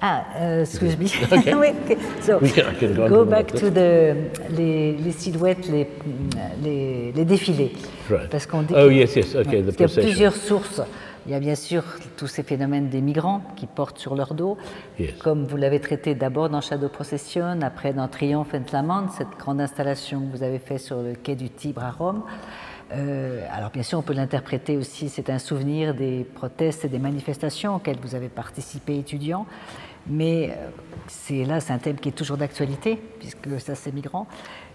Ah, 0.00 0.24
uh, 0.38 0.60
excuse 0.62 0.96
me. 0.98 1.06
Okay. 1.32 1.54
Oui, 1.62 1.68
okay. 1.84 1.96
So, 2.20 2.38
We 2.40 2.50
can- 2.50 2.66
I 2.70 2.74
can 2.78 3.08
go 3.08 3.24
back 3.24 3.46
to 3.54 3.70
the, 3.70 4.14
les, 4.50 4.92
les 4.96 5.12
silhouettes, 5.12 5.66
les, 5.68 5.88
les, 6.62 7.12
les 7.12 7.24
défilés. 7.24 7.72
Right. 8.10 8.28
Parce 8.28 8.46
qu'on 8.46 8.62
dit 8.62 8.74
Oh, 8.76 8.90
yes, 8.90 9.16
yes, 9.16 9.34
okay, 9.34 9.62
the 9.62 9.66
parce 9.66 9.76
qu'il 9.76 9.80
y 9.80 9.84
a 9.84 9.88
procession. 9.88 10.02
plusieurs 10.02 10.36
sources. 10.36 10.82
Il 11.26 11.32
y 11.32 11.34
a 11.34 11.40
bien 11.40 11.54
sûr 11.54 11.82
tous 12.18 12.26
ces 12.26 12.42
phénomènes 12.42 12.90
des 12.90 13.00
migrants 13.00 13.40
qui 13.56 13.66
portent 13.66 13.98
sur 13.98 14.14
leur 14.14 14.34
dos, 14.34 14.58
Yes. 14.98 15.12
comme 15.22 15.46
vous 15.46 15.56
l'avez 15.56 15.80
traité 15.80 16.14
d'abord 16.14 16.50
dans 16.50 16.60
Shadow 16.60 16.88
Procession, 16.90 17.60
après 17.62 17.94
dans 17.94 18.08
Triomphe 18.08 18.52
and 18.52 18.64
Lament, 18.74 19.08
cette 19.16 19.30
grande 19.38 19.60
installation 19.62 20.20
que 20.20 20.36
vous 20.36 20.42
avez 20.42 20.58
faite 20.58 20.80
sur 20.80 20.98
le 21.00 21.14
quai 21.14 21.34
du 21.34 21.48
Tibre 21.48 21.82
à 21.82 21.92
Rome. 21.92 22.22
Euh, 22.94 23.44
alors 23.50 23.70
bien 23.70 23.82
sûr, 23.82 23.98
on 23.98 24.02
peut 24.02 24.12
l'interpréter 24.12 24.76
aussi, 24.76 25.08
c'est 25.08 25.28
un 25.30 25.38
souvenir 25.38 25.94
des 25.94 26.24
protestes 26.34 26.84
et 26.84 26.88
des 26.88 26.98
manifestations 26.98 27.76
auxquelles 27.76 27.98
vous 28.00 28.14
avez 28.14 28.28
participé 28.28 28.98
étudiant, 28.98 29.46
mais 30.06 30.50
euh, 30.50 30.68
c'est 31.08 31.44
là, 31.44 31.60
c'est 31.60 31.72
un 31.72 31.78
thème 31.78 31.96
qui 31.96 32.10
est 32.10 32.12
toujours 32.12 32.36
d'actualité, 32.36 32.98
puisque 33.18 33.60
ça 33.60 33.74
c'est 33.74 33.92
migrant. 33.92 34.26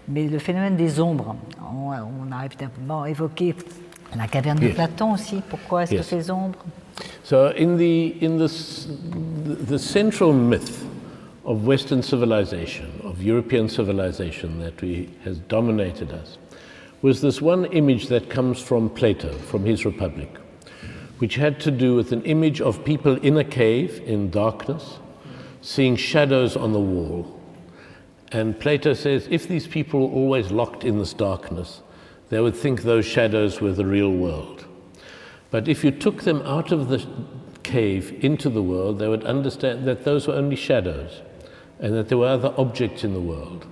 Mais 0.08 0.26
le 0.28 0.38
phénomène 0.38 0.76
des 0.76 1.00
ombres, 1.00 1.36
on, 1.62 1.90
on 1.92 2.32
a 2.36 2.44
évidemment 2.44 3.06
évoqué 3.06 3.54
la 4.16 4.26
caverne 4.26 4.58
de 4.58 4.66
Yes. 4.66 4.74
Platon 4.74 5.12
aussi. 5.14 5.40
Pourquoi 5.48 5.84
est-ce 5.84 5.94
Yes. 5.94 6.02
que 6.02 6.08
ces 6.22 6.30
ombres? 6.30 6.58
So, 7.22 7.46
in 7.58 7.76
the, 7.78 8.14
in 8.22 8.36
the, 8.36 8.48
the 9.66 9.78
central 9.78 10.32
myth 10.34 10.84
of 11.44 11.66
Western 11.66 12.02
civilization, 12.02 12.84
of 13.04 13.22
European 13.22 13.68
civilization 13.68 14.48
that 14.60 14.82
we, 14.82 15.08
has 15.24 15.36
dominated 15.48 16.10
us, 16.12 16.38
was 17.02 17.20
this 17.20 17.40
one 17.40 17.64
image 17.66 18.08
that 18.08 18.28
comes 18.28 18.60
from 18.60 18.90
Plato, 18.90 19.32
from 19.32 19.64
his 19.64 19.84
Republic, 19.84 20.36
which 21.18 21.36
had 21.36 21.58
to 21.60 21.70
do 21.70 21.94
with 21.94 22.12
an 22.12 22.22
image 22.24 22.60
of 22.60 22.84
people 22.84 23.16
in 23.16 23.36
a 23.38 23.44
cave 23.44 24.02
in 24.04 24.30
darkness, 24.30 24.98
seeing 25.62 25.96
shadows 25.96 26.56
on 26.56 26.72
the 26.72 26.80
wall. 26.80 27.40
And 28.32 28.58
Plato 28.58 28.92
says 28.92 29.26
if 29.30 29.48
these 29.48 29.66
people 29.66 30.08
were 30.08 30.14
always 30.14 30.50
locked 30.50 30.84
in 30.84 30.98
this 30.98 31.14
darkness, 31.14 31.82
they 32.28 32.40
would 32.40 32.54
think 32.54 32.82
those 32.82 33.06
shadows 33.06 33.60
were 33.60 33.72
the 33.72 33.86
real 33.86 34.12
world. 34.12 34.66
But 35.50 35.68
if 35.68 35.82
you 35.82 35.90
took 35.90 36.22
them 36.22 36.42
out 36.42 36.70
of 36.70 36.88
the 36.88 37.04
cave 37.62 38.22
into 38.24 38.48
the 38.48 38.62
world, 38.62 38.98
they 38.98 39.08
would 39.08 39.24
understand 39.24 39.86
that 39.86 40.04
those 40.04 40.28
were 40.28 40.34
only 40.34 40.56
shadows 40.56 41.22
and 41.80 41.94
that 41.94 42.08
there 42.08 42.18
were 42.18 42.28
other 42.28 42.54
objects 42.56 43.04
in 43.04 43.14
the 43.14 43.20
world. 43.20 43.66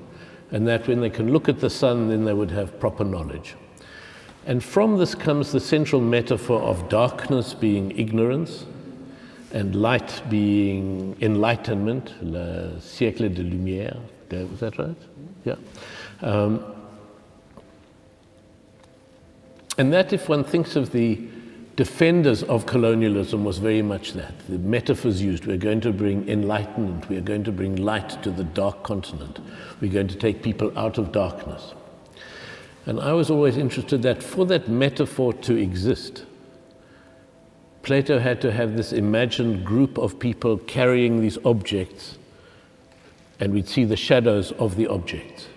And 0.50 0.66
that 0.66 0.88
when 0.88 1.00
they 1.00 1.10
can 1.10 1.32
look 1.32 1.48
at 1.48 1.60
the 1.60 1.70
sun, 1.70 2.08
then 2.08 2.24
they 2.24 2.32
would 2.32 2.50
have 2.50 2.80
proper 2.80 3.04
knowledge. 3.04 3.54
And 4.46 4.64
from 4.64 4.96
this 4.96 5.14
comes 5.14 5.52
the 5.52 5.60
central 5.60 6.00
metaphor 6.00 6.62
of 6.62 6.88
darkness 6.88 7.52
being 7.52 7.90
ignorance 7.98 8.64
and 9.52 9.74
light 9.74 10.22
being 10.30 11.16
enlightenment, 11.20 12.14
le 12.22 12.76
siècle 12.80 13.34
de 13.34 13.42
lumière. 13.42 13.98
Was 14.50 14.60
that 14.60 14.78
right? 14.78 14.96
Yeah. 15.44 15.56
Um, 16.22 16.64
and 19.76 19.92
that, 19.92 20.12
if 20.12 20.28
one 20.28 20.44
thinks 20.44 20.76
of 20.76 20.92
the 20.92 21.28
defenders 21.78 22.42
of 22.42 22.66
colonialism, 22.66 23.44
was 23.44 23.58
very 23.58 23.82
much 23.82 24.12
that. 24.14 24.34
The 24.48 24.58
metaphors 24.58 25.22
used 25.22 25.46
we're 25.46 25.56
going 25.56 25.80
to 25.82 25.92
bring 25.92 26.28
enlightenment, 26.28 27.08
we 27.08 27.16
are 27.16 27.20
going 27.20 27.44
to 27.44 27.52
bring 27.52 27.76
light 27.76 28.20
to 28.24 28.32
the 28.32 28.42
dark 28.42 28.82
continent, 28.82 29.38
we're 29.80 29.92
going 29.92 30.08
to 30.08 30.16
take 30.16 30.42
people 30.42 30.76
out 30.76 30.98
of 30.98 31.12
darkness. 31.12 31.74
And 32.86 32.98
I 32.98 33.12
was 33.12 33.30
always 33.30 33.56
interested 33.56 34.02
that 34.02 34.24
for 34.24 34.44
that 34.46 34.68
metaphor 34.68 35.32
to 35.34 35.54
exist, 35.54 36.24
Plato 37.84 38.18
had 38.18 38.40
to 38.40 38.50
have 38.50 38.76
this 38.76 38.92
imagined 38.92 39.64
group 39.64 39.98
of 39.98 40.18
people 40.18 40.58
carrying 40.58 41.20
these 41.20 41.38
objects, 41.44 42.18
and 43.38 43.52
we'd 43.52 43.68
see 43.68 43.84
the 43.84 43.96
shadows 43.96 44.50
of 44.52 44.74
the 44.74 44.88
objects. 44.88 45.47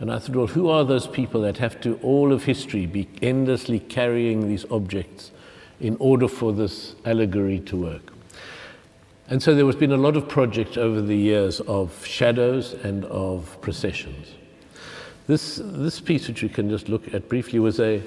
And 0.00 0.10
I 0.10 0.18
thought, 0.18 0.34
well, 0.34 0.46
who 0.46 0.68
are 0.68 0.84
those 0.84 1.06
people 1.06 1.42
that 1.42 1.58
have 1.58 1.80
to, 1.82 2.00
all 2.02 2.32
of 2.32 2.44
history, 2.44 2.86
be 2.86 3.08
endlessly 3.22 3.78
carrying 3.78 4.48
these 4.48 4.64
objects 4.70 5.30
in 5.78 5.96
order 6.00 6.26
for 6.26 6.52
this 6.52 6.96
allegory 7.04 7.60
to 7.60 7.76
work? 7.76 8.12
And 9.28 9.40
so 9.40 9.54
there 9.54 9.66
has 9.66 9.76
been 9.76 9.92
a 9.92 9.96
lot 9.96 10.16
of 10.16 10.28
projects 10.28 10.76
over 10.76 11.00
the 11.00 11.16
years 11.16 11.60
of 11.60 12.04
shadows 12.04 12.72
and 12.72 13.04
of 13.04 13.60
processions. 13.60 14.32
This, 15.28 15.60
this 15.62 16.00
piece, 16.00 16.26
which 16.26 16.42
we 16.42 16.48
can 16.48 16.68
just 16.68 16.88
look 16.88 17.14
at 17.14 17.28
briefly, 17.28 17.60
was 17.60 17.78
a, 17.78 18.02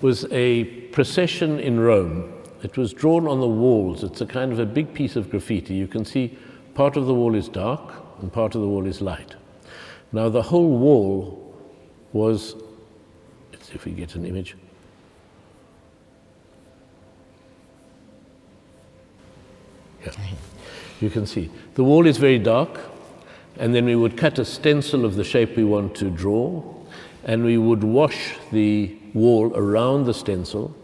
was 0.00 0.30
a 0.30 0.64
procession 0.92 1.58
in 1.58 1.80
Rome 1.80 2.32
it 2.62 2.76
was 2.76 2.92
drawn 2.92 3.28
on 3.28 3.40
the 3.40 3.46
walls. 3.46 4.02
It's 4.02 4.20
a 4.20 4.26
kind 4.26 4.52
of 4.52 4.58
a 4.58 4.66
big 4.66 4.92
piece 4.94 5.16
of 5.16 5.30
graffiti. 5.30 5.74
You 5.74 5.86
can 5.86 6.04
see 6.04 6.36
part 6.74 6.96
of 6.96 7.06
the 7.06 7.14
wall 7.14 7.34
is 7.34 7.48
dark 7.48 7.92
and 8.20 8.32
part 8.32 8.54
of 8.54 8.60
the 8.60 8.66
wall 8.66 8.86
is 8.86 9.00
light. 9.00 9.36
Now, 10.12 10.28
the 10.28 10.42
whole 10.42 10.78
wall 10.78 11.54
was, 12.12 12.54
let's 13.52 13.68
see 13.68 13.74
if 13.74 13.84
we 13.84 13.92
get 13.92 14.14
an 14.14 14.24
image. 14.24 14.56
Yeah. 20.04 20.12
You 21.00 21.10
can 21.10 21.26
see. 21.26 21.50
The 21.74 21.84
wall 21.84 22.06
is 22.06 22.16
very 22.16 22.38
dark, 22.38 22.80
and 23.58 23.74
then 23.74 23.84
we 23.84 23.96
would 23.96 24.16
cut 24.16 24.38
a 24.38 24.44
stencil 24.44 25.04
of 25.04 25.16
the 25.16 25.24
shape 25.24 25.56
we 25.56 25.64
want 25.64 25.94
to 25.96 26.10
draw, 26.10 26.62
and 27.24 27.44
we 27.44 27.58
would 27.58 27.84
wash 27.84 28.36
the 28.52 28.96
wall 29.12 29.52
around 29.54 30.04
the 30.04 30.14
stencil 30.14 30.74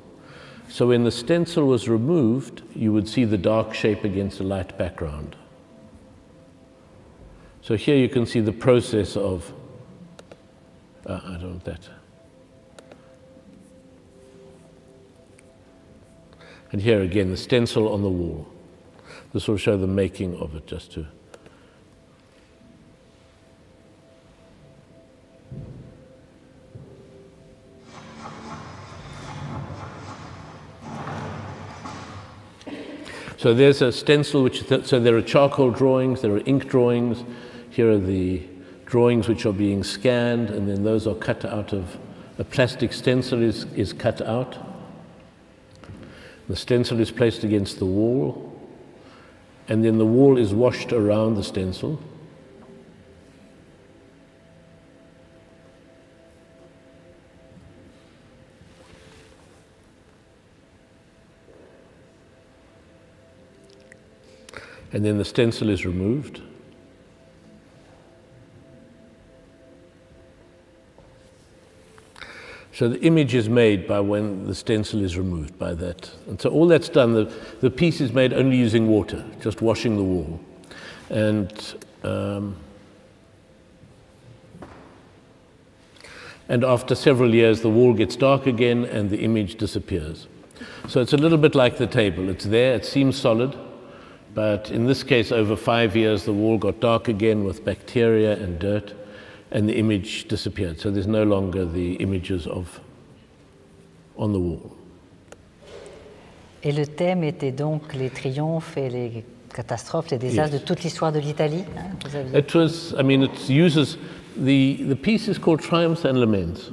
so 0.72 0.88
when 0.88 1.04
the 1.04 1.10
stencil 1.10 1.66
was 1.66 1.86
removed, 1.86 2.62
you 2.74 2.94
would 2.94 3.06
see 3.06 3.26
the 3.26 3.36
dark 3.36 3.74
shape 3.74 4.04
against 4.04 4.40
a 4.40 4.42
light 4.42 4.78
background. 4.78 5.36
So 7.62 7.76
here 7.76 7.96
you 7.96 8.08
can 8.08 8.26
see 8.26 8.40
the 8.40 8.52
process 8.52 9.16
of, 9.16 9.52
uh, 11.06 11.20
I 11.24 11.32
don't 11.34 11.50
want 11.50 11.64
that. 11.64 11.88
And 16.72 16.82
here 16.82 17.02
again, 17.02 17.30
the 17.30 17.36
stencil 17.36 17.92
on 17.92 18.02
the 18.02 18.08
wall. 18.08 18.48
This 19.32 19.46
will 19.46 19.58
show 19.58 19.76
the 19.76 19.86
making 19.86 20.36
of 20.38 20.56
it 20.56 20.66
just 20.66 20.92
to. 20.92 21.06
So 33.36 33.54
there's 33.54 33.82
a 33.82 33.92
stencil, 33.92 34.42
which 34.42 34.66
th 34.68 34.86
so 34.86 34.98
there 34.98 35.16
are 35.16 35.22
charcoal 35.22 35.70
drawings, 35.70 36.22
there 36.22 36.32
are 36.32 36.42
ink 36.44 36.68
drawings. 36.68 37.24
Here 37.72 37.90
are 37.90 37.98
the 37.98 38.42
drawings 38.84 39.28
which 39.28 39.46
are 39.46 39.52
being 39.52 39.82
scanned, 39.82 40.50
and 40.50 40.68
then 40.68 40.84
those 40.84 41.06
are 41.06 41.14
cut 41.14 41.46
out 41.46 41.72
of 41.72 41.96
a 42.38 42.44
plastic 42.44 42.92
stencil 42.92 43.40
is, 43.40 43.64
is 43.74 43.94
cut 43.94 44.20
out. 44.20 44.58
The 46.50 46.56
stencil 46.56 47.00
is 47.00 47.10
placed 47.10 47.44
against 47.44 47.78
the 47.78 47.86
wall, 47.86 48.52
and 49.68 49.82
then 49.82 49.96
the 49.96 50.04
wall 50.04 50.36
is 50.36 50.52
washed 50.52 50.92
around 50.92 51.36
the 51.36 51.42
stencil. 51.42 51.98
and 64.94 65.02
then 65.02 65.16
the 65.16 65.24
stencil 65.24 65.70
is 65.70 65.86
removed. 65.86 66.42
So 72.74 72.88
the 72.88 73.00
image 73.02 73.34
is 73.34 73.50
made 73.50 73.86
by 73.86 74.00
when 74.00 74.46
the 74.46 74.54
stencil 74.54 75.04
is 75.04 75.18
removed 75.18 75.58
by 75.58 75.74
that. 75.74 76.10
And 76.26 76.40
so 76.40 76.48
all 76.50 76.66
that's 76.66 76.88
done, 76.88 77.12
the, 77.12 77.32
the 77.60 77.70
piece 77.70 78.00
is 78.00 78.12
made 78.12 78.32
only 78.32 78.56
using 78.56 78.88
water, 78.88 79.24
just 79.42 79.60
washing 79.60 79.96
the 79.96 80.02
wall. 80.02 80.40
And, 81.10 81.74
um, 82.02 82.56
and 86.48 86.64
after 86.64 86.94
several 86.94 87.34
years, 87.34 87.60
the 87.60 87.68
wall 87.68 87.92
gets 87.92 88.16
dark 88.16 88.46
again 88.46 88.86
and 88.86 89.10
the 89.10 89.18
image 89.18 89.56
disappears. 89.56 90.26
So 90.88 91.02
it's 91.02 91.12
a 91.12 91.18
little 91.18 91.38
bit 91.38 91.54
like 91.54 91.76
the 91.76 91.86
table. 91.86 92.30
It's 92.30 92.46
there, 92.46 92.74
it 92.74 92.86
seems 92.86 93.18
solid, 93.18 93.54
but 94.34 94.70
in 94.70 94.86
this 94.86 95.02
case, 95.02 95.30
over 95.30 95.56
five 95.56 95.94
years, 95.94 96.24
the 96.24 96.32
wall 96.32 96.56
got 96.56 96.80
dark 96.80 97.08
again 97.08 97.44
with 97.44 97.66
bacteria 97.66 98.32
and 98.38 98.58
dirt, 98.58 98.94
and 99.52 99.68
the 99.68 99.78
image 99.78 100.26
disappeared. 100.28 100.80
So 100.80 100.90
there's 100.90 101.06
no 101.06 101.24
longer 101.24 101.64
the 101.64 101.94
images 101.96 102.46
of 102.46 102.80
on 104.16 104.32
the 104.32 104.38
wall. 104.38 104.76
Et 106.64 106.72
le 106.72 106.86
thème 106.86 107.24
était 107.24 107.50
donc 107.50 107.94
les 107.94 108.10
triomphes 108.10 108.76
et 108.76 108.88
les 108.88 109.24
catastrophes, 109.52 110.10
les 110.10 110.18
désastres 110.18 110.52
yes. 110.52 110.60
de 110.60 110.66
toute 110.66 110.82
l'histoire 110.82 111.12
de 111.12 111.18
l'Italie. 111.18 111.64
Hein, 111.76 112.34
it 112.34 112.54
was, 112.54 112.94
I 112.96 113.02
mean, 113.02 113.22
it 113.22 113.48
uses 113.48 113.98
the 114.36 114.76
the 114.88 114.96
piece 114.96 115.28
is 115.28 115.38
called 115.38 115.60
Triumphs 115.60 116.04
and 116.04 116.18
Laments, 116.18 116.70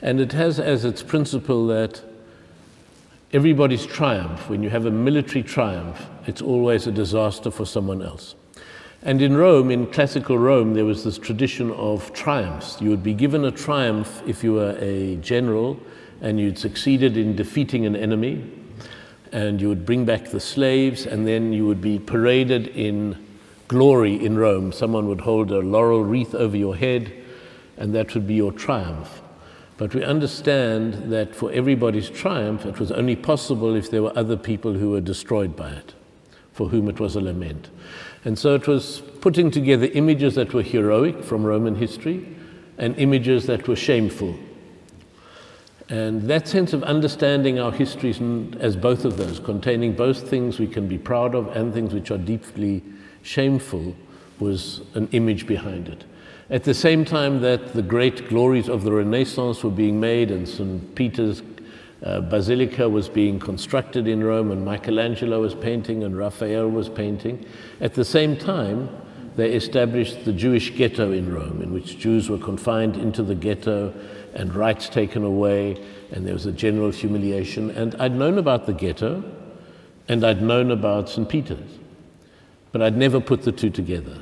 and 0.00 0.20
it 0.20 0.32
has 0.32 0.60
as 0.60 0.84
its 0.84 1.02
principle 1.02 1.66
that 1.66 2.02
everybody's 3.32 3.84
triumph, 3.84 4.48
when 4.48 4.62
you 4.62 4.70
have 4.70 4.86
a 4.86 4.90
military 4.90 5.42
triumph, 5.42 6.06
it's 6.26 6.40
always 6.40 6.86
a 6.86 6.92
disaster 6.92 7.50
for 7.50 7.66
someone 7.66 8.00
else. 8.00 8.36
And 9.06 9.20
in 9.20 9.36
Rome, 9.36 9.70
in 9.70 9.86
classical 9.88 10.38
Rome, 10.38 10.72
there 10.72 10.86
was 10.86 11.04
this 11.04 11.18
tradition 11.18 11.70
of 11.72 12.10
triumphs. 12.14 12.80
You 12.80 12.88
would 12.88 13.02
be 13.02 13.12
given 13.12 13.44
a 13.44 13.50
triumph 13.50 14.22
if 14.26 14.42
you 14.42 14.54
were 14.54 14.78
a 14.80 15.16
general 15.16 15.78
and 16.22 16.40
you'd 16.40 16.56
succeeded 16.56 17.18
in 17.18 17.36
defeating 17.36 17.84
an 17.84 17.94
enemy, 17.94 18.50
and 19.30 19.60
you 19.60 19.68
would 19.68 19.84
bring 19.84 20.06
back 20.06 20.30
the 20.30 20.40
slaves, 20.40 21.04
and 21.04 21.26
then 21.26 21.52
you 21.52 21.66
would 21.66 21.82
be 21.82 21.98
paraded 21.98 22.68
in 22.68 23.22
glory 23.68 24.24
in 24.24 24.38
Rome. 24.38 24.72
Someone 24.72 25.06
would 25.08 25.20
hold 25.20 25.50
a 25.50 25.58
laurel 25.58 26.02
wreath 26.02 26.34
over 26.34 26.56
your 26.56 26.74
head, 26.74 27.12
and 27.76 27.94
that 27.94 28.14
would 28.14 28.26
be 28.26 28.34
your 28.34 28.52
triumph. 28.52 29.20
But 29.76 29.94
we 29.94 30.02
understand 30.02 31.12
that 31.12 31.34
for 31.34 31.52
everybody's 31.52 32.08
triumph, 32.08 32.64
it 32.64 32.78
was 32.78 32.90
only 32.90 33.16
possible 33.16 33.74
if 33.74 33.90
there 33.90 34.02
were 34.02 34.16
other 34.16 34.38
people 34.38 34.72
who 34.72 34.92
were 34.92 35.00
destroyed 35.02 35.54
by 35.56 35.72
it, 35.72 35.92
for 36.52 36.68
whom 36.70 36.88
it 36.88 37.00
was 37.00 37.16
a 37.16 37.20
lament. 37.20 37.68
And 38.24 38.38
so 38.38 38.54
it 38.54 38.66
was 38.66 39.02
putting 39.20 39.50
together 39.50 39.86
images 39.86 40.34
that 40.36 40.54
were 40.54 40.62
heroic 40.62 41.22
from 41.22 41.44
Roman 41.44 41.74
history 41.74 42.26
and 42.78 42.96
images 42.98 43.46
that 43.46 43.68
were 43.68 43.76
shameful. 43.76 44.34
And 45.90 46.22
that 46.22 46.48
sense 46.48 46.72
of 46.72 46.82
understanding 46.82 47.58
our 47.58 47.70
histories 47.70 48.20
as 48.58 48.74
both 48.74 49.04
of 49.04 49.18
those, 49.18 49.38
containing 49.38 49.94
both 49.94 50.28
things 50.28 50.58
we 50.58 50.66
can 50.66 50.88
be 50.88 50.96
proud 50.96 51.34
of 51.34 51.54
and 51.54 51.74
things 51.74 51.92
which 51.92 52.10
are 52.10 52.18
deeply 52.18 52.82
shameful, 53.22 53.94
was 54.40 54.80
an 54.94 55.08
image 55.12 55.46
behind 55.46 55.88
it. 55.88 56.04
At 56.50 56.64
the 56.64 56.74
same 56.74 57.04
time 57.04 57.40
that 57.42 57.74
the 57.74 57.82
great 57.82 58.28
glories 58.28 58.68
of 58.68 58.82
the 58.82 58.92
Renaissance 58.92 59.62
were 59.62 59.70
being 59.70 60.00
made 60.00 60.30
and 60.30 60.48
St. 60.48 60.94
Peter's 60.94 61.42
uh, 62.04 62.20
Basilica 62.20 62.88
was 62.88 63.08
being 63.08 63.38
constructed 63.38 64.06
in 64.06 64.22
Rome 64.22 64.50
and 64.50 64.64
Michelangelo 64.64 65.40
was 65.40 65.54
painting 65.54 66.04
and 66.04 66.16
Raphael 66.16 66.68
was 66.68 66.88
painting, 66.88 67.44
at 67.80 67.94
the 67.94 68.04
same 68.04 68.36
time 68.36 68.88
they 69.36 69.52
established 69.52 70.24
the 70.24 70.32
Jewish 70.32 70.76
ghetto 70.76 71.10
in 71.12 71.32
Rome, 71.32 71.60
in 71.62 71.72
which 71.72 71.98
Jews 71.98 72.28
were 72.28 72.38
confined 72.38 72.96
into 72.96 73.22
the 73.22 73.34
ghetto 73.34 73.92
and 74.34 74.54
rights 74.54 74.88
taken 74.88 75.24
away, 75.24 75.82
and 76.12 76.26
there 76.26 76.34
was 76.34 76.46
a 76.46 76.52
general 76.52 76.90
humiliation. 76.90 77.70
And 77.70 77.94
I'd 77.96 78.14
known 78.14 78.38
about 78.38 78.66
the 78.66 78.74
ghetto 78.74 79.24
and 80.06 80.24
I'd 80.24 80.42
known 80.42 80.70
about 80.70 81.08
St. 81.08 81.28
Peter's, 81.28 81.78
but 82.70 82.82
I'd 82.82 82.96
never 82.96 83.20
put 83.20 83.42
the 83.42 83.52
two 83.52 83.70
together. 83.70 84.20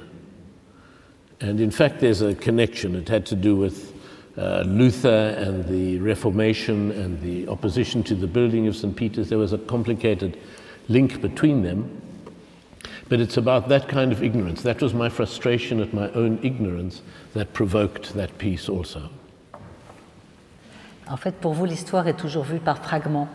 And 1.41 1.61
in 1.61 1.73
fact, 1.73 1.99
there's 1.99 2.23
a 2.23 2.37
connection. 2.37 2.95
It 2.95 3.09
had 3.09 3.27
to 3.27 3.35
do 3.35 3.57
with 3.57 3.92
uh, 4.37 4.63
Luther 4.67 5.35
and 5.37 5.67
the 5.67 5.99
Reformation 5.99 6.91
and 6.93 7.21
the 7.21 7.49
opposition 7.49 8.03
to 8.05 8.15
the 8.15 8.27
building 8.27 8.67
of 8.67 8.77
St. 8.77 8.97
Peter's. 8.97 9.29
There 9.29 9.39
was 9.39 9.53
a 9.53 9.59
complicated 9.59 10.39
link 10.89 11.21
between 11.21 11.63
them. 11.63 12.01
But 13.09 13.21
it's 13.21 13.37
about 13.37 13.69
that 13.69 13.89
kind 13.89 14.11
of 14.11 14.23
ignorance. 14.23 14.63
That 14.63 14.81
was 14.81 14.95
my 14.95 15.11
frustration 15.11 15.81
at 15.81 15.93
my 15.93 16.11
own 16.13 16.39
ignorance 16.43 17.03
that 17.35 17.53
provoked 17.53 18.15
that 18.15 18.39
piece 18.39 18.69
also. 18.69 19.11
En 21.09 21.17
fait, 21.19 21.39
pour 21.41 21.53
vous, 21.53 21.67
l'histoire 21.67 22.09
est 22.09 22.17
toujours 22.17 22.45
vue 22.45 22.59
par 22.59 22.79
fragments. 22.79 23.29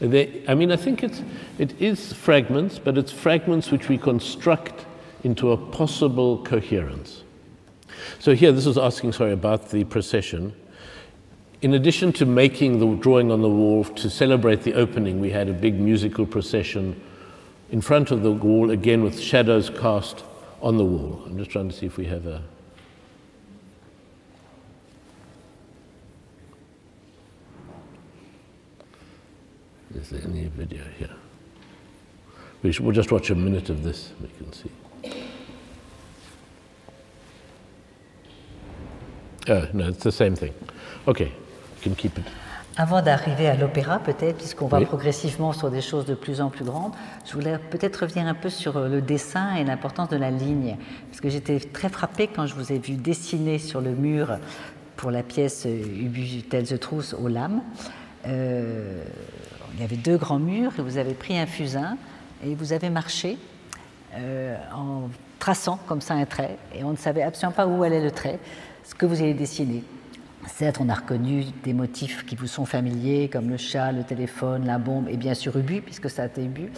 They, 0.00 0.42
I 0.46 0.54
mean, 0.54 0.70
I 0.70 0.76
think 0.76 1.02
it's, 1.02 1.22
it 1.58 1.80
is 1.80 2.12
fragments, 2.12 2.78
but 2.78 2.98
it's 2.98 3.10
fragments 3.10 3.70
which 3.70 3.88
we 3.88 3.96
construct 3.96 4.84
into 5.24 5.52
a 5.52 5.56
possible 5.56 6.44
coherence. 6.44 7.22
So 8.18 8.34
here, 8.34 8.52
this 8.52 8.66
is 8.66 8.78
asking, 8.78 9.12
sorry, 9.12 9.32
about 9.32 9.70
the 9.70 9.84
procession. 9.84 10.54
In 11.62 11.74
addition 11.74 12.12
to 12.14 12.26
making 12.26 12.78
the 12.78 12.94
drawing 12.96 13.30
on 13.30 13.40
the 13.42 13.48
wall 13.48 13.84
to 13.84 14.10
celebrate 14.10 14.62
the 14.62 14.74
opening, 14.74 15.20
we 15.20 15.30
had 15.30 15.48
a 15.48 15.52
big 15.52 15.80
musical 15.80 16.26
procession 16.26 17.00
in 17.70 17.80
front 17.80 18.10
of 18.10 18.22
the 18.22 18.30
wall, 18.30 18.70
again 18.70 19.02
with 19.02 19.20
shadows 19.20 19.70
cast 19.70 20.24
on 20.62 20.76
the 20.76 20.84
wall. 20.84 21.22
I'm 21.26 21.36
just 21.38 21.50
trying 21.50 21.68
to 21.68 21.74
see 21.74 21.86
if 21.86 21.96
we 21.96 22.04
have 22.06 22.26
a. 22.26 22.42
Is 29.94 30.10
there 30.10 30.20
any 30.24 30.44
video 30.44 30.84
here? 30.98 31.10
We 32.62 32.72
we'll 32.80 32.92
just 32.92 33.10
watch 33.10 33.30
a 33.30 33.34
minute 33.34 33.70
of 33.70 33.82
this, 33.82 34.12
we 34.20 34.28
can 34.28 34.52
see. 34.52 34.70
Oh, 39.48 39.62
no, 39.74 39.88
it's 39.88 40.02
the 40.02 40.10
same 40.10 40.34
thing. 40.34 40.52
Okay, 41.06 41.26
you 41.26 41.82
can 41.82 41.94
keep 41.94 42.18
it. 42.18 42.24
Avant 42.78 43.00
d'arriver 43.00 43.48
à 43.48 43.56
l'opéra, 43.56 43.98
peut-être, 44.00 44.36
puisqu'on 44.36 44.66
va 44.66 44.78
Oui. 44.78 44.84
progressivement 44.84 45.52
sur 45.54 45.70
des 45.70 45.80
choses 45.80 46.04
de 46.04 46.14
plus 46.14 46.42
en 46.42 46.50
plus 46.50 46.64
grandes, 46.64 46.92
je 47.24 47.32
voulais 47.32 47.56
peut-être 47.70 48.02
revenir 48.02 48.26
un 48.26 48.34
peu 48.34 48.50
sur 48.50 48.76
euh, 48.76 48.88
le 48.88 49.00
dessin 49.00 49.54
et 49.54 49.64
l'importance 49.64 50.10
de 50.10 50.16
la 50.16 50.30
ligne. 50.30 50.76
Parce 51.08 51.22
que 51.22 51.30
j'étais 51.30 51.58
très 51.58 51.88
frappée 51.88 52.26
quand 52.28 52.46
je 52.46 52.54
vous 52.54 52.72
ai 52.72 52.78
vu 52.78 52.94
dessiner 52.94 53.58
sur 53.58 53.80
le 53.80 53.92
mur 53.92 54.38
pour 54.96 55.10
la 55.10 55.22
pièce 55.22 55.64
euh, 55.64 56.02
Ubu 56.04 56.42
Tell 56.42 56.66
the 56.66 56.78
Truth 56.78 57.14
aux 57.18 57.28
lames. 57.28 57.62
Euh, 58.26 59.02
il 59.74 59.80
y 59.80 59.84
avait 59.84 59.96
deux 59.96 60.16
grands 60.18 60.38
murs 60.38 60.72
et 60.78 60.82
vous 60.82 60.98
avez 60.98 61.14
pris 61.14 61.38
un 61.38 61.46
fusain 61.46 61.96
et 62.44 62.54
vous 62.54 62.72
avez 62.74 62.90
marché 62.90 63.38
euh, 64.16 64.56
en 64.74 65.08
traçant 65.38 65.78
comme 65.86 66.00
ça 66.00 66.14
un 66.14 66.24
trait 66.24 66.56
et 66.74 66.82
on 66.82 66.90
ne 66.92 66.96
savait 66.96 67.22
absolument 67.22 67.54
pas 67.54 67.66
où 67.66 67.82
allait 67.82 68.02
le 68.02 68.10
trait, 68.10 68.38
ce 68.88 68.94
que 68.94 69.04
vous 69.06 69.20
avez 69.20 69.34
dessiné. 69.34 69.82
Certes, 70.46 70.76
on 70.80 70.88
a 70.88 70.94
reconnu 70.94 71.44
des 71.64 71.72
motifs 71.72 72.24
qui 72.24 72.36
vous 72.36 72.46
sont 72.46 72.66
familiers, 72.66 73.28
comme 73.32 73.48
le 73.50 73.56
chat, 73.56 73.90
le 73.90 74.04
téléphone, 74.04 74.64
la 74.64 74.78
bombe, 74.78 75.08
et 75.08 75.16
bien 75.16 75.34
sûr 75.34 75.56
Ubu, 75.56 75.80
puisque 75.82 76.08
ça 76.08 76.22
a 76.22 76.26
été 76.26 76.44
Ubu. 76.44 76.70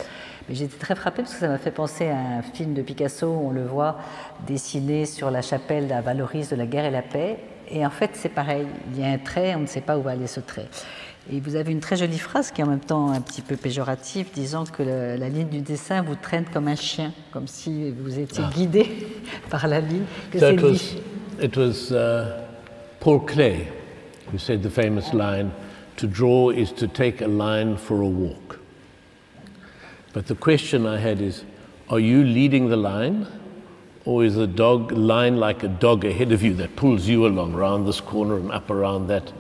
Mais 0.49 0.55
j'étais 0.55 0.79
très 0.79 0.95
frappée 0.95 1.21
parce 1.23 1.35
que 1.35 1.41
ça 1.41 1.49
m'a 1.49 1.59
fait 1.59 1.71
penser 1.71 2.09
à 2.09 2.17
un 2.17 2.43
film 2.43 2.73
de 2.73 2.81
Picasso 2.81 3.27
où 3.27 3.49
on 3.49 3.51
le 3.51 3.67
voit 3.67 3.99
dessiné 4.47 5.05
sur 5.05 5.31
la 5.31 5.43
chapelle 5.43 5.93
à 5.93 6.01
Valoris 6.01 6.49
de 6.49 6.57
la 6.57 6.65
guerre 6.67 6.87
et 6.87 6.91
la 6.91 7.03
paix. 7.03 7.37
Et 7.71 7.85
en 7.85 7.91
fait, 7.91 8.13
c'est 8.15 8.31
pareil. 8.31 8.67
Il 8.95 9.01
y 9.01 9.05
a 9.05 9.09
un 9.09 9.19
trait, 9.19 9.55
on 9.55 9.61
ne 9.61 9.67
sait 9.67 9.83
pas 9.83 9.99
où 9.99 10.03
va 10.03 10.13
aller 10.13 10.27
ce 10.29 10.41
trait. 10.41 10.69
Et 11.31 11.41
vous 11.41 11.57
avez 11.57 11.71
une 11.73 11.81
très 11.81 11.97
jolie 11.97 12.19
phrase 12.19 12.51
qui 12.51 12.63
est 12.63 12.65
en 12.65 12.69
même 12.69 12.81
temps 12.81 13.11
un 13.11 13.21
petit 13.21 13.43
peu 13.43 13.57
péjorative, 13.57 14.29
disant 14.33 14.65
que 14.65 14.83
le- 14.83 15.17
la 15.17 15.29
ligne 15.29 15.49
du 15.49 15.61
dessin 15.61 16.01
vous 16.01 16.15
traîne 16.15 16.47
comme 16.47 16.69
un 16.69 16.75
chien, 16.77 17.13
comme 17.33 17.47
si 17.47 17.91
vous 17.91 18.19
étiez 18.19 18.45
guidé 18.55 19.07
par 19.51 19.69
la 19.69 19.81
ligne. 19.81 20.05
Que 20.31 20.39
c'est 20.39 20.57
it 21.39 21.57
was, 21.57 21.93
uh, 21.93 22.47
Paul 23.01 23.21
Klee 23.21 23.69
who 24.31 24.39
said 24.39 24.63
the 24.63 24.71
famous 24.71 25.15
line 25.15 25.53
to 25.97 26.07
draw 26.07 26.51
is 26.51 26.71
to 26.73 26.87
take 26.87 27.21
a 27.21 27.27
line 27.27 27.77
for 27.77 28.03
a 28.03 28.07
walk. 28.07 28.59
But 30.13 30.27
the 30.27 30.35
question 30.35 30.87
I 30.87 30.99
had 30.99 31.21
is 31.21 31.45
are 31.91 32.01
you 32.01 32.23
leading 32.23 32.69
the 32.69 32.77
line? 32.77 33.27
Or 34.05 34.25
is 34.25 34.37
the 34.37 34.47
dog 34.47 34.93
line 34.93 35.37
like 35.37 35.63
a 35.63 35.69
dog 35.69 36.05
ahead 36.05 36.33
of 36.33 36.43
you 36.43 36.55
that 36.55 36.77
pulls 36.77 37.07
you 37.09 37.27
along 37.27 37.55
around 37.55 37.85
this 37.85 38.01
corner 38.01 38.37
and 38.37 38.51
up 38.51 38.71
around 38.71 39.07
that, 39.09 39.33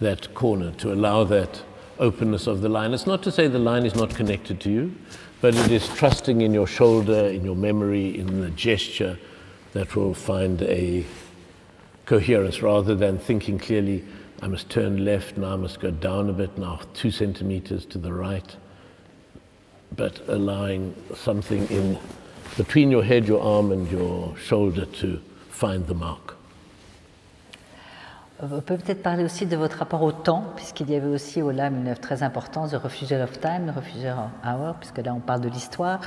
that 0.00 0.34
corner 0.34 0.70
to 0.72 0.92
allow 0.92 1.24
that 1.24 1.62
openness 1.98 2.46
of 2.46 2.60
the 2.60 2.68
line? 2.68 2.92
It's 2.92 3.06
not 3.06 3.22
to 3.22 3.30
say 3.30 3.46
the 3.46 3.58
line 3.58 3.86
is 3.86 3.94
not 3.94 4.14
connected 4.14 4.60
to 4.60 4.70
you, 4.70 4.94
but 5.40 5.54
it 5.54 5.70
is 5.70 5.88
trusting 5.88 6.42
in 6.42 6.52
your 6.52 6.66
shoulder, 6.66 7.28
in 7.28 7.44
your 7.44 7.56
memory, 7.56 8.18
in 8.18 8.42
the 8.42 8.50
gesture 8.50 9.18
that 9.72 9.96
will 9.96 10.14
find 10.14 10.60
a 10.62 11.06
coherence 12.06 12.62
rather 12.62 12.94
than 12.94 13.18
thinking 13.18 13.58
clearly, 13.58 14.04
I 14.42 14.48
must 14.48 14.68
turn 14.68 15.04
left, 15.04 15.36
now 15.36 15.54
I 15.54 15.56
must 15.56 15.80
go 15.80 15.90
down 15.90 16.28
a 16.28 16.32
bit, 16.32 16.58
now 16.58 16.80
two 16.94 17.10
centimeters 17.10 17.86
to 17.86 17.98
the 17.98 18.12
right, 18.12 18.56
but 19.94 20.20
allowing 20.28 20.94
something 21.14 21.66
in 21.70 21.98
between 22.56 22.90
your 22.90 23.04
head, 23.04 23.26
your 23.26 23.40
arm, 23.40 23.72
and 23.72 23.90
your 23.90 24.36
shoulder 24.36 24.84
to 24.84 25.20
find 25.50 25.86
the 25.86 25.94
mark. 25.94 26.36
On 28.44 28.60
peut 28.60 28.76
peut-être 28.76 29.04
parler 29.04 29.22
aussi 29.22 29.46
de 29.46 29.56
votre 29.56 29.78
rapport 29.78 30.02
au 30.02 30.10
temps, 30.10 30.44
puisqu'il 30.56 30.90
y 30.90 30.96
avait 30.96 31.06
aussi 31.06 31.40
au 31.42 31.52
LAM 31.52 31.76
une 31.76 31.86
œuvre 31.86 32.00
très 32.00 32.24
importante, 32.24 32.72
The 32.72 32.74
Refugee 32.74 33.14
of 33.14 33.38
Time, 33.38 33.66
le 33.66 33.72
Refugee 33.72 34.08
Hour, 34.08 34.74
puisque 34.80 34.98
là 34.98 35.14
on 35.14 35.20
parle 35.20 35.42
de 35.42 35.48
l'histoire. 35.48 36.00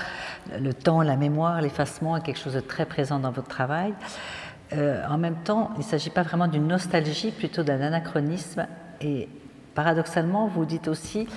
Le 0.60 0.74
temps, 0.74 1.02
la 1.02 1.16
mémoire, 1.16 1.62
l'effacement 1.62 2.18
est 2.18 2.22
quelque 2.22 2.40
chose 2.40 2.56
de 2.56 2.60
très 2.60 2.86
présent 2.86 3.20
dans 3.20 3.32
votre 3.32 3.48
travail. 3.48 3.94
Euh, 4.74 5.04
en 5.08 5.18
même 5.18 5.38
temps, 5.44 5.72
il 5.76 5.80
ne 5.80 5.84
s'agit 5.84 6.10
pas 6.10 6.24
vraiment 6.24 6.48
d'une 6.48 6.68
nostalgie, 6.68 7.32
plutôt 7.32 7.64
d'un 7.64 7.82
anachronisme. 7.82 8.66
Et 9.02 9.30
paradoxalement, 9.74 10.48
vous 10.48 10.66
dites 10.66 10.88
aussi 10.88 11.28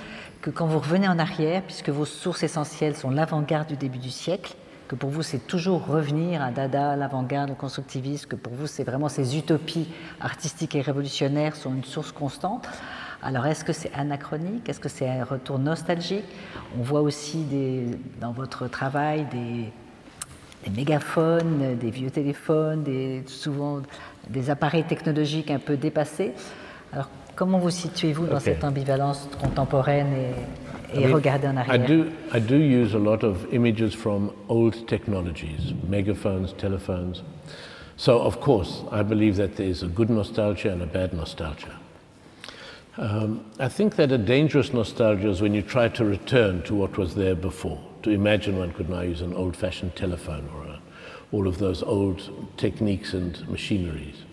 que 0.41 0.49
quand 0.49 0.65
vous 0.65 0.79
revenez 0.79 1.07
en 1.07 1.19
arrière, 1.19 1.61
puisque 1.63 1.89
vos 1.89 2.05
sources 2.05 2.43
essentielles 2.43 2.95
sont 2.95 3.09
l'avant-garde 3.09 3.67
du 3.67 3.75
début 3.75 3.99
du 3.99 4.09
siècle, 4.09 4.55
que 4.87 4.95
pour 4.95 5.11
vous 5.11 5.21
c'est 5.21 5.45
toujours 5.45 5.85
revenir 5.85 6.41
à 6.41 6.49
Dada, 6.49 6.95
l'avant-garde, 6.95 7.49
le 7.49 7.55
constructivisme, 7.55 8.27
que 8.27 8.35
pour 8.35 8.53
vous 8.53 8.65
c'est 8.65 8.83
vraiment 8.83 9.07
ces 9.07 9.37
utopies 9.37 9.87
artistiques 10.19 10.73
et 10.73 10.81
révolutionnaires 10.81 11.55
sont 11.55 11.75
une 11.75 11.83
source 11.83 12.11
constante. 12.11 12.67
Alors 13.21 13.45
est-ce 13.45 13.63
que 13.63 13.73
c'est 13.73 13.93
anachronique? 13.93 14.67
Est-ce 14.67 14.79
que 14.79 14.89
c'est 14.89 15.07
un 15.07 15.23
retour 15.23 15.59
nostalgique? 15.59 16.25
On 16.75 16.81
voit 16.81 17.01
aussi 17.01 17.45
dans 18.19 18.31
votre 18.31 18.67
travail 18.67 19.27
des, 19.31 19.71
des 20.63 20.71
mégaphones, 20.71 21.77
des 21.79 21.89
vieux 21.89 22.09
téléphones, 22.09 22.83
des, 22.83 23.23
souvent 23.27 23.81
des 24.29 24.49
appareils 24.49 24.83
technologiques 24.83 25.51
un 25.51 25.59
peu 25.59 25.77
dépassés. 25.77 26.33
Alors 26.91 27.09
comment 27.35 27.59
vous 27.59 27.69
situez-vous 27.69 28.27
dans 28.27 28.39
cette 28.39 28.63
ambivalence 28.63 29.29
contemporaine 29.41 30.13
et, 30.13 30.97
et 30.97 31.03
I 31.03 31.05
mean, 31.05 31.13
regarder 31.13 31.47
en 31.47 31.55
I 31.55 31.59
arrière? 31.59 31.87
do, 31.87 32.05
I 32.33 32.39
do 32.39 32.55
use 32.55 32.93
a 32.93 32.99
lot 32.99 33.23
of 33.23 33.45
images 33.53 33.95
from 33.95 34.31
old 34.49 34.87
technologies, 34.87 35.73
megaphones, 35.87 36.53
telephones. 36.57 37.23
So, 37.95 38.19
of 38.19 38.39
course, 38.39 38.83
I 38.91 39.03
believe 39.03 39.35
that 39.37 39.55
there 39.55 39.67
is 39.67 39.83
a 39.83 39.87
good 39.87 40.09
nostalgia 40.09 40.71
and 40.71 40.81
a 40.81 40.85
bad 40.85 41.13
nostalgia. 41.13 41.77
Um, 42.97 43.45
I 43.59 43.69
think 43.69 43.95
that 43.95 44.11
a 44.11 44.17
dangerous 44.17 44.73
nostalgia 44.73 45.29
is 45.29 45.41
when 45.41 45.53
you 45.53 45.61
try 45.61 45.89
to 45.89 46.03
return 46.03 46.61
to 46.63 46.75
what 46.75 46.97
was 46.97 47.15
there 47.15 47.35
before. 47.35 47.79
To 48.03 48.11
imagine 48.11 48.57
one 48.57 48.71
could 48.71 48.89
now 48.89 49.01
use 49.01 49.21
an 49.21 49.33
old 49.33 49.57
fashioned 49.57 49.95
telephone 49.95 50.49
or 50.55 50.63
a, 50.63 50.81
all 51.31 51.47
of 51.47 51.57
those 51.57 51.83
old 51.83 52.29
techniques 52.57 53.13
and 53.13 53.47
machineries. 53.49 54.23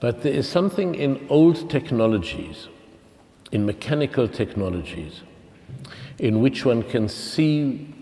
But 0.00 0.22
there 0.22 0.32
is 0.32 0.48
something 0.48 0.94
in 0.94 1.26
old 1.28 1.68
technologies, 1.68 2.68
in 3.50 3.66
mechanical 3.66 4.28
technologies, 4.28 5.22
in 6.18 6.40
which 6.40 6.64
one 6.64 6.82
can 6.82 7.08
see 7.08 7.94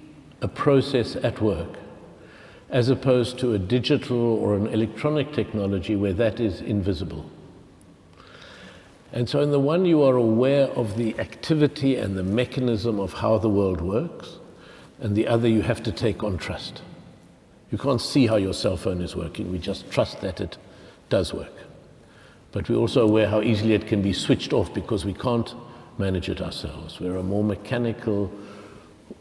a 0.43 0.49
process 0.49 1.17
at 1.17 1.41
work, 1.41 1.79
as 2.69 2.91
opposed 2.91 3.39
to 3.39 3.55
a 3.55 3.59
digital 3.59 4.19
or 4.19 4.57
an 4.57 4.67
electronic 4.67 5.33
technology 5.33 5.97
where 5.97 6.13
that 6.13 6.39
is 6.39 6.61
invisible. 6.61 7.31
And 9.13 9.29
so, 9.29 9.41
in 9.41 9.51
the 9.51 9.61
one, 9.61 9.87
you 9.87 10.03
are 10.03 10.17
aware 10.17 10.67
of 10.67 10.97
the 10.99 11.19
activity 11.19 11.97
and 11.97 12.19
the 12.19 12.23
mechanism 12.23 13.01
of 13.01 13.15
how 13.15 13.39
the 13.39 13.49
world 13.49 13.81
works, 13.81 14.39
and 15.01 15.15
the 15.15 15.27
other, 15.27 15.49
you 15.49 15.63
have 15.63 15.83
to 15.83 15.93
take 15.93 16.23
on 16.23 16.39
trust. 16.39 16.83
You 17.71 17.79
can't 17.79 18.01
see 18.01 18.27
how 18.27 18.37
your 18.37 18.55
cell 18.55 18.77
phone 18.77 19.01
is 19.01 19.17
working, 19.17 19.51
we 19.51 19.59
just 19.59 19.91
trust 19.91 20.21
that 20.21 20.41
it 20.41 20.57
does 21.09 21.35
work. 21.35 21.53
But 22.53 22.69
we're 22.69 22.77
also 22.77 23.03
aware 23.07 23.29
how 23.29 23.43
easily 23.43 23.75
it 23.75 23.87
can 23.87 24.03
be 24.03 24.13
switched 24.13 24.53
off 24.53 24.73
because 24.73 25.05
we 25.05 25.13
can't 25.13 25.55
manage 25.99 26.29
it 26.29 26.41
ourselves. 26.41 27.01
We're 27.01 27.17
a 27.17 27.23
more 27.23 27.45
mechanical 27.45 28.33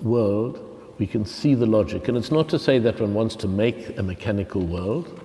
world. 0.01 0.59
We 0.99 1.07
can 1.07 1.25
see 1.25 1.55
the 1.55 1.65
logic. 1.65 2.07
And 2.07 2.17
it's 2.17 2.31
not 2.31 2.47
to 2.49 2.59
say 2.59 2.79
that 2.79 3.01
one 3.01 3.13
wants 3.13 3.35
to 3.37 3.47
make 3.47 3.97
a 3.97 4.03
mechanical 4.03 4.61
world. 4.61 5.21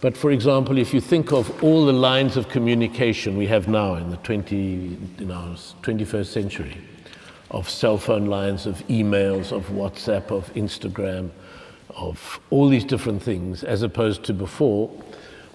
But 0.00 0.16
for 0.16 0.30
example, 0.30 0.78
if 0.78 0.92
you 0.92 1.00
think 1.00 1.32
of 1.32 1.62
all 1.64 1.86
the 1.86 1.92
lines 1.92 2.36
of 2.36 2.48
communication 2.48 3.36
we 3.36 3.46
have 3.46 3.66
now 3.66 3.94
in 3.94 4.10
the 4.10 4.18
20, 4.18 4.56
you 4.56 5.24
know, 5.24 5.54
21st 5.82 6.26
century, 6.26 6.76
of 7.50 7.68
cell 7.68 7.98
phone 7.98 8.26
lines, 8.26 8.66
of 8.66 8.86
emails, 8.88 9.52
of 9.52 9.68
WhatsApp, 9.68 10.30
of 10.30 10.52
Instagram, 10.54 11.30
of 11.90 12.40
all 12.50 12.68
these 12.68 12.84
different 12.84 13.22
things, 13.22 13.62
as 13.62 13.82
opposed 13.82 14.24
to 14.24 14.34
before, 14.34 14.88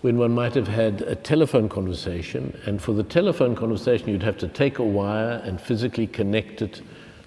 when 0.01 0.17
one 0.17 0.33
might 0.33 0.55
have 0.55 0.67
had 0.67 1.01
a 1.03 1.15
telephone 1.15 1.69
conversation, 1.69 2.57
and 2.65 2.81
for 2.81 2.93
the 2.93 3.03
telephone 3.03 3.55
conversation, 3.55 4.09
you'd 4.09 4.23
have 4.23 4.37
to 4.37 4.47
take 4.47 4.79
a 4.79 4.83
wire 4.83 5.41
and 5.43 5.61
physically 5.61 6.07
connect 6.07 6.61
it 6.61 6.81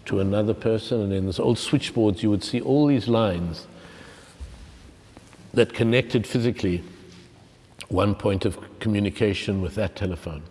to 0.07 0.21
another 0.21 0.55
person, 0.55 1.01
and 1.03 1.13
in 1.13 1.27
this 1.27 1.39
old 1.39 1.59
switchboards, 1.59 2.23
you 2.23 2.31
would 2.31 2.43
see 2.43 2.61
all 2.61 2.87
these 2.87 3.07
lines 3.07 3.67
that 5.53 5.73
connected 5.73 6.27
physically 6.27 6.83
one 7.89 8.15
point 8.15 8.45
of 8.45 8.59
communication 8.81 9.63
with 9.63 9.77
that 9.77 9.95
telephone. 9.95 10.43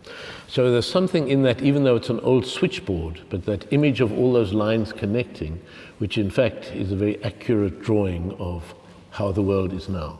So 0.54 0.70
there's 0.70 0.86
something 0.86 1.30
in 1.30 1.42
that, 1.44 1.64
even 1.64 1.84
though 1.84 1.96
it's 1.96 2.12
an 2.12 2.20
old 2.20 2.46
switchboard, 2.46 3.22
but 3.32 3.44
that 3.48 3.66
image 3.74 4.02
of 4.02 4.16
all 4.16 4.34
those 4.34 4.54
lines 4.54 4.94
connecting, 4.94 5.60
which 5.98 6.20
in 6.20 6.30
fact 6.30 6.72
is 6.76 6.92
a 6.92 6.96
very 6.96 7.18
accurate 7.24 7.82
drawing 7.82 8.36
of 8.38 8.76
how 9.10 9.32
the 9.32 9.42
world 9.42 9.74
is 9.74 9.90
now. 9.90 10.20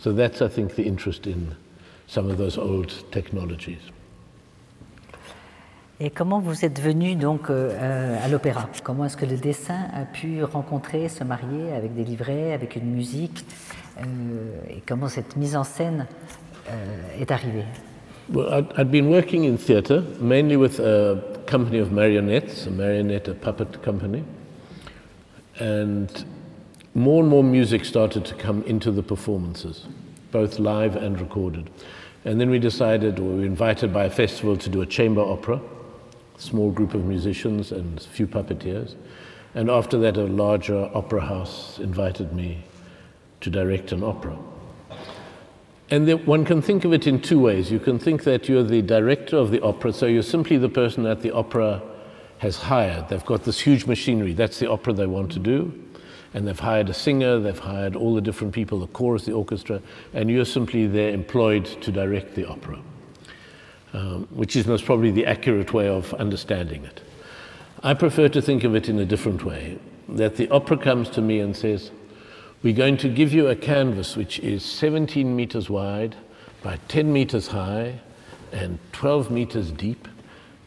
So 0.00 0.12
that's, 0.12 0.42
I 0.42 0.48
think, 0.48 0.74
the 0.74 0.82
interest 0.82 1.28
in 1.28 1.54
some 2.08 2.28
of 2.28 2.36
those 2.36 2.58
old 2.58 2.92
technologies. 3.12 3.92
Et 6.00 6.10
comment 6.10 6.40
vous 6.40 6.64
êtes 6.64 6.80
venu 6.80 7.14
donc 7.14 7.48
euh, 7.48 8.18
à 8.24 8.26
l'opéra 8.26 8.68
Comment 8.82 9.04
est-ce 9.04 9.16
que 9.16 9.26
le 9.26 9.36
dessin 9.36 9.86
a 9.94 10.04
pu 10.04 10.42
rencontrer, 10.42 11.08
se 11.08 11.22
marier 11.22 11.70
avec 11.76 11.94
des 11.94 12.02
livrets, 12.02 12.54
avec 12.54 12.74
une 12.74 12.90
musique 12.90 13.44
euh, 13.98 14.02
Et 14.68 14.82
comment 14.84 15.06
cette 15.06 15.36
mise 15.36 15.54
en 15.54 15.62
scène 15.62 16.08
euh, 16.68 17.20
est 17.20 17.30
arrivée 17.30 17.66
Well, 18.30 18.54
I'd, 18.54 18.72
I'd 18.78 18.90
been 18.92 19.10
working 19.10 19.42
in 19.42 19.58
theatre, 19.58 20.02
mainly 20.20 20.56
with 20.56 20.78
a 20.78 21.42
company 21.46 21.78
of 21.78 21.90
marionettes, 21.90 22.64
a 22.66 22.70
marionette, 22.70 23.26
a 23.26 23.34
puppet 23.34 23.82
company. 23.82 24.22
And 25.58 26.24
more 26.94 27.22
and 27.22 27.28
more 27.28 27.42
music 27.42 27.84
started 27.84 28.24
to 28.26 28.34
come 28.36 28.62
into 28.62 28.92
the 28.92 29.02
performances, 29.02 29.88
both 30.30 30.60
live 30.60 30.94
and 30.94 31.20
recorded. 31.20 31.70
And 32.24 32.40
then 32.40 32.50
we 32.50 32.60
decided, 32.60 33.18
or 33.18 33.24
we 33.24 33.38
were 33.40 33.46
invited 33.46 33.92
by 33.92 34.04
a 34.04 34.10
festival 34.10 34.56
to 34.58 34.70
do 34.70 34.80
a 34.80 34.86
chamber 34.86 35.22
opera, 35.22 35.60
a 36.36 36.40
small 36.40 36.70
group 36.70 36.94
of 36.94 37.04
musicians 37.04 37.72
and 37.72 37.98
a 37.98 38.02
few 38.02 38.28
puppeteers. 38.28 38.94
And 39.54 39.68
after 39.68 39.98
that, 39.98 40.16
a 40.16 40.22
larger 40.22 40.88
opera 40.94 41.22
house 41.22 41.80
invited 41.80 42.32
me 42.32 42.62
to 43.40 43.50
direct 43.50 43.90
an 43.90 44.04
opera. 44.04 44.38
And 45.90 46.06
the, 46.06 46.16
one 46.18 46.44
can 46.44 46.62
think 46.62 46.84
of 46.84 46.92
it 46.92 47.06
in 47.06 47.20
two 47.20 47.40
ways. 47.40 47.70
You 47.70 47.80
can 47.80 47.98
think 47.98 48.22
that 48.22 48.48
you're 48.48 48.62
the 48.62 48.80
director 48.80 49.36
of 49.36 49.50
the 49.50 49.60
opera, 49.60 49.92
so 49.92 50.06
you're 50.06 50.22
simply 50.22 50.56
the 50.56 50.68
person 50.68 51.02
that 51.02 51.20
the 51.20 51.32
opera 51.32 51.82
has 52.38 52.56
hired. 52.56 53.08
They've 53.08 53.24
got 53.24 53.42
this 53.42 53.60
huge 53.60 53.86
machinery. 53.86 54.32
That's 54.32 54.58
the 54.60 54.70
opera 54.70 54.92
they 54.92 55.06
want 55.06 55.32
to 55.32 55.40
do. 55.40 55.72
And 56.32 56.46
they've 56.46 56.58
hired 56.58 56.88
a 56.88 56.94
singer, 56.94 57.40
they've 57.40 57.58
hired 57.58 57.96
all 57.96 58.14
the 58.14 58.20
different 58.20 58.54
people, 58.54 58.78
the 58.78 58.86
chorus, 58.86 59.24
the 59.24 59.32
orchestra, 59.32 59.82
and 60.14 60.30
you're 60.30 60.44
simply 60.44 60.86
there 60.86 61.10
employed 61.12 61.64
to 61.64 61.90
direct 61.90 62.36
the 62.36 62.46
opera, 62.46 62.78
um, 63.92 64.28
which 64.30 64.54
is 64.54 64.64
most 64.66 64.84
probably 64.84 65.10
the 65.10 65.26
accurate 65.26 65.74
way 65.74 65.88
of 65.88 66.14
understanding 66.14 66.84
it. 66.84 67.02
I 67.82 67.94
prefer 67.94 68.28
to 68.28 68.40
think 68.40 68.62
of 68.62 68.76
it 68.76 68.88
in 68.88 69.00
a 69.00 69.04
different 69.04 69.44
way 69.44 69.80
that 70.08 70.36
the 70.36 70.48
opera 70.50 70.76
comes 70.76 71.08
to 71.10 71.20
me 71.20 71.40
and 71.40 71.56
says, 71.56 71.90
we're 72.62 72.74
going 72.74 72.98
to 72.98 73.08
give 73.08 73.32
you 73.32 73.48
a 73.48 73.56
canvas 73.56 74.16
which 74.16 74.38
is 74.40 74.62
17 74.62 75.34
meters 75.34 75.70
wide 75.70 76.14
by 76.62 76.76
10 76.88 77.10
meters 77.10 77.48
high 77.48 77.98
and 78.52 78.78
12 78.92 79.30
meters 79.30 79.72
deep. 79.72 80.06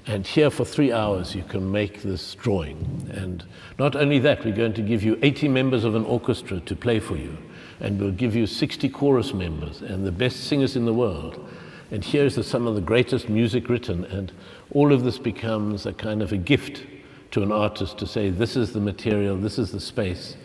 And 0.07 0.25
here 0.25 0.49
for 0.49 0.65
three 0.65 0.91
hours 0.91 1.35
you 1.35 1.43
can 1.43 1.71
make 1.71 2.01
this 2.01 2.33
drawing. 2.35 3.07
And 3.13 3.45
not 3.77 3.95
only 3.95 4.17
that, 4.19 4.43
we're 4.43 4.55
going 4.55 4.73
to 4.73 4.81
give 4.81 5.03
you 5.03 5.19
80 5.21 5.47
members 5.49 5.83
of 5.83 5.93
an 5.93 6.03
orchestra 6.05 6.59
to 6.61 6.75
play 6.75 6.99
for 6.99 7.15
you. 7.15 7.37
And 7.79 7.99
we'll 8.01 8.11
give 8.11 8.35
you 8.35 8.47
60 8.47 8.89
chorus 8.89 9.33
members 9.33 9.81
and 9.81 10.03
the 10.03 10.11
best 10.11 10.45
singers 10.45 10.75
in 10.75 10.85
the 10.85 10.93
world. 10.93 11.47
And 11.91 12.03
here's 12.03 12.35
the, 12.35 12.43
some 12.43 12.65
of 12.65 12.73
the 12.73 12.81
greatest 12.81 13.29
music 13.29 13.69
written. 13.69 14.03
And 14.05 14.31
all 14.71 14.91
of 14.91 15.03
this 15.03 15.19
becomes 15.19 15.85
a 15.85 15.93
kind 15.93 16.23
of 16.23 16.33
a 16.33 16.37
gift 16.37 16.85
to 17.31 17.43
an 17.43 17.51
artist 17.51 17.99
to 17.99 18.07
say, 18.07 18.31
this 18.31 18.55
is 18.55 18.73
the 18.73 18.79
material, 18.79 19.37
this 19.37 19.59
is 19.59 19.71
the 19.71 19.79
space 19.79 20.37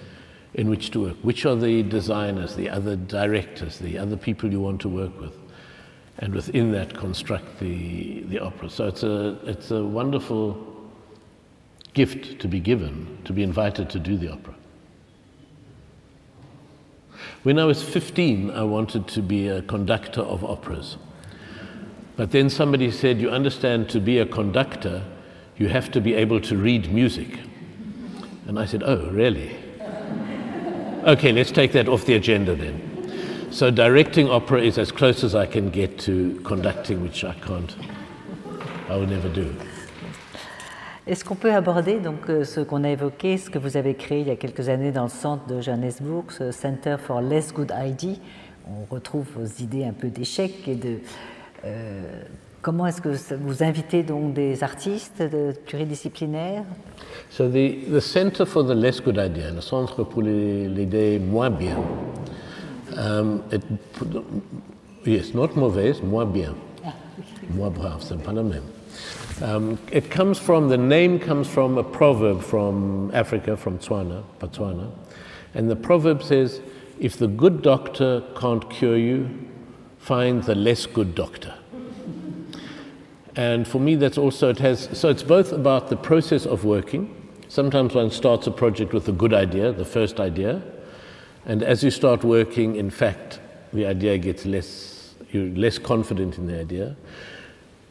in 0.55 0.71
which 0.71 0.91
to 0.91 1.01
work. 1.01 1.17
Which 1.23 1.45
are 1.47 1.57
the 1.57 1.83
designers, 1.83 2.57
the 2.57 2.71
other 2.71 2.97
directors, 2.97 3.79
the 3.79 3.99
other 3.99 4.17
people 4.17 4.51
you 4.51 4.61
want 4.61 4.81
to 4.83 4.89
work 4.89 5.19
with? 5.21 5.35
And 6.19 6.35
within 6.35 6.73
that, 6.73 6.95
construct 6.95 7.61
the, 7.61 8.23
the 8.23 8.41
opera. 8.41 8.71
So 8.71 8.89
it's 8.89 9.03
a, 9.03 9.39
it's 9.45 9.71
a 9.71 9.85
wonderful 9.85 10.67
gift 11.95 12.41
to 12.41 12.49
be 12.49 12.61
given, 12.61 13.19
to 13.25 13.33
be 13.33 13.43
invited 13.43 13.89
to 13.91 13.99
do 13.99 14.17
the 14.17 14.33
opera. 14.33 14.55
When 17.43 17.59
I 17.59 17.65
was 17.65 17.83
15, 17.83 18.51
I 18.51 18.63
wanted 18.63 19.07
to 19.09 19.23
be 19.23 19.49
a 19.49 19.63
conductor 19.63 20.23
of 20.23 20.45
operas. 20.45 20.97
But 22.17 22.33
then 22.33 22.51
somebody 22.51 22.91
said, 22.91 23.21
You 23.21 23.31
understand, 23.31 23.89
to 23.91 24.01
be 24.01 24.19
a 24.19 24.27
conductor, 24.27 25.05
you 25.57 25.69
have 25.69 25.91
to 25.93 26.01
be 26.01 26.15
able 26.15 26.41
to 26.41 26.57
read 26.57 26.93
music. 26.93 27.39
And 28.47 28.59
I 28.59 28.65
said, 28.65 28.83
Oh, 28.85 29.09
really? 29.11 29.57
Okay, 31.07 31.33
let's 31.33 31.53
take 31.53 31.73
that 31.73 31.89
off 31.89 32.05
the 32.05 32.15
agenda 32.15 32.55
then. 32.55 32.81
So 33.51 33.71
directing 33.71 34.29
opera 34.29 34.61
is 34.61 34.79
as 34.79 34.93
close 34.93 35.25
as 35.25 35.35
I 35.35 35.47
can 35.47 35.71
get 35.71 35.99
to 36.01 36.41
conducting, 36.45 37.03
which 37.03 37.25
I 37.25 37.35
can't, 37.35 37.75
I 38.89 38.97
will 38.97 39.07
never 39.07 39.29
do. 39.29 39.55
Est-ce 41.07 41.25
qu'on 41.25 41.37
peut 41.37 41.55
aborder 41.55 42.01
donc 42.01 42.29
euh, 42.29 42.45
ce 42.45 42.61
qu'on 42.61 42.85
a 42.85 42.91
évoqué, 42.91 43.39
ce 43.39 43.49
que 43.49 43.59
vous 43.59 43.79
avez 43.79 43.95
créé 43.95 44.21
il 44.21 44.29
y 44.29 44.31
a 44.31 44.37
quelques 44.37 44.69
années 44.69 44.93
dans 44.93 45.05
le 45.05 45.09
centre 45.09 45.47
de 45.47 45.63
Johannesburg, 45.63 46.25
ce 46.31 46.51
Center 46.51 46.97
for 46.99 47.23
Less 47.23 47.55
Good 47.55 47.73
ID 47.75 48.19
On 48.71 48.93
retrouve 48.93 49.25
vos 49.35 49.47
idées 49.63 49.87
un 49.87 49.95
peu 49.95 50.09
d'échec 50.09 50.69
et 50.69 50.75
de 50.75 50.99
euh, 51.65 52.23
comment 52.63 52.87
est-ce 52.87 53.01
que 53.01 53.11
vous 53.37 53.63
invitez 53.63 54.03
donc 54.03 54.35
des 54.35 54.63
artistes 54.63 55.23
de 55.23 55.53
pluridisciplinaires? 55.67 56.65
So 57.31 57.49
the, 57.49 57.91
the 57.91 58.01
Center 58.01 58.45
for 58.47 58.65
the 58.65 58.75
Less 58.75 59.01
Good 59.01 59.19
Idea, 59.19 59.51
le 59.51 59.61
Centre 59.61 60.05
pour 60.05 60.23
les- 60.23 60.69
l'idée 60.69 61.19
moins 61.19 61.51
bien, 61.51 61.77
um, 62.97 63.43
it, 63.53 63.63
yes, 65.07 65.35
not 65.35 65.55
mauvaise, 65.57 66.03
moins 66.03 66.27
bien. 66.27 66.55
Moins 67.55 67.71
brave, 67.71 68.01
c'est 68.01 68.23
pas 68.23 68.33
le 68.33 68.43
même. 68.43 68.63
Um, 69.41 69.79
it 69.93 70.11
comes 70.11 70.39
from, 70.39 70.69
the 70.69 70.77
name 70.77 71.19
comes 71.19 71.47
from 71.47 71.79
a 71.79 71.83
proverb 71.83 72.43
from 72.43 73.11
Africa, 73.15 73.57
from 73.57 73.79
Tswana, 73.79 74.23
Botswana. 74.41 74.91
And 75.55 75.71
the 75.71 75.77
proverb 75.77 76.23
says, 76.23 76.61
if 77.01 77.17
the 77.17 77.29
good 77.29 77.63
doctor 77.63 78.23
can't 78.39 78.69
cure 78.69 78.99
you, 78.99 79.29
find 79.99 80.43
the 80.43 80.55
less 80.55 80.87
good 80.87 81.15
doctor. 81.15 81.55
And 83.39 83.69
for 83.69 83.79
me, 83.79 83.95
that's 83.95 84.19
also, 84.19 84.49
it 84.49 84.59
has, 84.59 84.89
so 84.99 85.11
it's 85.11 85.23
both 85.23 85.53
about 85.53 85.91
the 85.91 85.97
process 85.97 86.45
of 86.45 86.65
working. 86.65 87.15
Sometimes 87.47 87.95
one 87.95 88.11
starts 88.11 88.49
a 88.49 88.51
project 88.51 88.93
with 88.93 89.09
a 89.09 89.13
good 89.13 89.33
idea, 89.33 89.71
the 89.71 89.85
first 89.85 90.19
idea. 90.19 90.61
And 91.47 91.63
as 91.63 91.85
you 91.85 91.93
start 91.93 92.25
working, 92.25 92.75
in 92.75 92.91
fact, 92.91 93.39
the 93.73 93.87
idea 93.87 94.19
gets 94.19 94.45
less, 94.45 95.15
you're 95.31 95.55
less 95.57 95.79
confident 95.79 96.37
in 96.37 96.49
the 96.49 96.59
idea. 96.59 96.97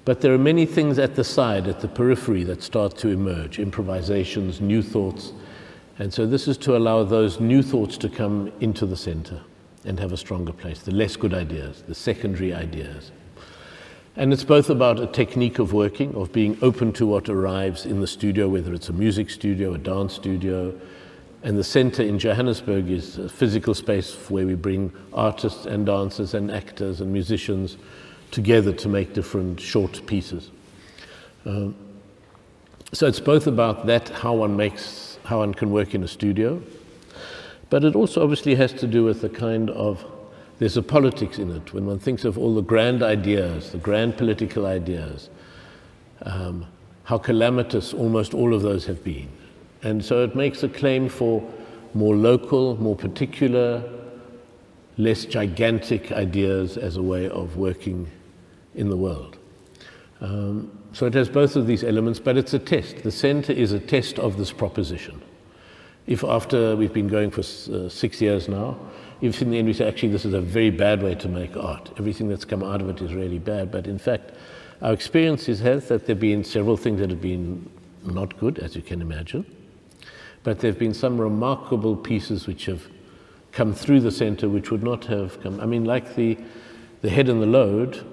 But 0.03 0.19
there 0.19 0.33
are 0.33 0.37
many 0.37 0.65
things 0.65 0.99
at 0.99 1.15
the 1.15 1.23
side, 1.23 1.69
at 1.69 1.79
the 1.79 1.87
periphery, 1.87 2.43
that 2.43 2.61
start 2.61 2.97
to 2.97 3.07
emerge 3.07 3.57
improvisations, 3.57 4.59
new 4.59 4.81
thoughts. 4.83 5.31
And 5.97 6.13
so 6.13 6.25
this 6.25 6.49
is 6.49 6.57
to 6.57 6.75
allow 6.75 7.05
those 7.05 7.39
new 7.39 7.63
thoughts 7.63 7.97
to 7.99 8.09
come 8.09 8.51
into 8.59 8.85
the 8.85 8.97
center 8.97 9.39
and 9.85 9.97
have 9.97 10.11
a 10.11 10.17
stronger 10.17 10.51
place, 10.51 10.81
the 10.81 10.91
less 10.91 11.15
good 11.15 11.33
ideas, 11.33 11.83
the 11.87 11.95
secondary 11.95 12.53
ideas. 12.53 13.13
And 14.17 14.33
it's 14.33 14.43
both 14.43 14.71
about 14.71 14.99
a 14.99 15.05
technique 15.05 15.59
of 15.59 15.73
working, 15.73 16.15
of 16.15 16.33
being 16.33 16.57
open 16.63 16.91
to 16.93 17.05
what 17.05 17.29
arrives 17.29 17.85
in 17.85 18.01
the 18.01 18.07
studio, 18.07 18.49
whether 18.49 18.73
it's 18.73 18.89
a 18.89 18.93
music 18.93 19.29
studio, 19.29 19.75
a 19.75 19.77
dance 19.77 20.15
studio. 20.15 20.73
And 21.43 21.55
the 21.55 21.63
center 21.63 22.01
in 22.01 22.17
Johannesburg 22.17 22.89
is 22.89 23.19
a 23.19 23.29
physical 23.29 23.75
space 23.75 24.15
where 24.31 24.47
we 24.47 24.55
bring 24.55 24.91
artists 25.13 25.67
and 25.67 25.85
dancers 25.85 26.33
and 26.33 26.49
actors 26.49 26.99
and 26.99 27.13
musicians 27.13 27.77
together 28.31 28.73
to 28.73 28.89
make 28.89 29.13
different 29.13 29.59
short 29.59 30.03
pieces. 30.07 30.49
Um, 31.45 31.75
so 32.93 33.05
it's 33.05 33.19
both 33.19 33.45
about 33.45 33.85
that, 33.85 34.09
how 34.09 34.33
one 34.33 34.57
makes, 34.57 35.19
how 35.25 35.39
one 35.39 35.53
can 35.53 35.69
work 35.69 35.93
in 35.93 36.03
a 36.03 36.07
studio, 36.07 36.59
but 37.69 37.83
it 37.83 37.95
also 37.95 38.23
obviously 38.23 38.55
has 38.55 38.73
to 38.73 38.87
do 38.87 39.03
with 39.03 39.21
the 39.21 39.29
kind 39.29 39.69
of 39.69 40.03
there's 40.59 40.77
a 40.77 40.81
politics 40.81 41.37
in 41.37 41.51
it 41.51 41.73
when 41.73 41.85
one 41.85 41.99
thinks 41.99 42.25
of 42.25 42.37
all 42.37 42.55
the 42.55 42.61
grand 42.61 43.03
ideas, 43.03 43.71
the 43.71 43.77
grand 43.77 44.17
political 44.17 44.65
ideas, 44.65 45.29
um, 46.23 46.65
how 47.03 47.17
calamitous 47.17 47.93
almost 47.93 48.33
all 48.33 48.53
of 48.53 48.61
those 48.61 48.85
have 48.85 49.03
been. 49.03 49.29
And 49.83 50.03
so 50.03 50.23
it 50.23 50.35
makes 50.35 50.63
a 50.63 50.69
claim 50.69 51.09
for 51.09 51.47
more 51.93 52.15
local, 52.15 52.75
more 52.81 52.95
particular, 52.95 53.83
less 54.97 55.25
gigantic 55.25 56.11
ideas 56.11 56.77
as 56.77 56.97
a 56.97 57.03
way 57.03 57.29
of 57.29 57.57
working 57.57 58.09
in 58.75 58.89
the 58.89 58.97
world. 58.97 59.37
Um, 60.21 60.71
so 60.93 61.05
it 61.05 61.13
has 61.13 61.29
both 61.29 61.55
of 61.55 61.67
these 61.67 61.83
elements, 61.83 62.19
but 62.19 62.37
it's 62.37 62.53
a 62.53 62.59
test. 62.59 63.03
The 63.03 63.11
center 63.11 63.53
is 63.53 63.71
a 63.71 63.79
test 63.79 64.17
of 64.17 64.37
this 64.37 64.51
proposition. 64.51 65.21
If 66.07 66.23
after 66.23 66.75
we've 66.75 66.93
been 66.93 67.07
going 67.07 67.29
for 67.29 67.41
uh, 67.41 67.89
six 67.89 68.21
years 68.21 68.47
now, 68.47 68.77
if 69.21 69.41
in 69.41 69.51
the 69.51 69.57
end 69.57 69.67
we 69.67 69.73
say, 69.73 69.87
actually, 69.87 70.09
this 70.09 70.25
is 70.25 70.33
a 70.33 70.41
very 70.41 70.69
bad 70.69 71.01
way 71.01 71.15
to 71.15 71.27
make 71.27 71.55
art, 71.57 71.91
everything 71.97 72.29
that's 72.29 72.45
come 72.45 72.63
out 72.63 72.81
of 72.81 72.89
it 72.89 73.01
is 73.01 73.13
really 73.13 73.39
bad, 73.39 73.71
but 73.71 73.87
in 73.87 73.97
fact, 73.97 74.31
our 74.81 74.93
experience 74.93 75.45
has 75.47 75.59
that 75.61 75.87
there 75.87 76.13
have 76.15 76.19
been 76.19 76.43
several 76.43 76.77
things 76.77 76.99
that 76.99 77.09
have 77.09 77.21
been 77.21 77.69
not 78.05 78.37
good, 78.37 78.59
as 78.59 78.75
you 78.75 78.81
can 78.81 79.01
imagine. 79.01 79.45
but 80.47 80.59
there 80.59 80.71
have 80.71 80.79
been 80.79 80.93
some 80.93 81.19
remarkable 81.19 81.93
pieces 81.93 82.47
which 82.47 82.67
have 82.67 82.87
come 83.51 83.73
through 83.73 83.99
the 83.99 84.11
center 84.11 84.47
which 84.47 84.71
would 84.71 84.81
not 84.81 85.03
have 85.03 85.41
come. 85.41 85.59
I 85.59 85.65
mean, 85.65 85.83
like 85.83 86.15
the, 86.15 86.37
the 87.01 87.09
head 87.09 87.27
and 87.27 87.41
the 87.41 87.47
load 87.47 88.05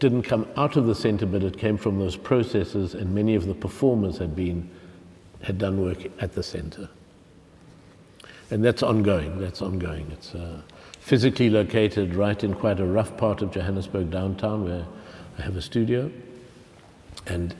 didn't 0.00 0.22
come 0.22 0.48
out 0.56 0.76
of 0.76 0.86
the 0.86 0.96
center, 0.96 1.26
but 1.26 1.44
it 1.44 1.56
came 1.56 1.76
from 1.76 2.00
those 2.00 2.16
processes, 2.16 2.94
and 2.94 3.14
many 3.14 3.36
of 3.36 3.46
the 3.46 3.54
performers 3.54 4.18
had 4.18 4.34
been 4.34 4.68
had 5.42 5.58
done 5.58 5.80
work 5.80 5.98
at 6.20 6.32
the 6.32 6.42
center. 6.42 6.88
And 8.50 8.64
that's 8.64 8.82
ongoing. 8.82 9.40
That's 9.40 9.60
ongoing. 9.60 10.08
It's 10.12 10.34
uh, 10.34 10.60
physically 11.00 11.50
located 11.50 12.14
right 12.14 12.42
in 12.42 12.54
quite 12.54 12.80
a 12.80 12.84
rough 12.84 13.16
part 13.16 13.42
of 13.42 13.50
Johannesburg 13.50 14.10
downtown, 14.10 14.64
where 14.64 14.86
I 15.38 15.42
have 15.42 15.56
a 15.56 15.62
studio. 15.62 16.10
And 17.26 17.54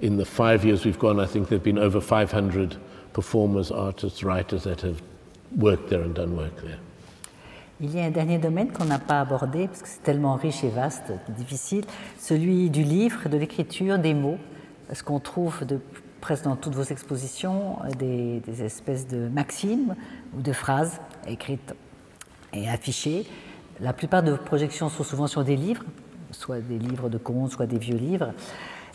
in 0.00 0.16
the 0.18 0.26
five 0.26 0.64
years 0.64 0.84
we've 0.84 0.98
gone, 0.98 1.18
I 1.18 1.26
think 1.26 1.48
there 1.48 1.56
have 1.56 1.64
been 1.64 1.78
over 1.78 2.00
500 2.00 2.76
performers, 3.12 3.70
artists, 3.70 4.22
writers 4.22 4.64
that 4.64 4.82
have 4.82 5.00
worked 5.56 5.88
there 5.88 6.02
and 6.02 6.14
done 6.14 6.36
work 6.36 6.56
there. 6.62 6.78
Il 7.78 7.94
y 7.94 8.00
a 8.00 8.06
un 8.06 8.10
dernier 8.10 8.38
domaine 8.38 8.72
qu'on 8.72 8.86
n'a 8.86 8.98
pas 8.98 9.20
abordé 9.20 9.68
parce 9.68 9.82
que 9.82 9.88
c'est 9.88 10.02
tellement 10.02 10.36
riche 10.36 10.64
et 10.64 10.70
vaste, 10.70 11.12
difficile, 11.28 11.84
celui 12.18 12.70
du 12.70 12.82
livre, 12.82 13.28
de 13.28 13.36
l'écriture, 13.36 13.98
des 13.98 14.14
mots, 14.14 14.38
parce 14.88 15.02
qu'on 15.02 15.20
trouve 15.20 15.66
de, 15.66 15.78
presque 16.26 16.42
dans 16.42 16.56
toutes 16.56 16.74
vos 16.74 16.82
expositions 16.82 17.76
des, 18.00 18.40
des, 18.40 18.64
espèces 18.64 19.06
de 19.06 19.28
maximes 19.28 19.94
ou 20.36 20.42
de 20.42 20.52
phrases 20.52 21.00
écrites 21.28 21.72
et 22.52 22.68
affichées. 22.68 23.26
La 23.78 23.92
plupart 23.92 24.24
de 24.24 24.32
vos 24.32 24.36
projections 24.36 24.88
sont 24.88 25.04
souvent 25.04 25.28
sur 25.28 25.44
des 25.44 25.54
livres, 25.54 25.84
soit 26.32 26.58
des 26.58 26.80
livres 26.80 27.08
de 27.08 27.16
contes, 27.16 27.52
soit 27.52 27.66
des 27.66 27.78
vieux 27.78 27.96
livres. 27.96 28.32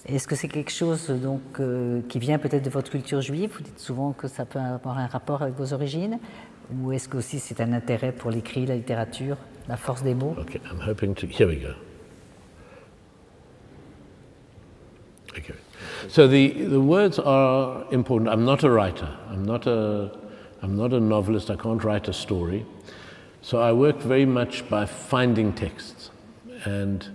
Est-ce 0.06 0.28
que 0.28 0.36
c'est 0.36 0.50
quelque 0.50 0.74
chose 0.74 1.10
donc, 1.10 1.42
euh, 1.62 2.02
qui 2.10 2.20
vient 2.20 2.38
peut-être 2.38 2.66
de 2.66 2.70
votre 2.70 2.92
culture 2.92 3.22
juive? 3.22 3.52
Vous 3.56 3.64
dites 3.64 3.80
souvent 3.80 4.12
que 4.12 4.28
ça 4.28 4.44
peut 4.44 4.60
avoir 4.60 4.98
un 4.98 5.08
rapport 5.08 5.42
avec 5.42 5.56
vos 5.56 5.72
origines. 5.72 6.20
Ou 6.82 6.92
est-ce 6.92 7.08
que 7.08 7.16
aussi 7.16 7.40
c'est 7.40 7.62
un 7.62 7.72
intérêt 7.72 8.12
pour 8.12 8.30
l'écrit, 8.30 8.66
la 8.66 8.76
littérature, 8.76 9.38
la 9.70 9.78
force 9.78 10.04
des 10.04 10.16
mots? 10.16 10.36
Okay, 10.38 10.60
I'm 10.70 10.82
hoping 10.86 11.16
to. 11.16 11.28
Here 11.28 11.48
we 11.48 11.62
go. 11.62 11.70
Okay. 15.38 15.61
So 16.10 16.28
the, 16.28 16.52
the 16.52 16.82
words 16.82 17.20
are 17.20 17.86
important. 17.92 18.30
I'm 18.30 18.46
not 18.46 18.64
a 18.64 18.70
writer. 18.70 19.10
I'm 19.30 19.46
not 19.46 19.68
a, 19.68 20.18
I'm 20.62 20.76
not 20.76 20.94
a 20.94 21.00
novelist. 21.00 21.50
I 21.50 21.56
can't 21.56 21.84
write 21.84 22.08
a 22.08 22.14
story. 22.14 22.66
So 23.42 23.62
I 23.62 23.72
work 23.72 23.98
very 23.98 24.26
much 24.26 24.68
by 24.70 24.86
finding 24.86 25.54
texts. 25.54 26.12
And 26.66 27.08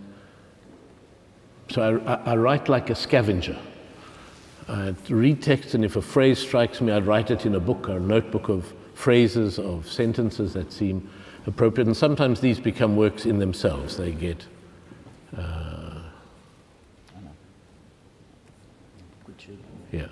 so 1.71 2.01
I, 2.07 2.15
I, 2.15 2.33
I 2.33 2.37
write 2.37 2.69
like 2.69 2.91
a 2.91 2.95
scavenger. 2.95 3.59
I'd 4.69 5.11
read 5.11 5.43
text, 5.43 5.75
and 5.75 5.85
if 5.85 5.95
a 5.95 6.03
phrase 6.03 6.41
strikes 6.41 6.81
me, 6.81 6.93
I'd 6.93 7.07
write 7.07 7.31
it 7.31 7.47
in 7.47 7.55
a 7.55 7.61
book 7.61 7.89
or 7.89 7.99
a 7.99 8.01
notebook 8.01 8.49
of 8.49 8.73
phrases, 8.95 9.61
of 9.61 9.89
sentences 9.89 10.53
that 10.55 10.73
seem 10.73 11.09
appropriate. 11.47 11.87
And 11.87 11.97
sometimes 11.97 12.41
these 12.41 12.59
become 12.59 12.97
works 12.97 13.27
in 13.27 13.39
themselves. 13.39 13.97
They 13.97 14.11
get. 14.11 14.45
Uh, 15.37 16.01
yeah. 19.93 20.09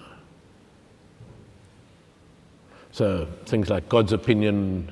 So 2.95 3.27
things 3.47 3.71
like 3.71 3.89
God's 3.89 4.13
opinion, 4.13 4.89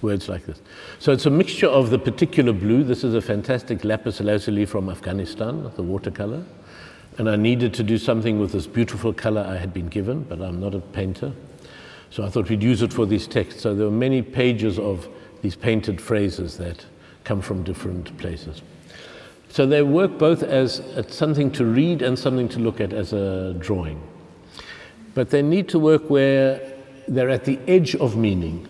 words 0.00 0.28
like 0.28 0.46
this. 0.46 0.62
So 1.00 1.10
it's 1.10 1.26
a 1.26 1.30
mixture 1.30 1.66
of 1.66 1.90
the 1.90 1.98
particular 1.98 2.52
blue. 2.52 2.84
This 2.84 3.02
is 3.02 3.14
a 3.14 3.20
fantastic 3.20 3.82
lapis 3.82 4.20
lazuli 4.20 4.64
from 4.64 4.88
Afghanistan, 4.88 5.72
the 5.74 5.82
watercolor. 5.82 6.44
And 7.18 7.28
I 7.28 7.34
needed 7.34 7.74
to 7.74 7.82
do 7.82 7.98
something 7.98 8.38
with 8.38 8.52
this 8.52 8.68
beautiful 8.68 9.12
color 9.12 9.40
I 9.40 9.56
had 9.56 9.74
been 9.74 9.88
given, 9.88 10.22
but 10.22 10.40
I'm 10.40 10.60
not 10.60 10.72
a 10.72 10.78
painter. 10.78 11.32
So 12.10 12.24
I 12.24 12.30
thought 12.30 12.48
we'd 12.48 12.62
use 12.62 12.82
it 12.82 12.92
for 12.92 13.04
these 13.04 13.26
texts. 13.26 13.62
So 13.62 13.74
there 13.74 13.88
are 13.88 13.90
many 13.90 14.22
pages 14.22 14.78
of 14.78 15.08
these 15.42 15.56
painted 15.56 16.00
phrases 16.00 16.58
that 16.58 16.86
come 17.24 17.40
from 17.40 17.64
different 17.64 18.16
places. 18.18 18.62
So 19.48 19.66
they 19.66 19.82
work 19.82 20.16
both 20.16 20.44
as 20.44 20.80
something 21.08 21.50
to 21.54 21.64
read 21.64 22.02
and 22.02 22.16
something 22.16 22.48
to 22.50 22.60
look 22.60 22.80
at 22.80 22.92
as 22.92 23.12
a 23.12 23.54
drawing. 23.54 24.00
But 25.18 25.30
they 25.30 25.42
need 25.42 25.68
to 25.70 25.80
work 25.80 26.08
where 26.08 26.60
they're 27.08 27.28
at 27.28 27.44
the 27.44 27.58
edge 27.66 27.96
of 27.96 28.16
meaning. 28.16 28.68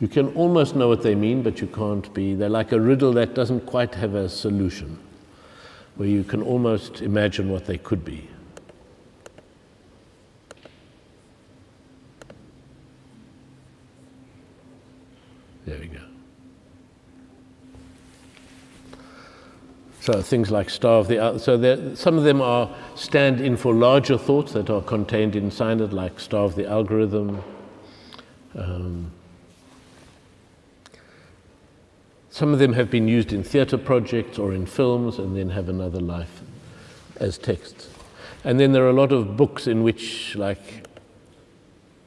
You 0.00 0.06
can 0.06 0.32
almost 0.36 0.76
know 0.76 0.86
what 0.86 1.02
they 1.02 1.16
mean, 1.16 1.42
but 1.42 1.60
you 1.60 1.66
can't 1.66 2.14
be. 2.14 2.36
They're 2.36 2.48
like 2.48 2.70
a 2.70 2.80
riddle 2.80 3.12
that 3.14 3.34
doesn't 3.34 3.66
quite 3.66 3.96
have 3.96 4.14
a 4.14 4.28
solution 4.28 4.96
where 5.96 6.06
you 6.06 6.22
can 6.22 6.40
almost 6.40 7.02
imagine 7.02 7.50
what 7.50 7.64
they 7.64 7.78
could 7.78 8.04
be. 8.04 8.28
There 15.66 15.80
we 15.80 15.88
go. 15.88 15.98
So 20.08 20.22
things 20.22 20.50
like 20.50 20.70
Star 20.70 21.00
of 21.00 21.08
the 21.08 21.36
so 21.36 21.58
there, 21.58 21.94
some 21.94 22.16
of 22.16 22.24
them 22.24 22.40
are 22.40 22.74
stand 22.94 23.42
in 23.42 23.58
for 23.58 23.74
larger 23.74 24.16
thoughts 24.16 24.54
that 24.54 24.70
are 24.70 24.80
contained 24.80 25.36
inside 25.36 25.82
it, 25.82 25.92
like 25.92 26.18
Star 26.18 26.44
of 26.44 26.54
the 26.54 26.66
Algorithm. 26.66 27.44
Um, 28.54 29.10
Some 32.30 32.54
of 32.54 32.58
them 32.58 32.72
have 32.72 32.90
been 32.90 33.06
used 33.06 33.34
in 33.34 33.42
theatre 33.42 33.76
projects 33.76 34.38
or 34.38 34.54
in 34.54 34.64
films 34.64 35.18
and 35.18 35.36
then 35.36 35.50
have 35.50 35.68
another 35.68 36.00
life 36.00 36.40
as 37.16 37.36
texts. 37.36 37.90
And 38.44 38.58
then 38.58 38.72
there 38.72 38.84
are 38.84 38.90
a 38.90 38.94
lot 38.94 39.12
of 39.12 39.36
books 39.36 39.66
in 39.66 39.82
which, 39.82 40.36
like, 40.36 40.86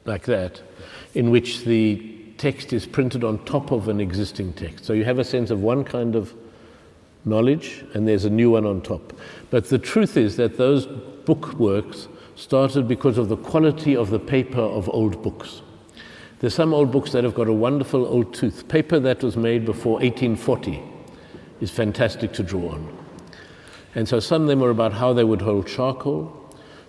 like 0.06 0.24
that, 0.24 0.60
in 1.14 1.30
which 1.30 1.64
the 1.64 2.18
text 2.36 2.72
is 2.72 2.84
printed 2.84 3.22
on 3.22 3.44
top 3.44 3.70
of 3.70 3.86
an 3.86 4.00
existing 4.00 4.54
text. 4.54 4.86
So 4.86 4.92
you 4.92 5.04
have 5.04 5.20
a 5.20 5.24
sense 5.24 5.52
of 5.52 5.62
one 5.62 5.84
kind 5.84 6.16
of 6.16 6.34
knowledge 7.24 7.84
and 7.94 8.06
there's 8.06 8.24
a 8.24 8.30
new 8.30 8.50
one 8.50 8.66
on 8.66 8.80
top. 8.80 9.12
But 9.50 9.68
the 9.68 9.78
truth 9.78 10.16
is 10.16 10.36
that 10.36 10.56
those 10.56 10.86
book 10.86 11.54
works 11.54 12.08
started 12.34 12.88
because 12.88 13.18
of 13.18 13.28
the 13.28 13.36
quality 13.36 13.96
of 13.96 14.10
the 14.10 14.18
paper 14.18 14.60
of 14.60 14.88
old 14.88 15.22
books. 15.22 15.62
There's 16.40 16.54
some 16.54 16.74
old 16.74 16.90
books 16.90 17.12
that 17.12 17.22
have 17.22 17.34
got 17.34 17.46
a 17.46 17.52
wonderful 17.52 18.04
old 18.04 18.34
tooth. 18.34 18.66
Paper 18.66 18.98
that 19.00 19.22
was 19.22 19.36
made 19.36 19.64
before 19.64 20.00
1840 20.00 20.82
is 21.60 21.70
fantastic 21.70 22.32
to 22.32 22.42
draw 22.42 22.70
on. 22.70 22.98
And 23.94 24.08
so 24.08 24.18
some 24.18 24.42
of 24.42 24.48
them 24.48 24.60
were 24.60 24.70
about 24.70 24.92
how 24.92 25.12
they 25.12 25.22
would 25.22 25.42
hold 25.42 25.68
charcoal. 25.68 26.38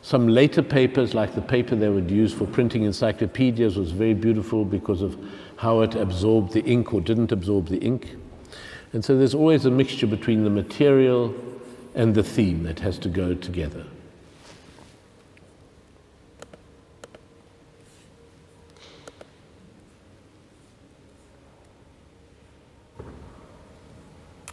Some 0.01 0.27
later 0.27 0.63
papers, 0.63 1.13
like 1.13 1.35
the 1.35 1.41
paper 1.41 1.75
they 1.75 1.89
would 1.89 2.09
use 2.09 2.33
for 2.33 2.45
printing 2.47 2.83
encyclopedias, 2.83 3.77
was 3.77 3.91
very 3.91 4.13
beautiful 4.13 4.65
because 4.65 5.01
of 5.01 5.17
how 5.57 5.81
it 5.81 5.95
absorbed 5.95 6.53
the 6.53 6.63
ink 6.63 6.93
or 6.93 6.99
didn't 6.99 7.31
absorb 7.31 7.67
the 7.67 7.77
ink. 7.77 8.15
And 8.93 9.03
so 9.03 9.17
there's 9.17 9.33
always 9.33 9.65
a 9.65 9.71
mixture 9.71 10.05
between 10.05 10.43
the 10.43 10.51
material 10.51 11.33
and 11.95 12.13
the 12.13 12.23
theme 12.23 12.63
that 12.63 12.79
has 12.79 12.99
to 12.99 13.09
go 13.09 13.33
together. 13.33 13.85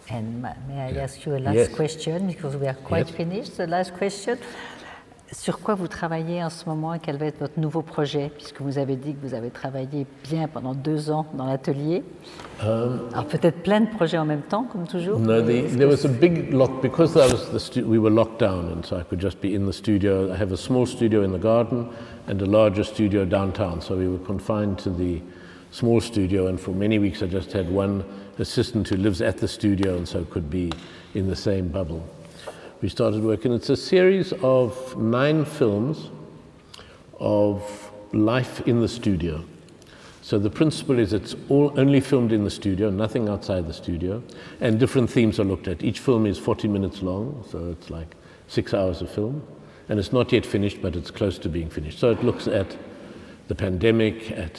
And 0.08 0.42
may 0.42 0.80
I 0.80 0.90
ask 1.00 1.24
you 1.24 1.36
a 1.36 1.38
last 1.38 1.54
Yes. 1.54 1.68
question 1.68 2.26
because 2.26 2.56
we 2.56 2.66
are 2.66 2.74
quite 2.74 3.06
Yes. 3.06 3.16
finished. 3.16 3.56
The 3.56 3.66
last 3.66 3.94
question. 3.94 4.38
Sur 5.32 5.60
quoi 5.60 5.76
vous 5.76 5.86
travaillez 5.86 6.42
en 6.42 6.50
ce 6.50 6.68
moment 6.68 6.92
et 6.92 6.98
quel 6.98 7.16
va 7.16 7.26
être 7.26 7.38
votre 7.38 7.60
nouveau 7.60 7.82
projet 7.82 8.32
Puisque 8.36 8.60
vous 8.60 8.78
avez 8.78 8.96
dit 8.96 9.14
que 9.14 9.24
vous 9.24 9.34
avez 9.34 9.50
travaillé 9.50 10.04
bien 10.28 10.48
pendant 10.48 10.74
deux 10.74 11.12
ans 11.12 11.24
dans 11.34 11.46
l'atelier. 11.46 12.02
Alors 12.60 13.26
peut-être 13.28 13.62
plein 13.62 13.80
de 13.80 13.88
projets 13.88 14.18
en 14.18 14.24
même 14.24 14.42
temps, 14.42 14.64
comme 14.64 14.88
toujours. 14.88 15.20
No, 15.20 15.40
the, 15.40 15.68
there 15.76 15.86
was 15.86 16.04
a 16.04 16.08
big 16.08 16.52
lock 16.52 16.82
because 16.82 17.14
I 17.14 17.30
was 17.32 17.48
the 17.52 17.60
stu- 17.60 17.84
we 17.86 17.96
were 17.98 18.10
locked 18.10 18.40
down, 18.40 18.72
and 18.72 18.84
so 18.84 18.96
I 18.96 19.04
could 19.04 19.20
just 19.20 19.40
be 19.40 19.54
in 19.54 19.66
the 19.66 19.72
studio. 19.72 20.32
I 20.32 20.36
have 20.36 20.52
a 20.52 20.56
small 20.56 20.84
studio 20.84 21.22
in 21.22 21.30
the 21.30 21.38
garden 21.38 21.86
and 22.26 22.42
a 22.42 22.46
larger 22.46 22.82
studio 22.82 23.24
downtown, 23.24 23.80
so 23.80 23.96
we 23.96 24.08
were 24.08 24.24
confined 24.26 24.78
to 24.80 24.90
the 24.90 25.20
small 25.70 26.00
studio. 26.00 26.48
And 26.48 26.58
for 26.58 26.72
many 26.72 26.98
weeks, 26.98 27.22
I 27.22 27.26
just 27.26 27.52
had 27.52 27.70
one 27.70 28.02
assistant 28.40 28.88
who 28.88 28.96
lives 28.96 29.22
at 29.22 29.38
the 29.38 29.46
studio, 29.46 29.96
and 29.96 30.08
so 30.08 30.24
could 30.24 30.50
be 30.50 30.72
in 31.14 31.28
the 31.28 31.36
same 31.36 31.68
bubble. 31.68 32.02
We 32.82 32.88
started 32.88 33.22
working. 33.22 33.52
It's 33.52 33.68
a 33.68 33.76
series 33.76 34.32
of 34.42 34.96
nine 34.96 35.44
films 35.44 36.08
of 37.18 37.92
life 38.14 38.66
in 38.66 38.80
the 38.80 38.88
studio. 38.88 39.44
So 40.22 40.38
the 40.38 40.48
principle 40.48 40.98
is 40.98 41.12
it's 41.12 41.36
all 41.50 41.78
only 41.78 42.00
filmed 42.00 42.32
in 42.32 42.42
the 42.42 42.50
studio, 42.50 42.88
nothing 42.88 43.28
outside 43.28 43.66
the 43.66 43.74
studio, 43.74 44.22
and 44.62 44.80
different 44.80 45.10
themes 45.10 45.38
are 45.38 45.44
looked 45.44 45.68
at. 45.68 45.84
Each 45.84 45.98
film 45.98 46.24
is 46.24 46.38
40 46.38 46.68
minutes 46.68 47.02
long, 47.02 47.44
so 47.50 47.70
it's 47.70 47.90
like 47.90 48.16
six 48.48 48.72
hours 48.72 49.02
of 49.02 49.10
film, 49.10 49.46
and 49.90 49.98
it's 49.98 50.12
not 50.12 50.32
yet 50.32 50.46
finished, 50.46 50.80
but 50.80 50.96
it's 50.96 51.10
close 51.10 51.36
to 51.40 51.50
being 51.50 51.68
finished. 51.68 51.98
So 51.98 52.10
it 52.10 52.24
looks 52.24 52.48
at 52.48 52.78
the 53.48 53.54
pandemic, 53.54 54.30
at 54.30 54.58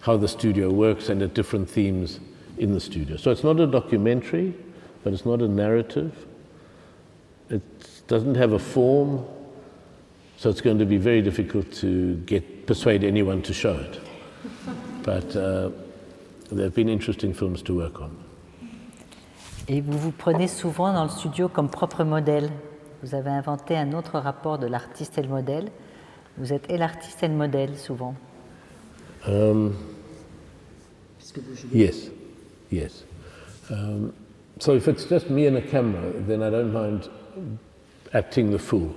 how 0.00 0.18
the 0.18 0.28
studio 0.28 0.70
works, 0.70 1.08
and 1.08 1.22
at 1.22 1.32
different 1.32 1.70
themes 1.70 2.20
in 2.58 2.74
the 2.74 2.80
studio. 2.80 3.16
So 3.16 3.30
it's 3.30 3.44
not 3.44 3.58
a 3.58 3.66
documentary, 3.66 4.52
but 5.02 5.14
it's 5.14 5.24
not 5.24 5.40
a 5.40 5.48
narrative. 5.48 6.26
It 8.04 8.08
doesn't 8.08 8.36
have 8.36 8.52
a 8.52 8.58
form. 8.58 9.24
So 10.36 10.50
it's 10.50 10.60
going 10.60 10.78
to 10.78 10.84
be 10.84 10.98
very 10.98 11.22
difficult 11.22 11.72
to 11.80 12.16
get, 12.26 12.66
persuade 12.66 13.02
anyone 13.02 13.40
to 13.42 13.54
show 13.54 13.74
it. 13.74 14.00
But 15.02 15.34
uh, 15.34 15.70
there 16.50 16.64
have 16.64 16.74
been 16.74 16.90
interesting 16.90 17.32
films 17.32 17.62
to 17.62 17.74
work 17.74 18.00
on. 18.02 18.10
Et 19.68 19.80
vous 19.80 19.96
vous 19.96 20.12
prenez 20.12 20.48
souvent 20.48 20.92
dans 20.92 21.04
le 21.04 21.08
studio 21.08 21.48
comme 21.48 21.70
propre 21.70 22.04
modèle. 22.04 22.50
Vous 23.02 23.14
avez 23.14 23.30
inventé 23.30 23.74
un 23.74 23.94
autre 23.94 24.18
rapport 24.18 24.58
de 24.58 24.66
l'artiste 24.66 25.16
et 25.16 25.22
le 25.22 25.28
modèle. 25.28 25.70
Vous 26.36 26.52
êtes 26.52 26.70
et 26.70 26.76
l'artiste 26.76 27.22
et 27.22 27.28
le 27.28 27.34
modèle 27.34 27.78
souvent. 27.78 28.14
Um, 29.26 29.72
yes, 31.72 32.10
yes. 32.70 33.04
Um, 33.70 34.12
so 34.58 34.74
if 34.74 34.88
it's 34.88 35.06
just 35.08 35.30
me 35.30 35.46
and 35.46 35.56
a 35.56 35.62
camera, 35.62 36.12
then 36.26 36.42
I 36.42 36.50
don't 36.50 36.72
mind 36.72 37.08
acting 38.14 38.50
the 38.50 38.58
fool 38.58 38.94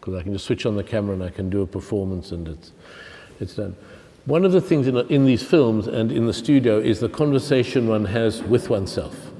because 0.00 0.14
I 0.14 0.22
can 0.22 0.32
just 0.32 0.46
switch 0.46 0.66
on 0.66 0.74
the 0.74 0.82
camera 0.82 1.14
and 1.14 1.22
I 1.22 1.30
can 1.30 1.50
do 1.50 1.62
a 1.62 1.66
performance 1.66 2.32
and 2.32 2.48
it's, 2.48 2.72
it's 3.38 3.54
done. 3.54 3.76
One 4.24 4.44
of 4.44 4.52
the 4.52 4.60
things 4.60 4.86
in, 4.86 4.96
in 4.96 5.24
these 5.24 5.42
films 5.42 5.86
and 5.86 6.10
in 6.10 6.26
the 6.26 6.32
studio 6.32 6.78
is 6.78 7.00
the 7.00 7.08
conversation 7.08 7.88
one 7.88 8.04
has 8.06 8.42
with 8.42 8.70
oneself. 8.70 9.30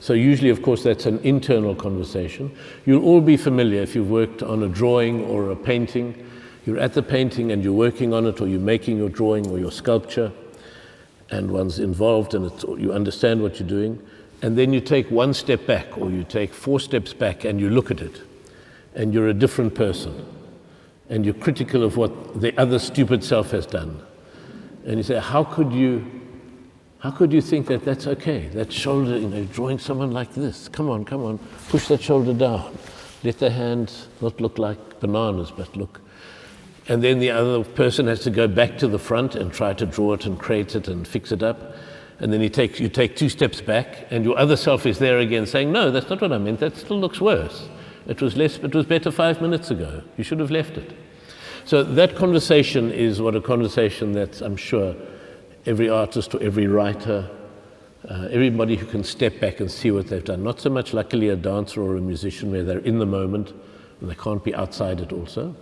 So 0.00 0.14
usually, 0.14 0.50
of 0.50 0.62
course, 0.62 0.82
that's 0.82 1.06
an 1.06 1.18
internal 1.20 1.74
conversation. 1.74 2.56
You'll 2.86 3.04
all 3.04 3.20
be 3.20 3.36
familiar 3.36 3.82
if 3.82 3.94
you've 3.94 4.10
worked 4.10 4.42
on 4.42 4.62
a 4.62 4.68
drawing 4.68 5.24
or 5.26 5.50
a 5.50 5.56
painting. 5.56 6.26
You're 6.64 6.78
at 6.78 6.94
the 6.94 7.02
painting 7.02 7.52
and 7.52 7.62
you're 7.62 7.72
working 7.72 8.14
on 8.14 8.26
it, 8.26 8.40
or 8.40 8.48
you're 8.48 8.60
making 8.60 8.96
your 8.96 9.10
drawing 9.10 9.48
or 9.50 9.58
your 9.58 9.70
sculpture, 9.70 10.32
and 11.30 11.50
one's 11.50 11.78
involved 11.78 12.34
and 12.34 12.50
you 12.80 12.92
understand 12.92 13.42
what 13.42 13.60
you're 13.60 13.68
doing. 13.68 14.00
And 14.42 14.56
then 14.56 14.72
you 14.72 14.80
take 14.80 15.10
one 15.10 15.34
step 15.34 15.66
back, 15.66 15.98
or 15.98 16.10
you 16.10 16.24
take 16.24 16.54
four 16.54 16.80
steps 16.80 17.12
back, 17.12 17.44
and 17.44 17.60
you 17.60 17.70
look 17.70 17.90
at 17.90 18.00
it, 18.00 18.22
and 18.94 19.12
you're 19.12 19.28
a 19.28 19.34
different 19.34 19.74
person. 19.74 20.26
And 21.08 21.24
you're 21.24 21.34
critical 21.34 21.82
of 21.82 21.96
what 21.96 22.40
the 22.40 22.58
other 22.58 22.78
stupid 22.78 23.22
self 23.24 23.50
has 23.50 23.66
done. 23.66 24.00
And 24.86 24.96
you 24.96 25.02
say, 25.02 25.18
How 25.18 25.44
could 25.44 25.72
you 25.72 26.20
how 27.00 27.10
could 27.10 27.32
you 27.32 27.40
think 27.40 27.66
that 27.68 27.82
that's 27.82 28.06
okay? 28.06 28.48
That 28.48 28.70
shoulder, 28.70 29.16
you 29.16 29.28
know, 29.28 29.44
drawing 29.44 29.78
someone 29.78 30.10
like 30.10 30.34
this. 30.34 30.68
Come 30.68 30.90
on, 30.90 31.06
come 31.06 31.24
on, 31.24 31.38
push 31.70 31.88
that 31.88 32.02
shoulder 32.02 32.34
down. 32.34 32.76
Let 33.24 33.38
the 33.38 33.48
hands 33.48 34.08
not 34.20 34.38
look 34.38 34.58
like 34.58 35.00
bananas, 35.00 35.50
but 35.50 35.74
look. 35.76 36.02
And 36.88 37.02
then 37.02 37.18
the 37.18 37.30
other 37.30 37.64
person 37.64 38.06
has 38.06 38.20
to 38.24 38.30
go 38.30 38.46
back 38.46 38.76
to 38.78 38.88
the 38.88 38.98
front 38.98 39.34
and 39.34 39.50
try 39.50 39.72
to 39.72 39.86
draw 39.86 40.12
it 40.12 40.26
and 40.26 40.38
create 40.38 40.76
it 40.76 40.88
and 40.88 41.08
fix 41.08 41.32
it 41.32 41.42
up. 41.42 41.74
And 42.20 42.32
then 42.32 42.42
you 42.42 42.50
take, 42.50 42.78
you 42.78 42.88
take 42.88 43.16
two 43.16 43.30
steps 43.30 43.60
back, 43.60 44.06
and 44.10 44.24
your 44.24 44.38
other 44.38 44.56
self 44.56 44.84
is 44.84 44.98
there 44.98 45.18
again 45.18 45.46
saying, 45.46 45.72
No, 45.72 45.90
that's 45.90 46.10
not 46.10 46.20
what 46.20 46.32
I 46.32 46.38
meant. 46.38 46.60
That 46.60 46.76
still 46.76 47.00
looks 47.00 47.20
worse. 47.20 47.68
It 48.06 48.20
was, 48.20 48.36
less, 48.36 48.58
it 48.58 48.74
was 48.74 48.86
better 48.86 49.10
five 49.10 49.40
minutes 49.40 49.70
ago. 49.70 50.02
You 50.16 50.24
should 50.24 50.40
have 50.40 50.50
left 50.50 50.76
it. 50.76 50.92
So 51.64 51.82
that 51.82 52.16
conversation 52.16 52.90
is 52.90 53.20
what 53.20 53.36
a 53.36 53.40
conversation 53.40 54.12
that 54.12 54.40
I'm 54.40 54.56
sure 54.56 54.94
every 55.66 55.88
artist 55.88 56.34
or 56.34 56.42
every 56.42 56.66
writer, 56.66 57.28
uh, 58.08 58.28
everybody 58.30 58.76
who 58.76 58.86
can 58.86 59.04
step 59.04 59.40
back 59.40 59.60
and 59.60 59.70
see 59.70 59.90
what 59.90 60.08
they've 60.08 60.24
done. 60.24 60.42
Not 60.42 60.60
so 60.60 60.70
much, 60.70 60.92
luckily, 60.94 61.28
a 61.28 61.36
dancer 61.36 61.82
or 61.82 61.96
a 61.96 62.00
musician 62.00 62.50
where 62.50 62.64
they're 62.64 62.78
in 62.80 62.98
the 62.98 63.06
moment 63.06 63.52
and 64.00 64.10
they 64.10 64.14
can't 64.14 64.42
be 64.42 64.54
outside 64.54 65.00
it 65.00 65.12
also. 65.12 65.54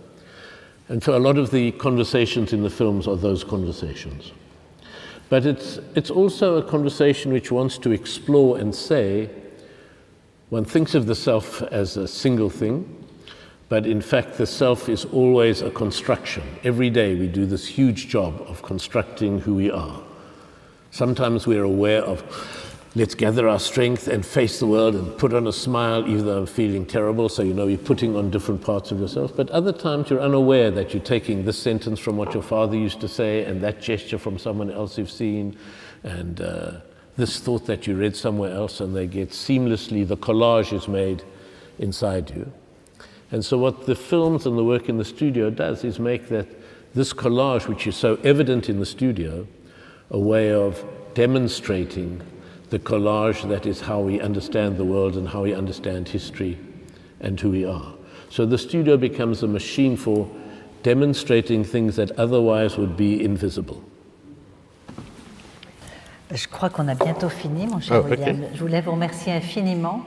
And 0.87 1.03
so 1.03 1.15
a 1.15 1.19
lot 1.19 1.37
of 1.37 1.51
the 1.51 1.71
conversations 1.73 2.53
in 2.53 2.63
the 2.63 2.69
films 2.69 3.07
are 3.07 3.15
those 3.15 3.43
conversations. 3.43 4.31
But 5.29 5.45
it's, 5.45 5.79
it's 5.95 6.09
also 6.09 6.57
a 6.57 6.63
conversation 6.63 7.31
which 7.31 7.51
wants 7.51 7.77
to 7.79 7.91
explore 7.91 8.57
and 8.57 8.73
say, 8.73 9.29
one 10.49 10.65
thinks 10.65 10.95
of 10.95 11.05
the 11.05 11.13
self 11.13 11.61
as 11.61 11.95
a 11.95 12.07
single 12.07 12.49
thing, 12.49 12.95
but 13.69 13.85
in 13.85 14.01
fact, 14.01 14.39
the 14.39 14.47
self 14.47 14.89
is 14.89 15.05
always 15.05 15.61
a 15.61 15.69
construction. 15.69 16.43
Every 16.63 16.89
day 16.89 17.13
we 17.13 17.27
do 17.27 17.45
this 17.45 17.67
huge 17.67 18.07
job 18.07 18.41
of 18.47 18.63
constructing 18.63 19.39
who 19.39 19.53
we 19.53 19.69
are. 19.69 20.01
Sometimes 20.89 21.45
we're 21.45 21.63
aware 21.63 22.01
of, 22.01 22.23
let's 22.95 23.15
gather 23.15 23.47
our 23.47 23.59
strength 23.59 24.07
and 24.07 24.25
face 24.25 24.59
the 24.59 24.65
world 24.65 24.95
and 24.95 25.17
put 25.17 25.33
on 25.33 25.47
a 25.47 25.53
smile, 25.53 26.07
even 26.07 26.25
though 26.25 26.39
I'm 26.39 26.45
feeling 26.45 26.85
terrible. 26.85 27.29
So, 27.29 27.43
you 27.43 27.53
know, 27.53 27.67
you're 27.67 27.77
putting 27.77 28.15
on 28.15 28.31
different 28.31 28.61
parts 28.61 28.91
of 28.91 28.99
yourself. 28.99 29.35
But 29.35 29.49
other 29.51 29.71
times 29.71 30.09
you're 30.09 30.21
unaware 30.21 30.71
that 30.71 30.93
you're 30.93 31.03
taking 31.03 31.45
this 31.45 31.57
sentence 31.57 31.99
from 31.99 32.17
what 32.17 32.33
your 32.33 32.43
father 32.43 32.75
used 32.75 32.99
to 33.01 33.07
say 33.07 33.45
and 33.45 33.61
that 33.61 33.81
gesture 33.81 34.17
from 34.17 34.37
someone 34.37 34.71
else 34.71 34.97
you've 34.97 35.11
seen 35.11 35.55
and 36.03 36.41
uh, 36.41 36.71
this 37.19 37.39
thought 37.39 37.65
that 37.65 37.85
you 37.85 37.95
read 37.95 38.15
somewhere 38.15 38.53
else, 38.53 38.79
and 38.79 38.95
they 38.95 39.05
get 39.05 39.29
seamlessly, 39.29 40.07
the 40.07 40.17
collage 40.17 40.71
is 40.71 40.87
made 40.87 41.21
inside 41.77 42.29
you. 42.31 42.51
And 43.31 43.43
so, 43.43 43.57
what 43.57 43.85
the 43.85 43.95
films 43.95 44.45
and 44.45 44.57
the 44.57 44.63
work 44.63 44.89
in 44.89 44.97
the 44.97 45.05
studio 45.05 45.49
does 45.49 45.83
is 45.83 45.99
make 45.99 46.29
that 46.29 46.47
this 46.95 47.13
collage, 47.13 47.67
which 47.67 47.85
is 47.85 47.95
so 47.95 48.15
evident 48.23 48.69
in 48.69 48.79
the 48.79 48.85
studio, 48.85 49.45
a 50.09 50.17
way 50.17 50.51
of 50.51 50.83
demonstrating 51.13 52.21
the 52.69 52.79
collage 52.79 53.47
that 53.49 53.65
is 53.65 53.81
how 53.81 53.99
we 53.99 54.19
understand 54.21 54.77
the 54.77 54.85
world 54.85 55.15
and 55.15 55.27
how 55.27 55.43
we 55.43 55.53
understand 55.53 56.07
history 56.07 56.57
and 57.21 57.39
who 57.39 57.49
we 57.49 57.65
are. 57.65 57.93
So, 58.29 58.45
the 58.45 58.57
studio 58.57 58.97
becomes 58.97 59.43
a 59.43 59.47
machine 59.47 59.97
for 59.97 60.29
demonstrating 60.83 61.63
things 61.63 61.95
that 61.95 62.11
otherwise 62.17 62.77
would 62.77 62.95
be 62.95 63.23
invisible. 63.23 63.83
Je 66.31 66.47
crois 66.47 66.69
qu'on 66.69 66.87
a 66.87 66.95
bientôt 66.95 67.29
fini, 67.29 67.65
mon 67.65 67.79
cher 67.79 68.03
oh, 68.03 68.07
William. 68.07 68.43
Okay. 68.43 68.49
Je 68.53 68.59
voulais 68.59 68.81
vous 68.81 68.91
remercier 68.91 69.33
infiniment. 69.33 70.03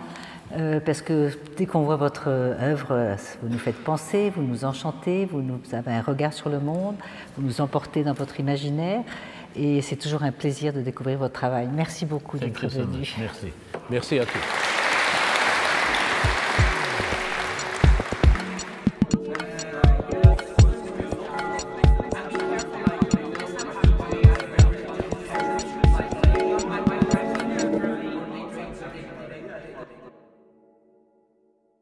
Euh, 0.55 0.81
parce 0.81 1.01
que 1.01 1.31
dès 1.57 1.65
qu'on 1.65 1.83
voit 1.83 1.97
votre 1.97 2.29
œuvre, 2.29 3.17
vous 3.43 3.49
nous 3.49 3.59
faites 3.59 3.83
penser, 3.83 4.31
vous 4.37 4.43
nous 4.43 4.67
enchantez, 4.67 5.25
vous, 5.25 5.41
nous, 5.41 5.59
avez 5.73 5.93
un 5.93 6.03
regard 6.03 6.35
sur 6.35 6.51
le 6.51 6.61
monde, 6.61 6.97
vous 7.37 7.43
nous 7.43 7.63
emportez 7.63 8.05
dans 8.05 8.13
votre 8.13 8.39
imaginaire, 8.39 9.03
et 9.57 9.83
c'est 9.83 9.97
toujours 9.97 10.23
un 10.23 10.33
plaisir 10.33 10.73
de 10.73 10.81
découvrir 10.81 11.19
votre 11.19 11.35
travail. 11.35 11.69
Merci 11.73 12.07
beaucoup 12.07 12.39
d'être 12.39 12.67
venu. 12.67 13.09
Merci. 13.19 13.49
Merci 13.91 14.19
à 14.19 14.25
tous. 14.25 14.72